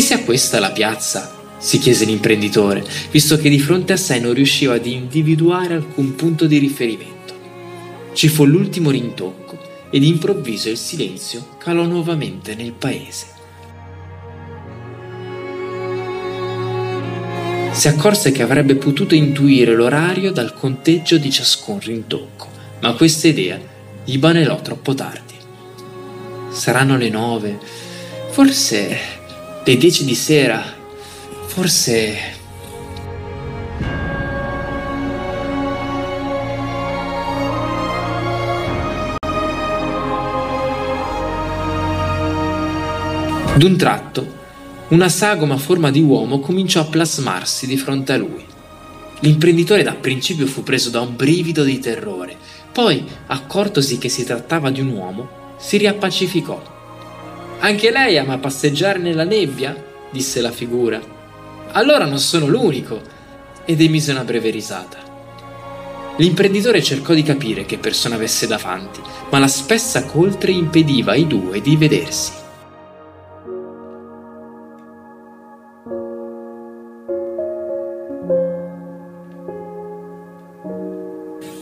Che 0.01 0.07
sia 0.07 0.23
questa 0.23 0.59
la 0.59 0.71
piazza? 0.71 1.31
si 1.59 1.77
chiese 1.77 2.05
l'imprenditore, 2.05 2.83
visto 3.11 3.37
che 3.37 3.49
di 3.49 3.59
fronte 3.59 3.93
a 3.93 3.97
sé 3.97 4.17
non 4.17 4.33
riusciva 4.33 4.73
ad 4.73 4.87
individuare 4.87 5.75
alcun 5.75 6.15
punto 6.15 6.47
di 6.47 6.57
riferimento. 6.57 7.35
Ci 8.11 8.27
fu 8.27 8.45
l'ultimo 8.45 8.89
rintocco 8.89 9.59
ed 9.91 10.01
improvviso 10.03 10.69
il 10.69 10.77
silenzio 10.77 11.49
calò 11.59 11.83
nuovamente 11.83 12.55
nel 12.55 12.71
paese. 12.71 13.27
Si 17.71 17.87
accorse 17.87 18.31
che 18.31 18.41
avrebbe 18.41 18.73
potuto 18.73 19.13
intuire 19.13 19.75
l'orario 19.75 20.31
dal 20.31 20.55
conteggio 20.55 21.19
di 21.19 21.29
ciascun 21.29 21.79
rintocco, 21.79 22.47
ma 22.79 22.95
questa 22.95 23.27
idea 23.27 23.59
gli 24.03 24.17
banelò 24.17 24.59
troppo 24.61 24.95
tardi. 24.95 25.35
Saranno 26.49 26.97
le 26.97 27.09
nove, 27.09 27.59
forse 28.31 29.19
le 29.63 29.77
10 29.77 30.05
di 30.05 30.15
sera, 30.15 30.63
forse... 31.45 32.39
D'un 43.53 43.77
tratto, 43.77 44.39
una 44.87 45.07
sagoma 45.09 45.53
a 45.53 45.57
forma 45.57 45.91
di 45.91 46.01
uomo 46.01 46.39
cominciò 46.39 46.81
a 46.81 46.85
plasmarsi 46.85 47.67
di 47.67 47.77
fronte 47.77 48.13
a 48.13 48.17
lui. 48.17 48.43
L'imprenditore 49.19 49.83
da 49.83 49.93
principio 49.93 50.47
fu 50.47 50.63
preso 50.63 50.89
da 50.89 51.01
un 51.01 51.15
brivido 51.15 51.63
di 51.63 51.77
terrore, 51.77 52.35
poi, 52.71 53.05
accortosi 53.27 53.99
che 53.99 54.09
si 54.09 54.23
trattava 54.23 54.71
di 54.71 54.81
un 54.81 54.87
uomo, 54.87 55.55
si 55.59 55.77
riappacificò 55.77 56.79
anche 57.61 57.91
lei 57.91 58.17
ama 58.17 58.37
passeggiare 58.37 58.99
nella 58.99 59.23
nebbia? 59.23 59.75
disse 60.11 60.41
la 60.41 60.51
figura. 60.51 60.99
Allora 61.73 62.05
non 62.05 62.19
sono 62.19 62.47
l'unico. 62.47 63.01
Ed 63.65 63.79
emise 63.81 64.11
una 64.11 64.23
breve 64.23 64.49
risata. 64.49 64.97
L'imprenditore 66.17 66.83
cercò 66.83 67.13
di 67.13 67.23
capire 67.23 67.65
che 67.65 67.77
persona 67.77 68.15
avesse 68.15 68.45
davanti, 68.45 68.99
ma 69.29 69.39
la 69.39 69.47
spessa 69.47 70.05
coltre 70.05 70.51
impediva 70.51 71.13
ai 71.13 71.25
due 71.25 71.61
di 71.61 71.77
vedersi. 71.77 72.40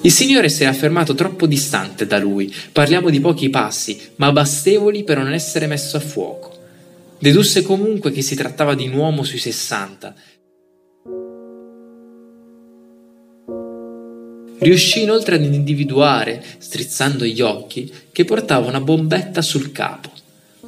Il 0.10 0.16
Signore 0.16 0.50
si 0.50 0.64
era 0.64 0.74
fermato 0.74 1.14
troppo 1.14 1.46
distante 1.46 2.08
da 2.08 2.18
lui, 2.18 2.52
parliamo 2.72 3.12
di 3.12 3.20
pochi 3.20 3.52
passi, 3.52 3.96
ma 4.16 4.32
bastevoli 4.32 5.04
per 5.04 5.20
non 5.20 5.32
essere 5.32 5.68
messo 5.68 5.98
a 5.98 6.00
fuoco. 6.00 6.58
Dedusse 7.20 7.62
comunque 7.62 8.12
che 8.12 8.24
si 8.24 8.34
trattava 8.34 8.74
di 8.74 8.88
un 8.88 8.96
uomo 8.96 9.22
sui 9.22 9.38
sessanta. 9.38 10.16
Riuscì 14.58 15.04
inoltre 15.04 15.36
ad 15.36 15.44
individuare, 15.44 16.44
strizzando 16.58 17.24
gli 17.24 17.42
occhi, 17.42 17.94
che 18.12 18.26
portava 18.26 18.68
una 18.68 18.82
bombetta 18.82 19.44
sul 19.44 19.72
capo. 19.72 20.10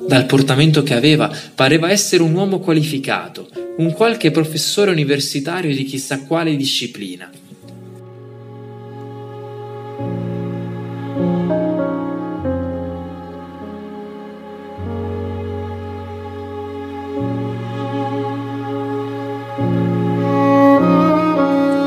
Dal 0.08 0.28
portamento 0.28 0.84
che 0.84 0.94
aveva 0.94 1.36
pareva 1.56 1.90
essere 1.90 2.22
un 2.22 2.36
uomo 2.36 2.60
qualificato, 2.60 3.50
un 3.78 3.92
qualche 3.94 4.30
professore 4.30 4.92
universitario 4.92 5.74
di 5.74 5.84
chissà 5.84 6.26
quale 6.26 6.56
disciplina. 6.56 7.28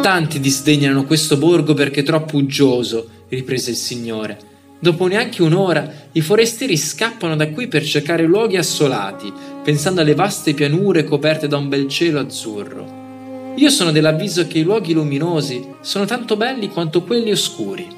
Tanti 0.05 0.39
disdegnano 0.39 1.05
questo 1.05 1.39
borgo 1.39 1.73
perché 1.73 2.03
troppo 2.03 2.37
uggioso, 2.37 3.09
riprese 3.31 3.71
il 3.71 3.77
signore. 3.77 4.39
Dopo 4.79 5.07
neanche 5.07 5.41
un'ora 5.41 5.91
i 6.13 6.21
forestieri 6.21 6.77
scappano 6.77 7.35
da 7.37 7.49
qui 7.49 7.69
per 7.69 7.83
cercare 7.87 8.25
luoghi 8.25 8.59
assolati, 8.59 9.33
pensando 9.63 10.03
alle 10.03 10.15
vaste 10.15 10.53
pianure 10.53 11.05
coperte 11.05 11.49
da 11.49 11.57
un 11.57 11.71
bel 11.71 11.89
cielo 11.89 12.21
azzurro. 12.21 13.55
Io 13.57 13.71
sono 13.71 13.93
dell'avviso 13.93 14.47
che 14.47 14.59
i 14.59 14.63
luoghi 14.63 14.93
luminosi 14.93 15.67
sono 15.81 16.05
tanto 16.05 16.37
belli 16.37 16.69
quanto 16.69 17.03
quelli 17.03 17.31
oscuri. 17.31 17.89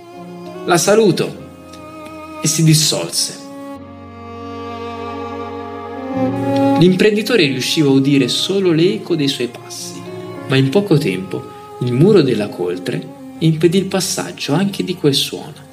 La 0.65 0.79
saluto. 0.79 1.37
E 2.41 2.47
si 2.47 2.63
dissolse. 2.63 3.35
L'imprenditore 6.79 7.47
riusciva 7.47 7.89
a 7.89 7.95
udire 7.95 8.29
solo 8.29 8.71
l'eco 8.71 9.17
dei 9.17 9.27
suoi 9.27 9.49
passi, 9.49 10.01
ma 10.47 10.55
in 10.55 10.69
poco 10.69 10.99
tempo 10.99 11.55
il 11.81 11.93
muro 11.93 12.23
della 12.23 12.49
coltre 12.49 13.07
impedì 13.39 13.77
il 13.77 13.85
passaggio 13.85 14.55
anche 14.55 14.83
di 14.83 14.95
quel 14.95 15.15
suono. 15.15 15.65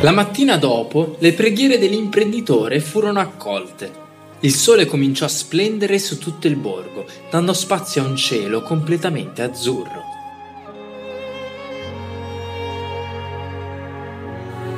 La 0.00 0.12
mattina 0.12 0.56
dopo 0.56 1.16
le 1.20 1.32
preghiere 1.32 1.78
dell'imprenditore 1.78 2.80
furono 2.80 3.20
accolte. 3.20 4.04
Il 4.40 4.52
sole 4.52 4.84
cominciò 4.84 5.24
a 5.24 5.28
splendere 5.28 5.98
su 5.98 6.18
tutto 6.18 6.46
il 6.46 6.56
borgo, 6.56 7.06
dando 7.30 7.52
spazio 7.52 8.02
a 8.02 8.06
un 8.06 8.16
cielo 8.16 8.62
completamente 8.62 9.42
azzurro. 9.42 10.15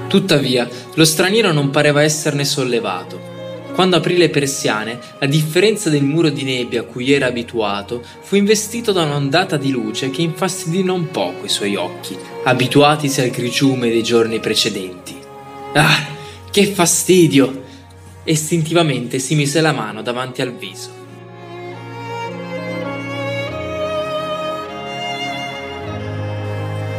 Tuttavia, 0.09 0.67
lo 0.95 1.05
straniero 1.05 1.53
non 1.53 1.69
pareva 1.69 2.03
esserne 2.03 2.47
sollevato. 2.47 3.37
Quando 3.75 3.97
aprì 3.97 4.17
le 4.17 4.31
persiane, 4.31 4.99
a 5.21 5.27
differenza 5.27 5.91
del 5.91 6.03
muro 6.03 6.31
di 6.31 6.43
nebbia 6.43 6.81
a 6.81 6.85
cui 6.85 7.13
era 7.13 7.27
abituato, 7.27 8.03
fu 8.23 8.35
investito 8.35 8.91
da 8.91 9.03
un'ondata 9.03 9.57
di 9.57 9.71
luce 9.71 10.11
che 10.11 10.23
infastidì 10.23 10.83
non 10.83 11.11
poco 11.11 11.45
i 11.45 11.51
suoi 11.51 11.77
occhi, 11.77 12.17
abituatisi 12.45 13.21
al 13.21 13.29
grigiume 13.29 13.91
dei 13.91 14.03
giorni 14.03 14.41
precedenti. 14.41 15.15
Ah, 15.75 16.07
che 16.51 16.67
fastidio! 16.67 17.65
Istintivamente 18.25 19.19
si 19.19 19.35
mise 19.35 19.61
la 19.61 19.73
mano 19.73 20.03
davanti 20.03 20.43
al 20.43 20.55
viso. 20.55 20.98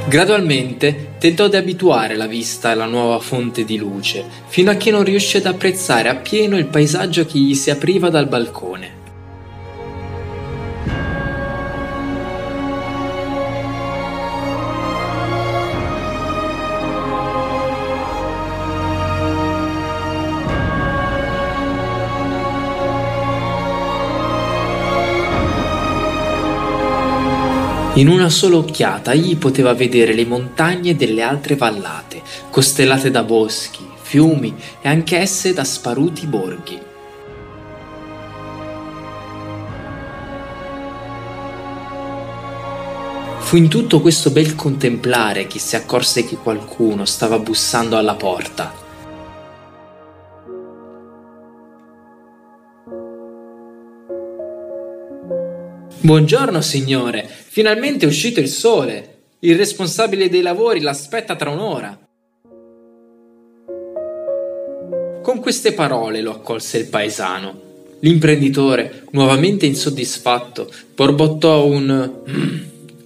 Gradualmente 0.10 1.18
tentò 1.20 1.48
di 1.48 1.56
abituare 1.56 2.16
la 2.16 2.26
vista 2.26 2.72
alla 2.72 2.88
nuova 2.88 3.20
fonte 3.20 3.64
di 3.64 3.78
luce, 3.78 4.26
fino 4.48 4.72
a 4.72 4.74
che 4.74 4.90
non 4.90 5.04
riuscì 5.04 5.38
ad 5.38 5.46
apprezzare 5.46 6.10
appieno 6.10 6.58
il 6.58 6.66
paesaggio 6.66 7.28
che 7.28 7.38
gli 7.38 7.54
si 7.54 7.70
apriva 7.70 8.10
dal 8.10 8.28
balcone. 8.28 8.99
In 28.00 28.08
una 28.08 28.30
sola 28.30 28.56
occhiata 28.56 29.12
egli 29.12 29.36
poteva 29.36 29.74
vedere 29.74 30.14
le 30.14 30.26
montagne 30.26 30.96
delle 30.96 31.22
altre 31.22 31.58
vallate, 31.58 32.22
costellate 32.50 33.12
da 33.12 33.24
boschi, 33.24 33.86
fiumi 34.02 34.56
e 34.80 34.88
anch'esse 34.88 35.52
da 35.52 35.66
sparuti 35.66 36.26
borghi. 36.26 36.80
Fu 43.40 43.58
in 43.58 43.68
tutto 43.68 44.00
questo 44.00 44.30
bel 44.30 44.56
contemplare 44.56 45.48
che 45.48 45.60
si 45.60 45.76
accorse 45.76 46.24
che 46.24 46.38
qualcuno 46.38 47.04
stava 47.04 47.38
bussando 47.38 47.98
alla 47.98 48.16
porta. 48.16 48.89
Buongiorno 56.02 56.62
signore, 56.62 57.30
finalmente 57.50 58.06
è 58.06 58.08
uscito 58.08 58.40
il 58.40 58.48
sole. 58.48 59.18
Il 59.40 59.58
responsabile 59.58 60.30
dei 60.30 60.42
lavori 60.42 60.80
l'aspetta 60.80 61.36
tra 61.36 61.50
un'ora. 61.50 62.00
Con 65.22 65.40
queste 65.42 65.74
parole 65.74 66.22
lo 66.22 66.32
accolse 66.32 66.78
il 66.78 66.88
paesano. 66.88 67.68
L'imprenditore, 68.00 69.04
nuovamente 69.12 69.66
insoddisfatto, 69.66 70.72
borbottò 70.96 71.66
un 71.66 72.22
mm, 72.30 72.58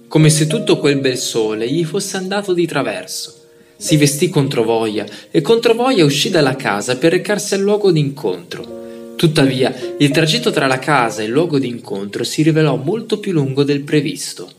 come 0.06 0.30
se 0.30 0.46
tutto 0.46 0.78
quel 0.78 1.00
bel 1.00 1.18
sole 1.18 1.68
gli 1.68 1.84
fosse 1.84 2.16
andato 2.16 2.52
di 2.52 2.64
traverso. 2.64 3.34
Si 3.76 3.96
vestì 3.96 4.28
controvoglia 4.28 5.04
e 5.32 5.40
controvoglia 5.40 6.04
uscì 6.04 6.30
dalla 6.30 6.54
casa 6.54 6.96
per 6.96 7.10
recarsi 7.10 7.54
al 7.54 7.60
luogo 7.60 7.90
d'incontro. 7.90 8.83
Tuttavia, 9.16 9.72
il 9.98 10.10
tragitto 10.10 10.50
tra 10.50 10.66
la 10.66 10.78
casa 10.78 11.22
e 11.22 11.24
il 11.24 11.30
luogo 11.30 11.58
di 11.58 11.68
incontro 11.68 12.24
si 12.24 12.42
rivelò 12.42 12.76
molto 12.76 13.18
più 13.20 13.32
lungo 13.32 13.62
del 13.64 13.82
previsto. 13.82 14.50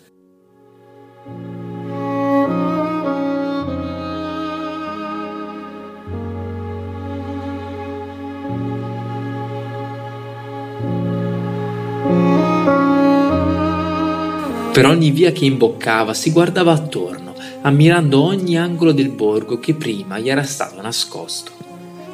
Per 14.76 14.86
ogni 14.86 15.12
via 15.12 15.32
che 15.32 15.46
imboccava 15.46 16.14
si 16.14 16.32
guardava 16.32 16.74
attorno, 16.74 17.34
ammirando 17.62 18.22
ogni 18.22 18.58
angolo 18.58 18.92
del 18.92 19.10
borgo 19.10 19.58
che 19.58 19.74
prima 19.74 20.20
gli 20.20 20.30
era 20.30 20.44
stato 20.44 20.82
nascosto. 20.82 21.55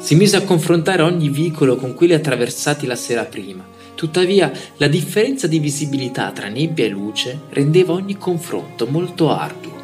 Si 0.02 0.16
mise 0.16 0.36
a 0.36 0.42
confrontare 0.42 1.04
ogni 1.04 1.30
vicolo 1.30 1.76
con 1.76 1.94
quelli 1.94 2.14
attraversati 2.14 2.88
la 2.88 2.96
sera 2.96 3.24
prima. 3.26 3.64
Tuttavia, 3.94 4.52
la 4.78 4.88
differenza 4.88 5.46
di 5.46 5.60
visibilità 5.60 6.32
tra 6.32 6.48
nebbia 6.48 6.86
e 6.86 6.90
luce 6.90 7.42
rendeva 7.50 7.94
ogni 7.94 8.18
confronto 8.18 8.88
molto 8.88 9.30
arduo. 9.30 9.80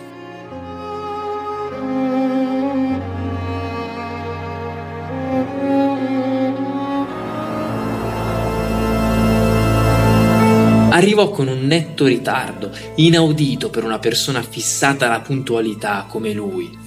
Arrivò 10.89 11.29
con 11.29 11.47
un 11.47 11.67
netto 11.67 12.05
ritardo, 12.05 12.71
inaudito 12.95 13.69
per 13.69 13.83
una 13.83 13.99
persona 13.99 14.41
fissata 14.41 15.05
alla 15.05 15.21
puntualità 15.21 16.07
come 16.09 16.33
lui. 16.33 16.86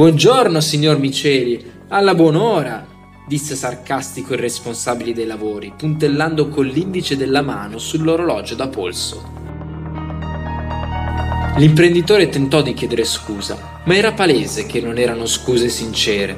Buongiorno, 0.00 0.62
signor 0.62 0.98
Miceli, 0.98 1.62
alla 1.88 2.14
buon'ora, 2.14 2.86
disse 3.26 3.54
sarcastico 3.54 4.32
il 4.32 4.38
responsabile 4.38 5.12
dei 5.12 5.26
lavori, 5.26 5.74
puntellando 5.76 6.48
con 6.48 6.64
l'indice 6.64 7.18
della 7.18 7.42
mano 7.42 7.76
sull'orologio 7.76 8.54
da 8.54 8.68
polso. 8.68 9.30
L'imprenditore 11.58 12.30
tentò 12.30 12.62
di 12.62 12.72
chiedere 12.72 13.04
scusa, 13.04 13.82
ma 13.84 13.94
era 13.94 14.14
palese 14.14 14.64
che 14.64 14.80
non 14.80 14.96
erano 14.96 15.26
scuse 15.26 15.68
sincere. 15.68 16.34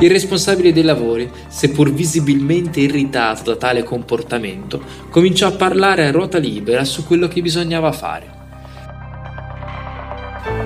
Il 0.00 0.10
responsabile 0.10 0.70
dei 0.70 0.82
lavori, 0.82 1.30
seppur 1.48 1.90
visibilmente 1.94 2.80
irritato 2.80 3.44
da 3.44 3.56
tale 3.56 3.84
comportamento, 3.84 4.82
cominciò 5.08 5.46
a 5.46 5.52
parlare 5.52 6.06
a 6.06 6.10
ruota 6.10 6.36
libera 6.36 6.84
su 6.84 7.06
quello 7.06 7.26
che 7.26 7.40
bisognava 7.40 7.90
fare. 7.90 8.39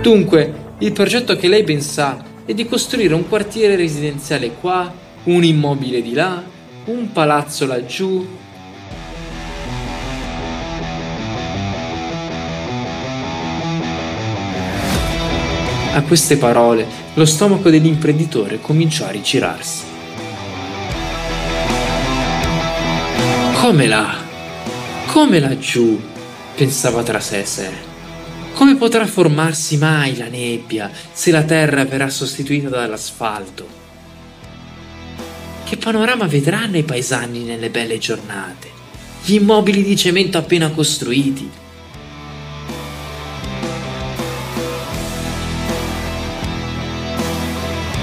Dunque, 0.04 0.74
il 0.80 0.92
progetto 0.92 1.34
che 1.34 1.48
lei 1.48 1.62
ben 1.62 1.80
sa 1.80 2.22
è 2.44 2.52
di 2.52 2.66
costruire 2.66 3.14
un 3.14 3.26
quartiere 3.26 3.74
residenziale 3.74 4.50
qua, 4.50 4.92
un 5.24 5.42
immobile 5.42 6.02
di 6.02 6.12
là, 6.12 6.42
un 6.84 7.10
palazzo 7.10 7.64
laggiù. 7.64 8.26
A 15.94 16.02
queste 16.02 16.36
parole, 16.36 16.86
lo 17.14 17.24
stomaco 17.24 17.70
dell'imprenditore 17.70 18.60
cominciò 18.60 19.06
a 19.06 19.10
rigirarsi. 19.10 19.84
Come 23.54 23.86
là? 23.86 24.16
Come 25.06 25.40
laggiù? 25.40 25.98
pensava 26.54 27.02
tra 27.02 27.20
sé 27.20 27.38
e 27.38 27.44
sé. 27.46 27.93
Come 28.54 28.76
potrà 28.76 29.04
formarsi 29.04 29.76
mai 29.78 30.16
la 30.16 30.28
nebbia 30.28 30.88
se 31.12 31.32
la 31.32 31.42
terra 31.42 31.84
verrà 31.84 32.08
sostituita 32.08 32.68
dall'asfalto? 32.68 33.66
Che 35.64 35.76
panorama 35.76 36.26
vedranno 36.26 36.76
i 36.76 36.84
paesani 36.84 37.42
nelle 37.42 37.68
belle 37.68 37.98
giornate? 37.98 38.70
Gli 39.24 39.34
immobili 39.34 39.82
di 39.82 39.96
cemento 39.96 40.38
appena 40.38 40.70
costruiti? 40.70 41.50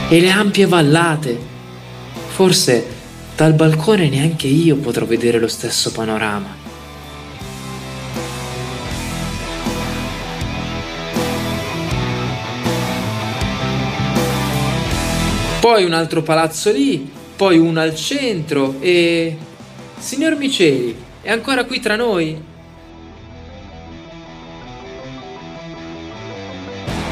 E 0.10 0.20
le 0.20 0.30
ampie 0.30 0.68
vallate? 0.68 1.39
Forse 2.28 2.86
dal 3.38 3.54
balcone 3.54 4.10
neanche 4.10 4.47
io 4.47 4.76
potrò 4.76 5.06
vedere 5.06 5.39
lo 5.39 5.47
stesso 5.47 5.93
panorama. 5.93 6.61
Poi 15.72 15.86
un 15.86 15.93
altro 15.93 16.22
palazzo 16.22 16.69
lì, 16.69 17.09
poi 17.34 17.57
uno 17.57 17.80
al 17.80 17.95
centro 17.95 18.76
e... 18.82 19.38
Signor 19.97 20.36
Miceli, 20.36 20.93
è 21.22 21.32
ancora 21.32 21.63
qui 21.63 21.80
tra 21.80 21.95
noi? 21.95 22.38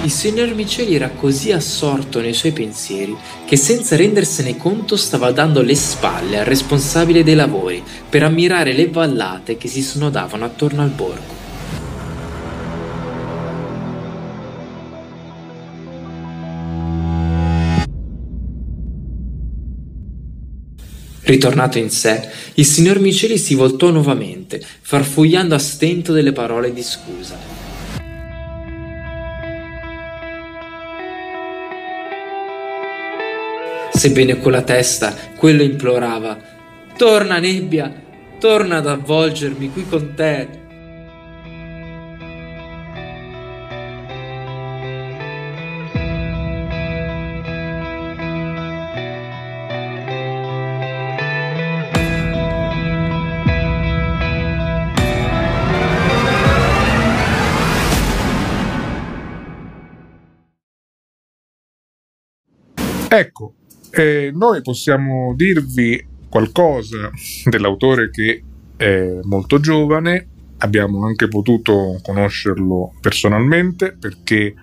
Il 0.03 0.11
signor 0.11 0.53
Miceli 0.55 0.93
era 0.93 1.07
così 1.07 1.53
assorto 1.53 2.19
nei 2.19 2.33
suoi 2.33 2.51
pensieri 2.51 3.15
che 3.45 3.55
senza 3.55 3.95
rendersene 3.95 4.57
conto 4.57 4.97
stava 4.97 5.31
dando 5.31 5.61
le 5.61 5.75
spalle 5.75 6.39
al 6.39 6.45
responsabile 6.45 7.23
dei 7.23 7.35
lavori 7.35 7.81
per 8.09 8.23
ammirare 8.23 8.73
le 8.73 8.89
vallate 8.89 9.55
che 9.55 9.69
si 9.69 9.81
snodavano 9.81 10.43
attorno 10.43 10.81
al 10.81 10.89
borgo. 10.89 11.38
Ritornato 21.29 21.77
in 21.77 21.91
sé, 21.91 22.27
il 22.55 22.65
signor 22.65 22.97
Miceli 22.97 23.37
si 23.37 23.53
voltò 23.53 23.91
nuovamente, 23.91 24.59
farfugliando 24.81 25.53
a 25.53 25.59
stento 25.59 26.11
delle 26.11 26.31
parole 26.31 26.73
di 26.73 26.81
scusa. 26.81 27.37
Sebbene 33.93 34.39
con 34.39 34.53
la 34.53 34.63
testa, 34.63 35.15
quello 35.35 35.61
implorava: 35.61 36.35
Torna, 36.97 37.37
nebbia, 37.37 37.93
torna 38.39 38.77
ad 38.77 38.87
avvolgermi 38.87 39.71
qui 39.71 39.85
con 39.87 40.15
te. 40.15 40.47
Ecco, 63.11 63.55
eh, 63.89 64.29
noi 64.31 64.61
possiamo 64.61 65.33
dirvi 65.35 66.05
qualcosa 66.29 67.09
dell'autore 67.49 68.11
che 68.11 68.43
è 68.77 69.19
molto 69.23 69.59
giovane, 69.59 70.27
abbiamo 70.57 71.07
anche 71.07 71.27
potuto 71.27 71.99
conoscerlo 72.03 72.93
personalmente 73.01 73.97
perché 73.99 74.53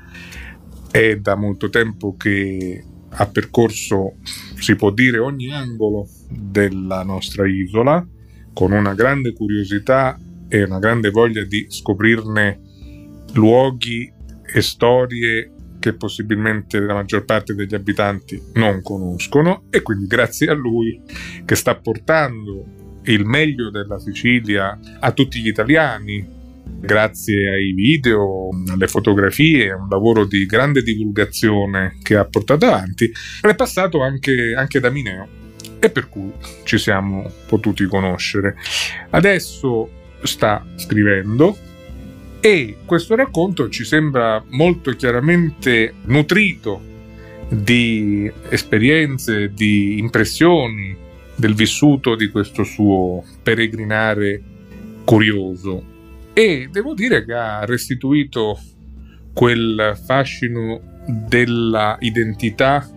è 0.92 1.16
da 1.16 1.34
molto 1.34 1.70
tempo 1.70 2.14
che 2.16 2.84
ha 3.08 3.26
percorso, 3.26 4.14
si 4.54 4.76
può 4.76 4.92
dire, 4.92 5.18
ogni 5.18 5.52
angolo 5.52 6.06
della 6.30 7.02
nostra 7.02 7.48
isola 7.48 8.06
con 8.52 8.70
una 8.70 8.94
grande 8.94 9.32
curiosità 9.32 10.16
e 10.46 10.62
una 10.62 10.78
grande 10.78 11.10
voglia 11.10 11.44
di 11.44 11.66
scoprirne 11.68 12.60
luoghi 13.32 14.08
e 14.54 14.62
storie 14.62 15.50
che 15.78 15.94
possibilmente 15.94 16.80
la 16.80 16.94
maggior 16.94 17.24
parte 17.24 17.54
degli 17.54 17.74
abitanti 17.74 18.40
non 18.54 18.82
conoscono 18.82 19.64
e 19.70 19.82
quindi 19.82 20.06
grazie 20.06 20.48
a 20.48 20.54
lui 20.54 21.00
che 21.44 21.54
sta 21.54 21.76
portando 21.76 23.00
il 23.04 23.24
meglio 23.24 23.70
della 23.70 23.98
Sicilia 23.98 24.78
a 24.98 25.12
tutti 25.12 25.40
gli 25.40 25.46
italiani, 25.46 26.26
grazie 26.80 27.48
ai 27.50 27.72
video, 27.72 28.48
alle 28.68 28.88
fotografie, 28.88 29.72
un 29.72 29.88
lavoro 29.88 30.24
di 30.24 30.44
grande 30.46 30.82
divulgazione 30.82 31.98
che 32.02 32.16
ha 32.16 32.24
portato 32.24 32.66
avanti, 32.66 33.10
è 33.40 33.54
passato 33.54 34.02
anche, 34.02 34.54
anche 34.56 34.80
da 34.80 34.90
Mineo 34.90 35.44
e 35.78 35.90
per 35.90 36.08
cui 36.08 36.32
ci 36.64 36.78
siamo 36.78 37.30
potuti 37.46 37.84
conoscere. 37.86 38.56
Adesso 39.10 39.90
sta 40.22 40.64
scrivendo 40.76 41.56
e 42.40 42.78
questo 42.84 43.14
racconto 43.14 43.68
ci 43.68 43.84
sembra 43.84 44.42
molto 44.50 44.92
chiaramente 44.92 45.94
nutrito 46.04 46.94
di 47.48 48.30
esperienze, 48.48 49.52
di 49.52 49.98
impressioni 49.98 50.96
del 51.34 51.54
vissuto 51.54 52.14
di 52.14 52.28
questo 52.28 52.64
suo 52.64 53.22
peregrinare 53.42 54.42
curioso. 55.04 55.94
E 56.32 56.68
devo 56.70 56.94
dire 56.94 57.24
che 57.24 57.32
ha 57.32 57.64
restituito 57.64 58.58
quel 59.32 59.98
fascino 60.02 60.80
della 61.28 61.96
identità 62.00 62.88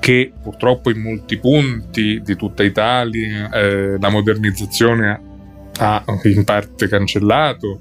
che 0.00 0.32
purtroppo 0.42 0.90
in 0.90 1.00
molti 1.00 1.38
punti 1.38 2.20
di 2.24 2.36
tutta 2.36 2.62
Italia 2.62 3.50
eh, 3.50 3.98
la 3.98 4.08
modernizzazione 4.08 5.20
ha 5.76 6.04
in 6.24 6.44
parte 6.44 6.88
cancellato, 6.88 7.80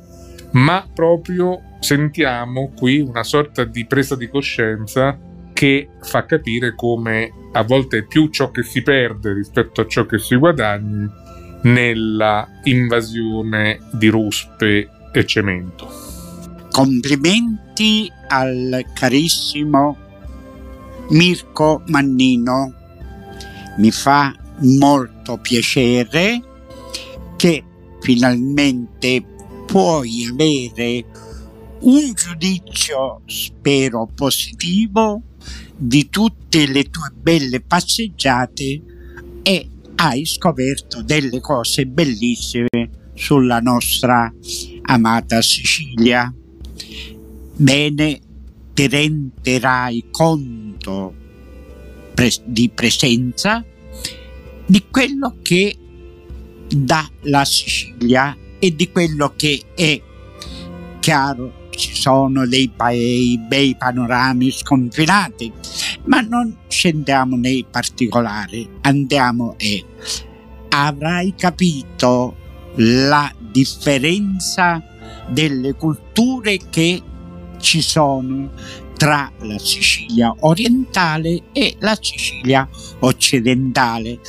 ma 0.52 0.88
proprio 0.94 1.62
sentiamo 1.80 2.72
qui 2.76 3.00
una 3.00 3.24
sorta 3.24 3.64
di 3.64 3.86
presa 3.86 4.16
di 4.16 4.30
coscienza 4.30 5.18
che 5.54 5.90
fa 6.02 6.26
capire 6.26 6.76
come 6.76 7.32
a 7.54 7.64
volte 7.64 8.00
è 8.00 8.06
più 8.06 8.30
ciò 8.30 8.52
che 8.52 8.64
si 8.64 8.82
perde 8.84 9.34
rispetto 9.34 9.82
a 9.82 9.88
ciò 9.88 10.06
che 10.06 10.20
si 10.20 10.36
guadagna 10.36 11.10
nella 11.64 12.48
invasione 12.64 13.80
di 13.92 14.08
ruspe 14.08 14.90
e 15.12 15.26
cemento. 15.26 15.90
Complimenti 16.72 18.12
al 18.28 18.86
carissimo 18.94 19.98
Mirko 21.10 21.82
Mannino. 21.88 22.74
Mi 23.78 23.92
fa 23.92 24.34
molto 24.60 25.38
piacere 25.38 26.42
che 27.36 27.64
finalmente 28.00 29.24
puoi 29.68 30.26
avere 30.32 31.06
un 31.82 32.14
giudizio, 32.14 33.22
spero 33.26 34.10
positivo, 34.16 35.22
di 35.76 36.10
tutte 36.10 36.66
le 36.66 36.84
tue 36.86 37.12
belle 37.14 37.62
passeggiate 37.62 38.82
e 39.44 39.70
hai 39.96 40.26
scoperto 40.26 41.04
delle 41.04 41.40
cose 41.42 41.86
bellissime 41.86 43.12
sulla 43.14 43.60
nostra 43.60 44.34
amata 44.84 45.42
Sicilia. 45.42 46.34
Bene, 47.56 48.20
ti 48.74 48.88
renderai 48.88 50.08
conto 50.10 51.14
pres- 52.14 52.44
di 52.46 52.70
presenza 52.70 53.64
di 54.66 54.86
quello 54.90 55.36
che 55.42 55.78
dà 56.70 57.10
la 57.24 57.44
Sicilia 57.44 58.36
e 58.60 58.76
di 58.76 58.92
quello 58.92 59.34
che 59.36 59.62
è 59.76 60.02
chiaro 61.00 61.66
ci 61.78 61.96
sono 61.96 62.48
dei 62.48 62.72
bei, 62.76 63.40
bei 63.48 63.76
panorami 63.78 64.52
sconfinati, 64.52 65.52
ma 66.06 66.22
non 66.22 66.56
scendiamo 66.68 67.36
nei 67.36 67.66
particolari, 67.70 68.68
andiamo 68.82 69.56
e 69.58 69.86
avrai 70.70 71.34
capito 71.36 72.36
la 72.78 73.32
differenza 73.52 74.84
delle 75.30 75.74
culture 75.74 76.58
che 76.70 77.02
ci 77.60 77.82
sono 77.82 78.52
tra 78.98 79.32
la 79.42 79.58
Sicilia 79.60 80.36
orientale 80.40 81.44
e 81.54 81.76
la 81.80 81.98
Sicilia 82.00 82.68
occidentale. 83.00 84.20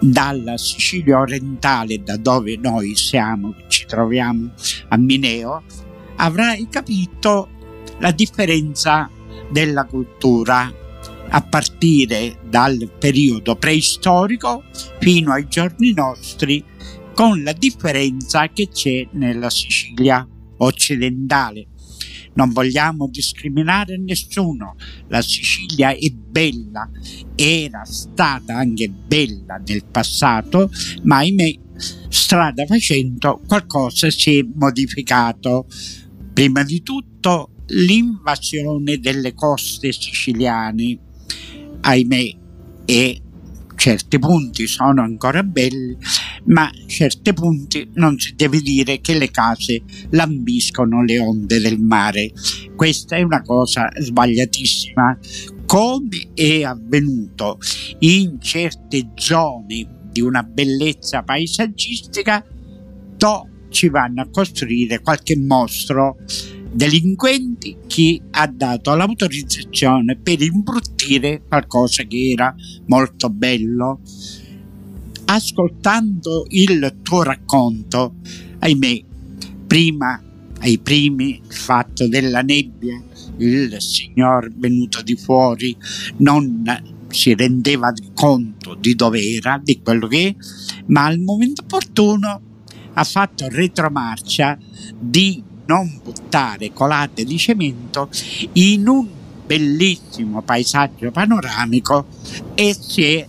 Dalla 0.00 0.56
Sicilia 0.56 1.18
orientale, 1.18 2.02
da 2.02 2.16
dove 2.16 2.56
noi 2.56 2.94
siamo, 2.94 3.54
ci 3.66 3.84
troviamo 3.86 4.50
a 4.88 4.96
Mineo, 4.96 5.62
avrai 6.16 6.68
capito 6.68 7.48
la 7.98 8.12
differenza 8.12 9.10
della 9.50 9.84
cultura 9.84 10.72
a 11.30 11.42
partire 11.42 12.38
dal 12.48 12.90
periodo 12.98 13.56
preistorico 13.56 14.64
fino 14.98 15.32
ai 15.32 15.46
giorni 15.48 15.92
nostri 15.92 16.64
con 17.14 17.42
la 17.42 17.52
differenza 17.52 18.48
che 18.48 18.68
c'è 18.68 19.06
nella 19.12 19.50
Sicilia 19.50 20.26
occidentale. 20.58 21.66
Non 22.38 22.52
vogliamo 22.52 23.08
discriminare 23.08 23.98
nessuno, 23.98 24.76
la 25.08 25.20
Sicilia 25.22 25.90
è 25.90 26.08
bella, 26.08 26.88
era 27.34 27.84
stata 27.84 28.54
anche 28.54 28.88
bella 28.88 29.60
nel 29.66 29.84
passato, 29.84 30.70
ma 31.02 31.16
ahimè 31.16 31.52
strada 32.08 32.64
facendo 32.64 33.40
qualcosa 33.44 34.08
si 34.08 34.38
è 34.38 34.46
modificato. 34.54 35.66
Prima 36.32 36.62
di 36.62 36.80
tutto 36.84 37.54
l'invasione 37.66 38.98
delle 38.98 39.34
coste 39.34 39.90
siciliane, 39.90 40.96
ahimè, 41.80 42.36
e 42.84 43.22
certi 43.74 44.18
punti 44.20 44.68
sono 44.68 45.02
ancora 45.02 45.42
belli, 45.42 45.96
ma 46.44 46.70
certi 46.86 47.32
punti 47.32 47.90
non 47.94 48.18
si 48.18 48.34
deve 48.34 48.60
dire 48.60 49.00
che 49.00 49.16
le 49.16 49.30
case 49.30 49.82
lambiscono 50.10 51.02
le 51.02 51.18
onde 51.18 51.60
del 51.60 51.78
mare. 51.78 52.32
Questa 52.74 53.16
è 53.16 53.22
una 53.22 53.42
cosa 53.42 53.88
sbagliatissima. 53.98 55.18
Come 55.66 56.30
è 56.34 56.62
avvenuto 56.62 57.58
in 58.00 58.40
certe 58.40 59.10
zone 59.14 60.06
di 60.10 60.20
una 60.20 60.42
bellezza 60.42 61.22
paesaggistica, 61.22 62.44
do 63.16 63.48
ci 63.70 63.88
vanno 63.88 64.22
a 64.22 64.28
costruire 64.30 65.00
qualche 65.00 65.36
mostro 65.36 66.16
delinquenti 66.72 67.76
che 67.86 68.20
ha 68.30 68.46
dato 68.46 68.94
l'autorizzazione 68.94 70.16
per 70.16 70.42
imbruttire 70.42 71.42
qualcosa 71.46 72.02
che 72.04 72.30
era 72.30 72.54
molto 72.86 73.30
bello. 73.30 74.00
Ascoltando 75.30 76.46
il 76.48 77.00
tuo 77.02 77.22
racconto, 77.22 78.14
ahimè, 78.60 79.02
prima 79.66 80.22
ai 80.60 80.78
primi 80.78 81.42
il 81.46 81.54
fatto 81.54 82.08
della 82.08 82.40
nebbia, 82.40 82.98
il 83.36 83.76
signor 83.78 84.50
venuto 84.56 85.02
di 85.02 85.16
fuori 85.16 85.76
non 86.18 86.64
si 87.08 87.34
rendeva 87.34 87.92
conto 88.14 88.74
di 88.74 88.94
dove 88.94 89.20
era, 89.20 89.60
di 89.62 89.82
quello 89.82 90.06
che 90.06 90.28
è, 90.28 90.36
ma 90.86 91.04
al 91.04 91.18
momento 91.18 91.60
opportuno 91.60 92.40
ha 92.94 93.04
fatto 93.04 93.48
retromarcia 93.50 94.58
di 94.98 95.42
non 95.66 96.00
buttare 96.02 96.72
colate 96.72 97.24
di 97.24 97.36
cemento 97.36 98.08
in 98.54 98.88
un 98.88 99.06
bellissimo 99.44 100.40
paesaggio 100.40 101.10
panoramico 101.10 102.06
e 102.54 102.74
si 102.74 103.02
è 103.02 103.28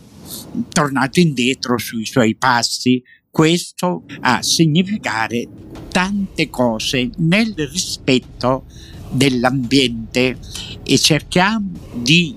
tornato 0.70 1.20
indietro 1.20 1.78
sui 1.78 2.06
suoi 2.06 2.36
passi. 2.36 3.02
Questo 3.32 4.04
a 4.22 4.41
significare 4.41 5.47
tante 5.89 6.50
cose 6.50 7.10
nel 7.18 7.54
rispetto 7.72 8.66
dell'ambiente 9.12 10.38
e 10.84 10.97
cerchiamo 10.97 11.72
di 11.93 12.36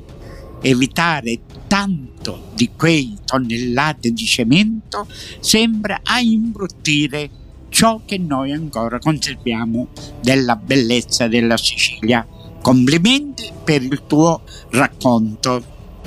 evitare 0.63 1.41
tanto 1.67 2.51
di 2.55 2.71
quei 2.77 3.17
tonnellate 3.25 4.11
di 4.11 4.25
cemento 4.25 5.07
sembra 5.41 6.01
a 6.03 6.21
imbruttire 6.21 7.31
ciò 7.69 8.03
che 8.05 8.19
noi 8.19 8.53
ancora 8.53 8.99
conserviamo 8.99 9.89
della 10.21 10.57
bellezza 10.57 11.27
della 11.27 11.57
Sicilia. 11.57 12.27
Complimenti 12.61 13.51
per 13.65 13.83
il 13.83 14.03
tuo 14.07 14.43
racconto. 14.71 15.65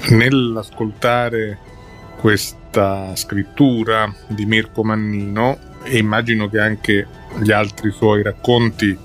Nell'ascoltare 0.09 1.59
questa 2.25 3.15
scrittura 3.15 4.11
di 4.25 4.47
Mirko 4.47 4.83
Mannino, 4.83 5.59
e 5.83 5.99
immagino 5.99 6.49
che 6.49 6.59
anche 6.59 7.07
gli 7.37 7.51
altri 7.51 7.91
suoi 7.91 8.23
racconti 8.23 8.97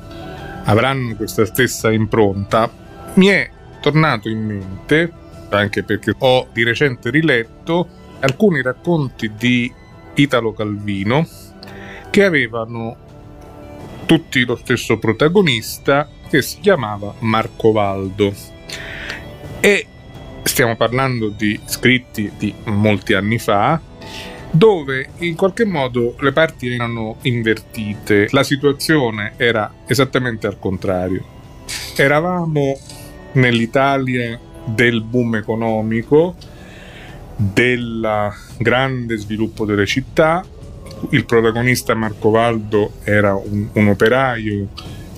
avranno 0.64 1.14
questa 1.16 1.44
stessa 1.44 1.92
impronta, 1.92 2.72
mi 3.16 3.26
è 3.26 3.50
tornato 3.82 4.30
in 4.30 4.42
mente 4.42 5.12
anche 5.50 5.82
perché 5.82 6.14
ho 6.16 6.48
di 6.50 6.64
recente 6.64 7.10
riletto 7.10 7.86
alcuni 8.20 8.62
racconti 8.62 9.30
di 9.36 9.70
Italo 10.14 10.54
Calvino 10.54 11.28
che 12.08 12.24
avevano 12.24 12.96
tutti 14.06 14.46
lo 14.46 14.56
stesso 14.56 14.98
protagonista 14.98 16.08
che 16.26 16.40
si 16.40 16.58
chiamava 16.60 17.12
Marco 17.18 17.70
Valdo. 17.70 18.32
E 19.60 19.86
stiamo 20.42 20.76
parlando 20.76 21.28
di 21.28 21.58
scritti 21.66 22.32
di 22.36 22.54
molti 22.64 23.14
anni 23.14 23.38
fa 23.38 23.80
dove 24.50 25.10
in 25.18 25.36
qualche 25.36 25.64
modo 25.64 26.16
le 26.20 26.32
parti 26.32 26.72
erano 26.74 27.16
invertite, 27.22 28.28
la 28.30 28.42
situazione 28.42 29.34
era 29.36 29.72
esattamente 29.86 30.46
al 30.46 30.58
contrario. 30.58 31.24
Eravamo 31.96 32.76
nell'Italia 33.32 34.38
del 34.64 35.02
boom 35.02 35.36
economico, 35.36 36.34
del 37.36 38.32
grande 38.58 39.16
sviluppo 39.16 39.64
delle 39.64 39.86
città, 39.86 40.44
il 41.10 41.24
protagonista 41.24 41.94
Marco 41.94 42.30
Valdo 42.30 42.92
era 43.04 43.34
un, 43.34 43.68
un 43.72 43.88
operaio 43.88 44.68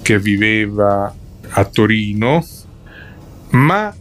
che 0.02 0.18
viveva 0.18 1.12
a 1.48 1.64
Torino, 1.64 2.44
ma 3.50 3.94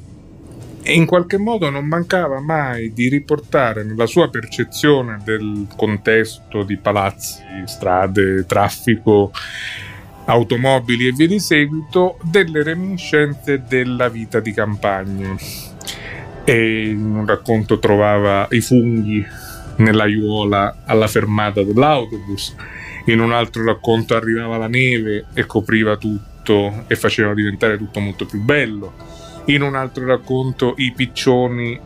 in 0.83 1.05
qualche 1.05 1.37
modo 1.37 1.69
non 1.69 1.85
mancava 1.85 2.39
mai 2.39 2.91
di 2.93 3.07
riportare 3.07 3.83
nella 3.83 4.05
sua 4.05 4.29
percezione 4.29 5.19
del 5.23 5.67
contesto 5.75 6.63
di 6.63 6.77
palazzi, 6.77 7.43
strade, 7.65 8.45
traffico, 8.45 9.31
automobili 10.25 11.07
e 11.07 11.11
via 11.11 11.27
di 11.27 11.39
seguito 11.39 12.17
delle 12.23 12.63
reminiscenze 12.63 13.63
della 13.67 14.09
vita 14.09 14.39
di 14.39 14.53
campagna. 14.53 15.35
E 16.43 16.89
in 16.89 17.15
un 17.15 17.25
racconto 17.25 17.77
trovava 17.77 18.47
i 18.49 18.61
funghi 18.61 19.23
nell'aiuola 19.77 20.83
alla 20.85 21.07
fermata 21.07 21.63
dell'autobus, 21.63 22.55
in 23.05 23.19
un 23.19 23.31
altro 23.31 23.63
racconto 23.63 24.15
arrivava 24.15 24.57
la 24.57 24.67
neve 24.67 25.25
e 25.33 25.45
copriva 25.45 25.97
tutto 25.97 26.85
e 26.87 26.95
faceva 26.95 27.33
diventare 27.33 27.77
tutto 27.77 27.99
molto 27.99 28.25
più 28.25 28.41
bello, 28.41 28.93
in 29.45 29.61
un 29.61 29.75
altro 29.75 30.05
racconto 30.05 30.73
i 30.77 30.93
piccioni 30.93 31.79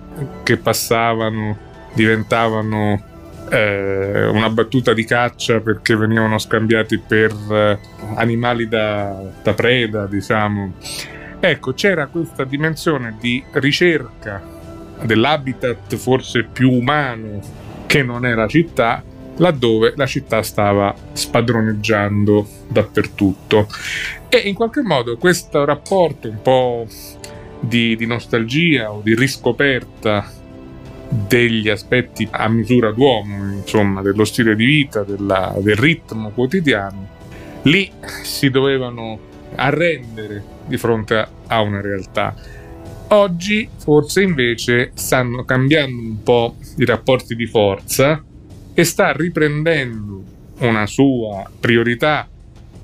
che 0.43 0.57
passavano 0.57 1.57
diventavano 1.93 3.13
eh, 3.49 4.27
una 4.27 4.49
battuta 4.49 4.93
di 4.93 5.05
caccia 5.05 5.59
perché 5.59 5.95
venivano 5.95 6.37
scambiati 6.37 6.97
per 6.97 7.31
eh, 7.49 7.79
animali 8.15 8.67
da, 8.67 9.21
da 9.41 9.53
preda, 9.53 10.05
diciamo. 10.05 10.73
Ecco, 11.39 11.73
c'era 11.73 12.07
questa 12.07 12.43
dimensione 12.43 13.15
di 13.19 13.43
ricerca 13.51 14.41
dell'habitat 15.03 15.95
forse 15.95 16.43
più 16.43 16.71
umano 16.71 17.39
che 17.85 18.03
non 18.03 18.25
è 18.25 18.33
la 18.33 18.47
città, 18.47 19.03
laddove 19.37 19.93
la 19.95 20.05
città 20.05 20.41
stava 20.41 20.93
spadroneggiando 21.13 22.47
dappertutto. 22.67 23.67
E 24.29 24.37
in 24.37 24.55
qualche 24.55 24.81
modo 24.81 25.17
questo 25.17 25.63
rapporto 25.65 26.29
un 26.29 26.41
po' 26.41 26.87
di, 27.67 27.95
di 27.95 28.05
nostalgia 28.05 28.91
o 28.91 29.01
di 29.01 29.15
riscoperta 29.15 30.31
degli 31.09 31.69
aspetti 31.69 32.27
a 32.29 32.47
misura 32.49 32.91
d'uomo, 32.91 33.53
insomma, 33.53 34.01
dello 34.01 34.25
stile 34.25 34.55
di 34.55 34.65
vita, 34.65 35.03
della, 35.03 35.55
del 35.59 35.75
ritmo 35.75 36.31
quotidiano, 36.31 37.07
lì 37.63 37.91
si 38.23 38.49
dovevano 38.49 39.19
arrendere 39.55 40.43
di 40.65 40.77
fronte 40.77 41.27
a 41.47 41.61
una 41.61 41.81
realtà. 41.81 42.35
Oggi 43.09 43.69
forse 43.77 44.23
invece 44.23 44.91
stanno 44.95 45.45
cambiando 45.45 46.01
un 46.01 46.23
po' 46.23 46.55
i 46.77 46.85
rapporti 46.85 47.35
di 47.35 47.45
forza 47.45 48.21
e 48.73 48.83
sta 48.83 49.11
riprendendo 49.11 50.23
una 50.59 50.85
sua 50.87 51.49
priorità 51.59 52.27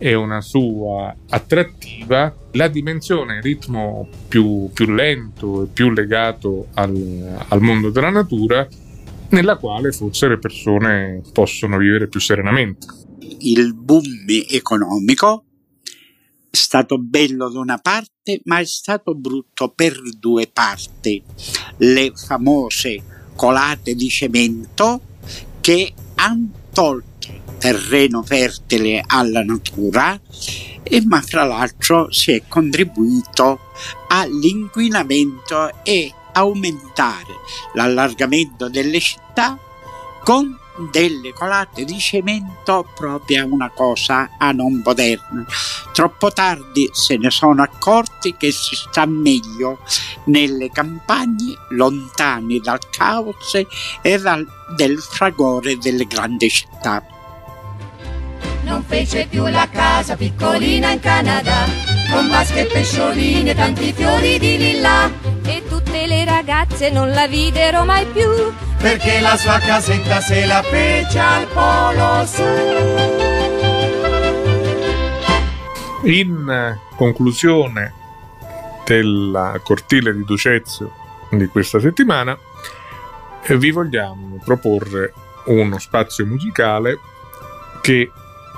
e 0.03 0.15
una 0.15 0.41
sua 0.41 1.15
attrattiva 1.29 2.35
la 2.53 2.67
dimensione, 2.67 3.35
il 3.35 3.43
ritmo 3.43 4.09
più, 4.27 4.67
più 4.73 4.87
lento 4.87 5.63
e 5.63 5.67
più 5.67 5.91
legato 5.91 6.69
al, 6.73 7.43
al 7.47 7.61
mondo 7.61 7.91
della 7.91 8.09
natura, 8.09 8.67
nella 9.29 9.57
quale 9.57 9.91
forse 9.91 10.27
le 10.27 10.39
persone 10.39 11.21
possono 11.31 11.77
vivere 11.77 12.07
più 12.07 12.19
serenamente. 12.19 12.87
Il 13.41 13.75
boom 13.75 14.25
economico 14.49 15.45
è 16.49 16.55
stato 16.55 16.97
bello 16.97 17.49
da 17.49 17.59
una 17.59 17.77
parte, 17.77 18.41
ma 18.45 18.57
è 18.57 18.65
stato 18.65 19.13
brutto 19.13 19.69
per 19.69 20.01
due 20.17 20.49
parti. 20.51 21.21
Le 21.77 22.11
famose 22.15 23.29
colate 23.35 23.93
di 23.93 24.09
cemento 24.09 24.99
che 25.61 25.93
hanno 26.15 26.49
tolto 26.73 27.10
terreno 27.61 28.23
fertile 28.23 29.03
alla 29.05 29.43
natura 29.43 30.19
e 30.81 31.05
ma 31.05 31.21
fra 31.21 31.43
l'altro 31.43 32.11
si 32.11 32.31
è 32.31 32.41
contribuito 32.47 33.59
all'inquinamento 34.07 35.83
e 35.83 36.11
aumentare 36.33 37.35
l'allargamento 37.75 38.67
delle 38.67 38.99
città 38.99 39.59
con 40.23 40.57
delle 40.89 41.33
colate 41.33 41.85
di 41.85 41.99
cemento 41.99 42.89
proprio 42.95 43.45
una 43.45 43.69
cosa 43.69 44.31
a 44.39 44.51
non 44.51 44.81
poterna. 44.81 45.45
Troppo 45.91 46.31
tardi 46.31 46.89
se 46.91 47.17
ne 47.17 47.29
sono 47.29 47.61
accorti 47.61 48.35
che 48.37 48.51
si 48.51 48.75
sta 48.75 49.05
meglio 49.05 49.79
nelle 50.25 50.71
campagne 50.71 51.53
lontani 51.69 52.59
dal 52.59 52.79
caos 52.89 53.61
e 54.01 54.19
dal, 54.19 54.47
del 54.75 54.99
fragore 54.99 55.77
delle 55.77 56.05
grandi 56.05 56.49
città. 56.49 57.05
Non 58.71 58.83
fece 58.83 59.27
più 59.29 59.45
la 59.47 59.67
casa 59.69 60.15
piccolina 60.15 60.91
in 60.91 61.01
Canada, 61.01 61.65
con 62.09 62.29
vasche 62.29 62.61
e 62.61 62.71
pescioline 62.71 63.51
e 63.51 63.53
tanti 63.53 63.91
fiori 63.91 64.39
di 64.39 64.57
lilla. 64.57 65.11
E 65.43 65.61
tutte 65.67 66.07
le 66.07 66.23
ragazze 66.23 66.89
non 66.89 67.09
la 67.09 67.27
videro 67.27 67.83
mai 67.83 68.05
più, 68.05 68.29
perché 68.77 69.19
la 69.19 69.35
sua 69.35 69.59
casetta 69.59 70.21
se 70.21 70.45
la 70.45 70.61
fece 70.61 71.19
al 71.19 71.47
polo 71.47 72.25
sud. 72.25 73.09
In 76.03 76.77
conclusione 76.95 77.93
del 78.85 79.59
cortile 79.63 80.15
di 80.15 80.23
Ducezio 80.23 80.93
di 81.29 81.47
questa 81.47 81.81
settimana, 81.81 82.37
eh, 83.43 83.57
vi 83.57 83.71
vogliamo 83.71 84.39
proporre 84.41 85.13
uno 85.47 85.77
spazio 85.77 86.25
musicale 86.25 86.97
che 87.81 88.09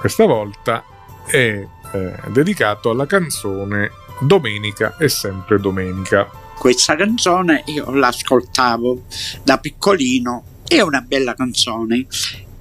questa 0.03 0.25
volta 0.25 0.83
è 1.25 1.65
eh, 1.93 2.13
dedicato 2.27 2.89
alla 2.89 3.05
canzone 3.05 3.89
Domenica 4.19 4.97
è 4.97 5.07
sempre 5.07 5.61
domenica. 5.61 6.29
Questa 6.57 6.97
canzone 6.97 7.63
io 7.67 7.89
l'ascoltavo 7.89 9.03
da 9.43 9.59
piccolino, 9.59 10.43
è 10.67 10.81
una 10.81 10.99
bella 10.99 11.33
canzone 11.35 12.05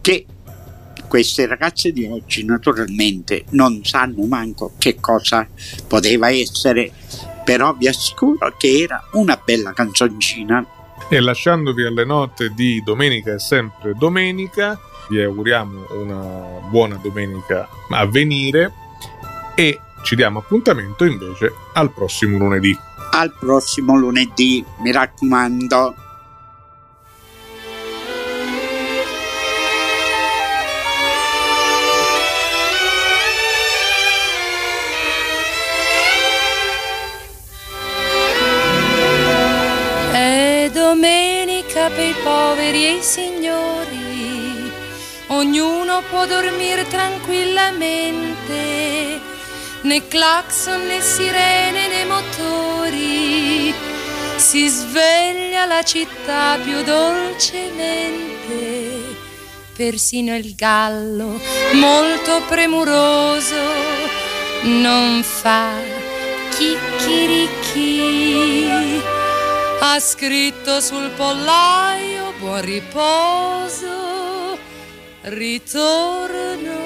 che 0.00 0.24
queste 1.08 1.46
ragazze 1.48 1.90
di 1.90 2.04
oggi 2.06 2.44
naturalmente 2.44 3.46
non 3.50 3.84
sanno 3.84 4.24
manco 4.26 4.74
che 4.78 5.00
cosa 5.00 5.44
poteva 5.88 6.30
essere, 6.30 6.92
però 7.44 7.74
vi 7.74 7.88
assicuro 7.88 8.54
che 8.56 8.82
era 8.82 9.04
una 9.14 9.36
bella 9.44 9.72
canzoncina. 9.72 10.64
E 11.08 11.20
lasciandovi 11.20 11.84
alle 11.84 12.04
note 12.04 12.50
di 12.54 12.82
Domenica 12.82 13.34
è 13.34 13.38
sempre 13.38 13.94
domenica, 13.94 14.78
vi 15.08 15.22
auguriamo 15.22 15.86
una 15.90 16.60
buona 16.68 16.96
domenica 16.96 17.68
a 17.90 18.06
venire 18.06 18.72
e 19.54 19.78
ci 20.02 20.16
diamo 20.16 20.38
appuntamento 20.38 21.04
invece 21.04 21.52
al 21.74 21.92
prossimo 21.92 22.38
lunedì. 22.38 22.76
Al 23.12 23.32
prossimo 23.38 23.96
lunedì, 23.96 24.64
mi 24.78 24.90
raccomando. 24.90 25.94
Poveri 42.62 42.84
e 42.84 42.98
i 42.98 43.02
signori 43.02 44.70
ognuno 45.28 46.02
può 46.08 46.26
dormire 46.26 46.86
tranquillamente, 46.86 49.20
né 49.82 50.06
clacson 50.06 50.86
né 50.86 51.00
sirene 51.00 51.88
né 51.88 52.04
motori, 52.04 53.74
si 54.36 54.68
sveglia 54.68 55.66
la 55.66 55.82
città 55.82 56.56
più 56.62 56.84
dolcemente, 56.84 59.16
persino 59.74 60.36
il 60.36 60.54
gallo 60.54 61.40
molto 61.72 62.42
premuroso 62.46 63.56
non 64.62 65.24
fa 65.24 65.72
chicchirichi. 66.50 68.20
Ha 69.84 69.98
scritto 69.98 70.80
sul 70.80 71.10
pollaio 71.16 72.11
buon 72.42 72.60
riposo 72.62 74.58
ritorno 75.20 76.80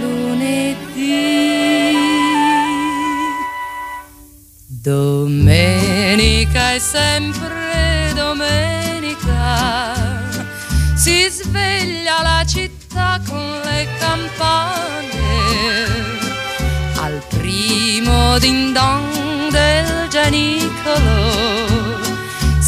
lunedì. 0.00 1.96
Domenica 4.66 6.74
è 6.74 6.78
sempre 6.78 8.12
domenica, 8.14 9.94
si 10.94 11.26
sveglia 11.30 12.20
la 12.20 12.44
città 12.46 13.18
con 13.26 13.60
le 13.64 13.88
campane 13.98 15.20
al 16.96 17.22
primo 17.30 18.38
din 18.38 18.74
dong 18.74 19.50
del 19.50 20.08
gianicolo 20.10 21.81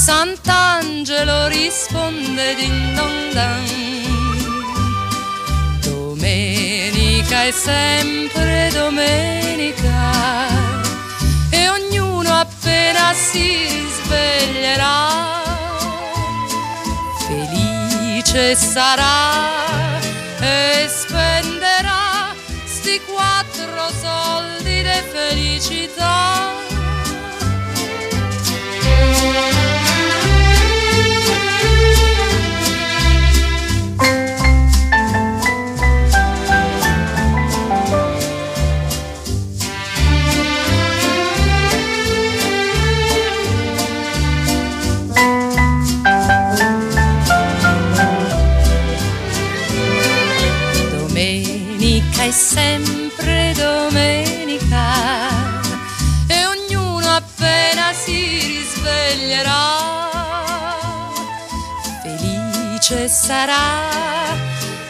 Sant'Angelo 0.05 1.49
risponde 1.49 2.55
din 2.57 2.95
dong 2.95 3.33
dan 3.33 3.65
Domenica 5.81 7.45
è 7.45 7.51
sempre 7.51 8.69
domenica 8.75 10.13
e 11.49 11.69
ognuno 11.71 12.31
appena 12.39 13.15
si 13.15 13.67
sveglierà 13.97 15.09
felice 17.27 18.55
sarà 18.57 19.97
e 20.39 20.87
spenderà 20.87 22.35
sti 22.67 23.01
quattro 23.07 23.89
soldi 24.03 24.83
di 24.83 25.03
felicità. 25.11 26.45
Sarà 63.09 64.33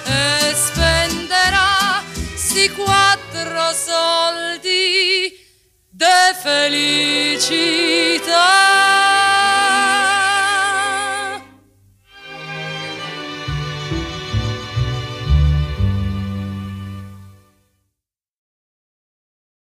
e 0.04 0.54
spenderà 0.54 2.02
sti 2.34 2.70
quattro 2.70 3.72
soldi 3.72 5.32
de 5.90 6.34
felicità. 6.42 7.62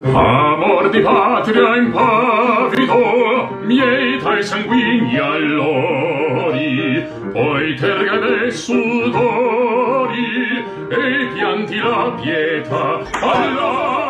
Amor 0.01 0.91
di 0.91 1.01
patria 1.01 1.77
impavido, 1.77 3.59
mieta 3.63 4.39
i 4.39 4.43
sanguigni 4.43 5.19
allori, 5.19 7.07
poi 7.33 7.75
terga 7.75 8.45
e 8.45 8.51
sudori, 8.51 10.15
e 10.89 11.29
pianti 11.35 11.77
la 11.77 12.15
pietà, 12.21 13.03
allora 13.21 14.08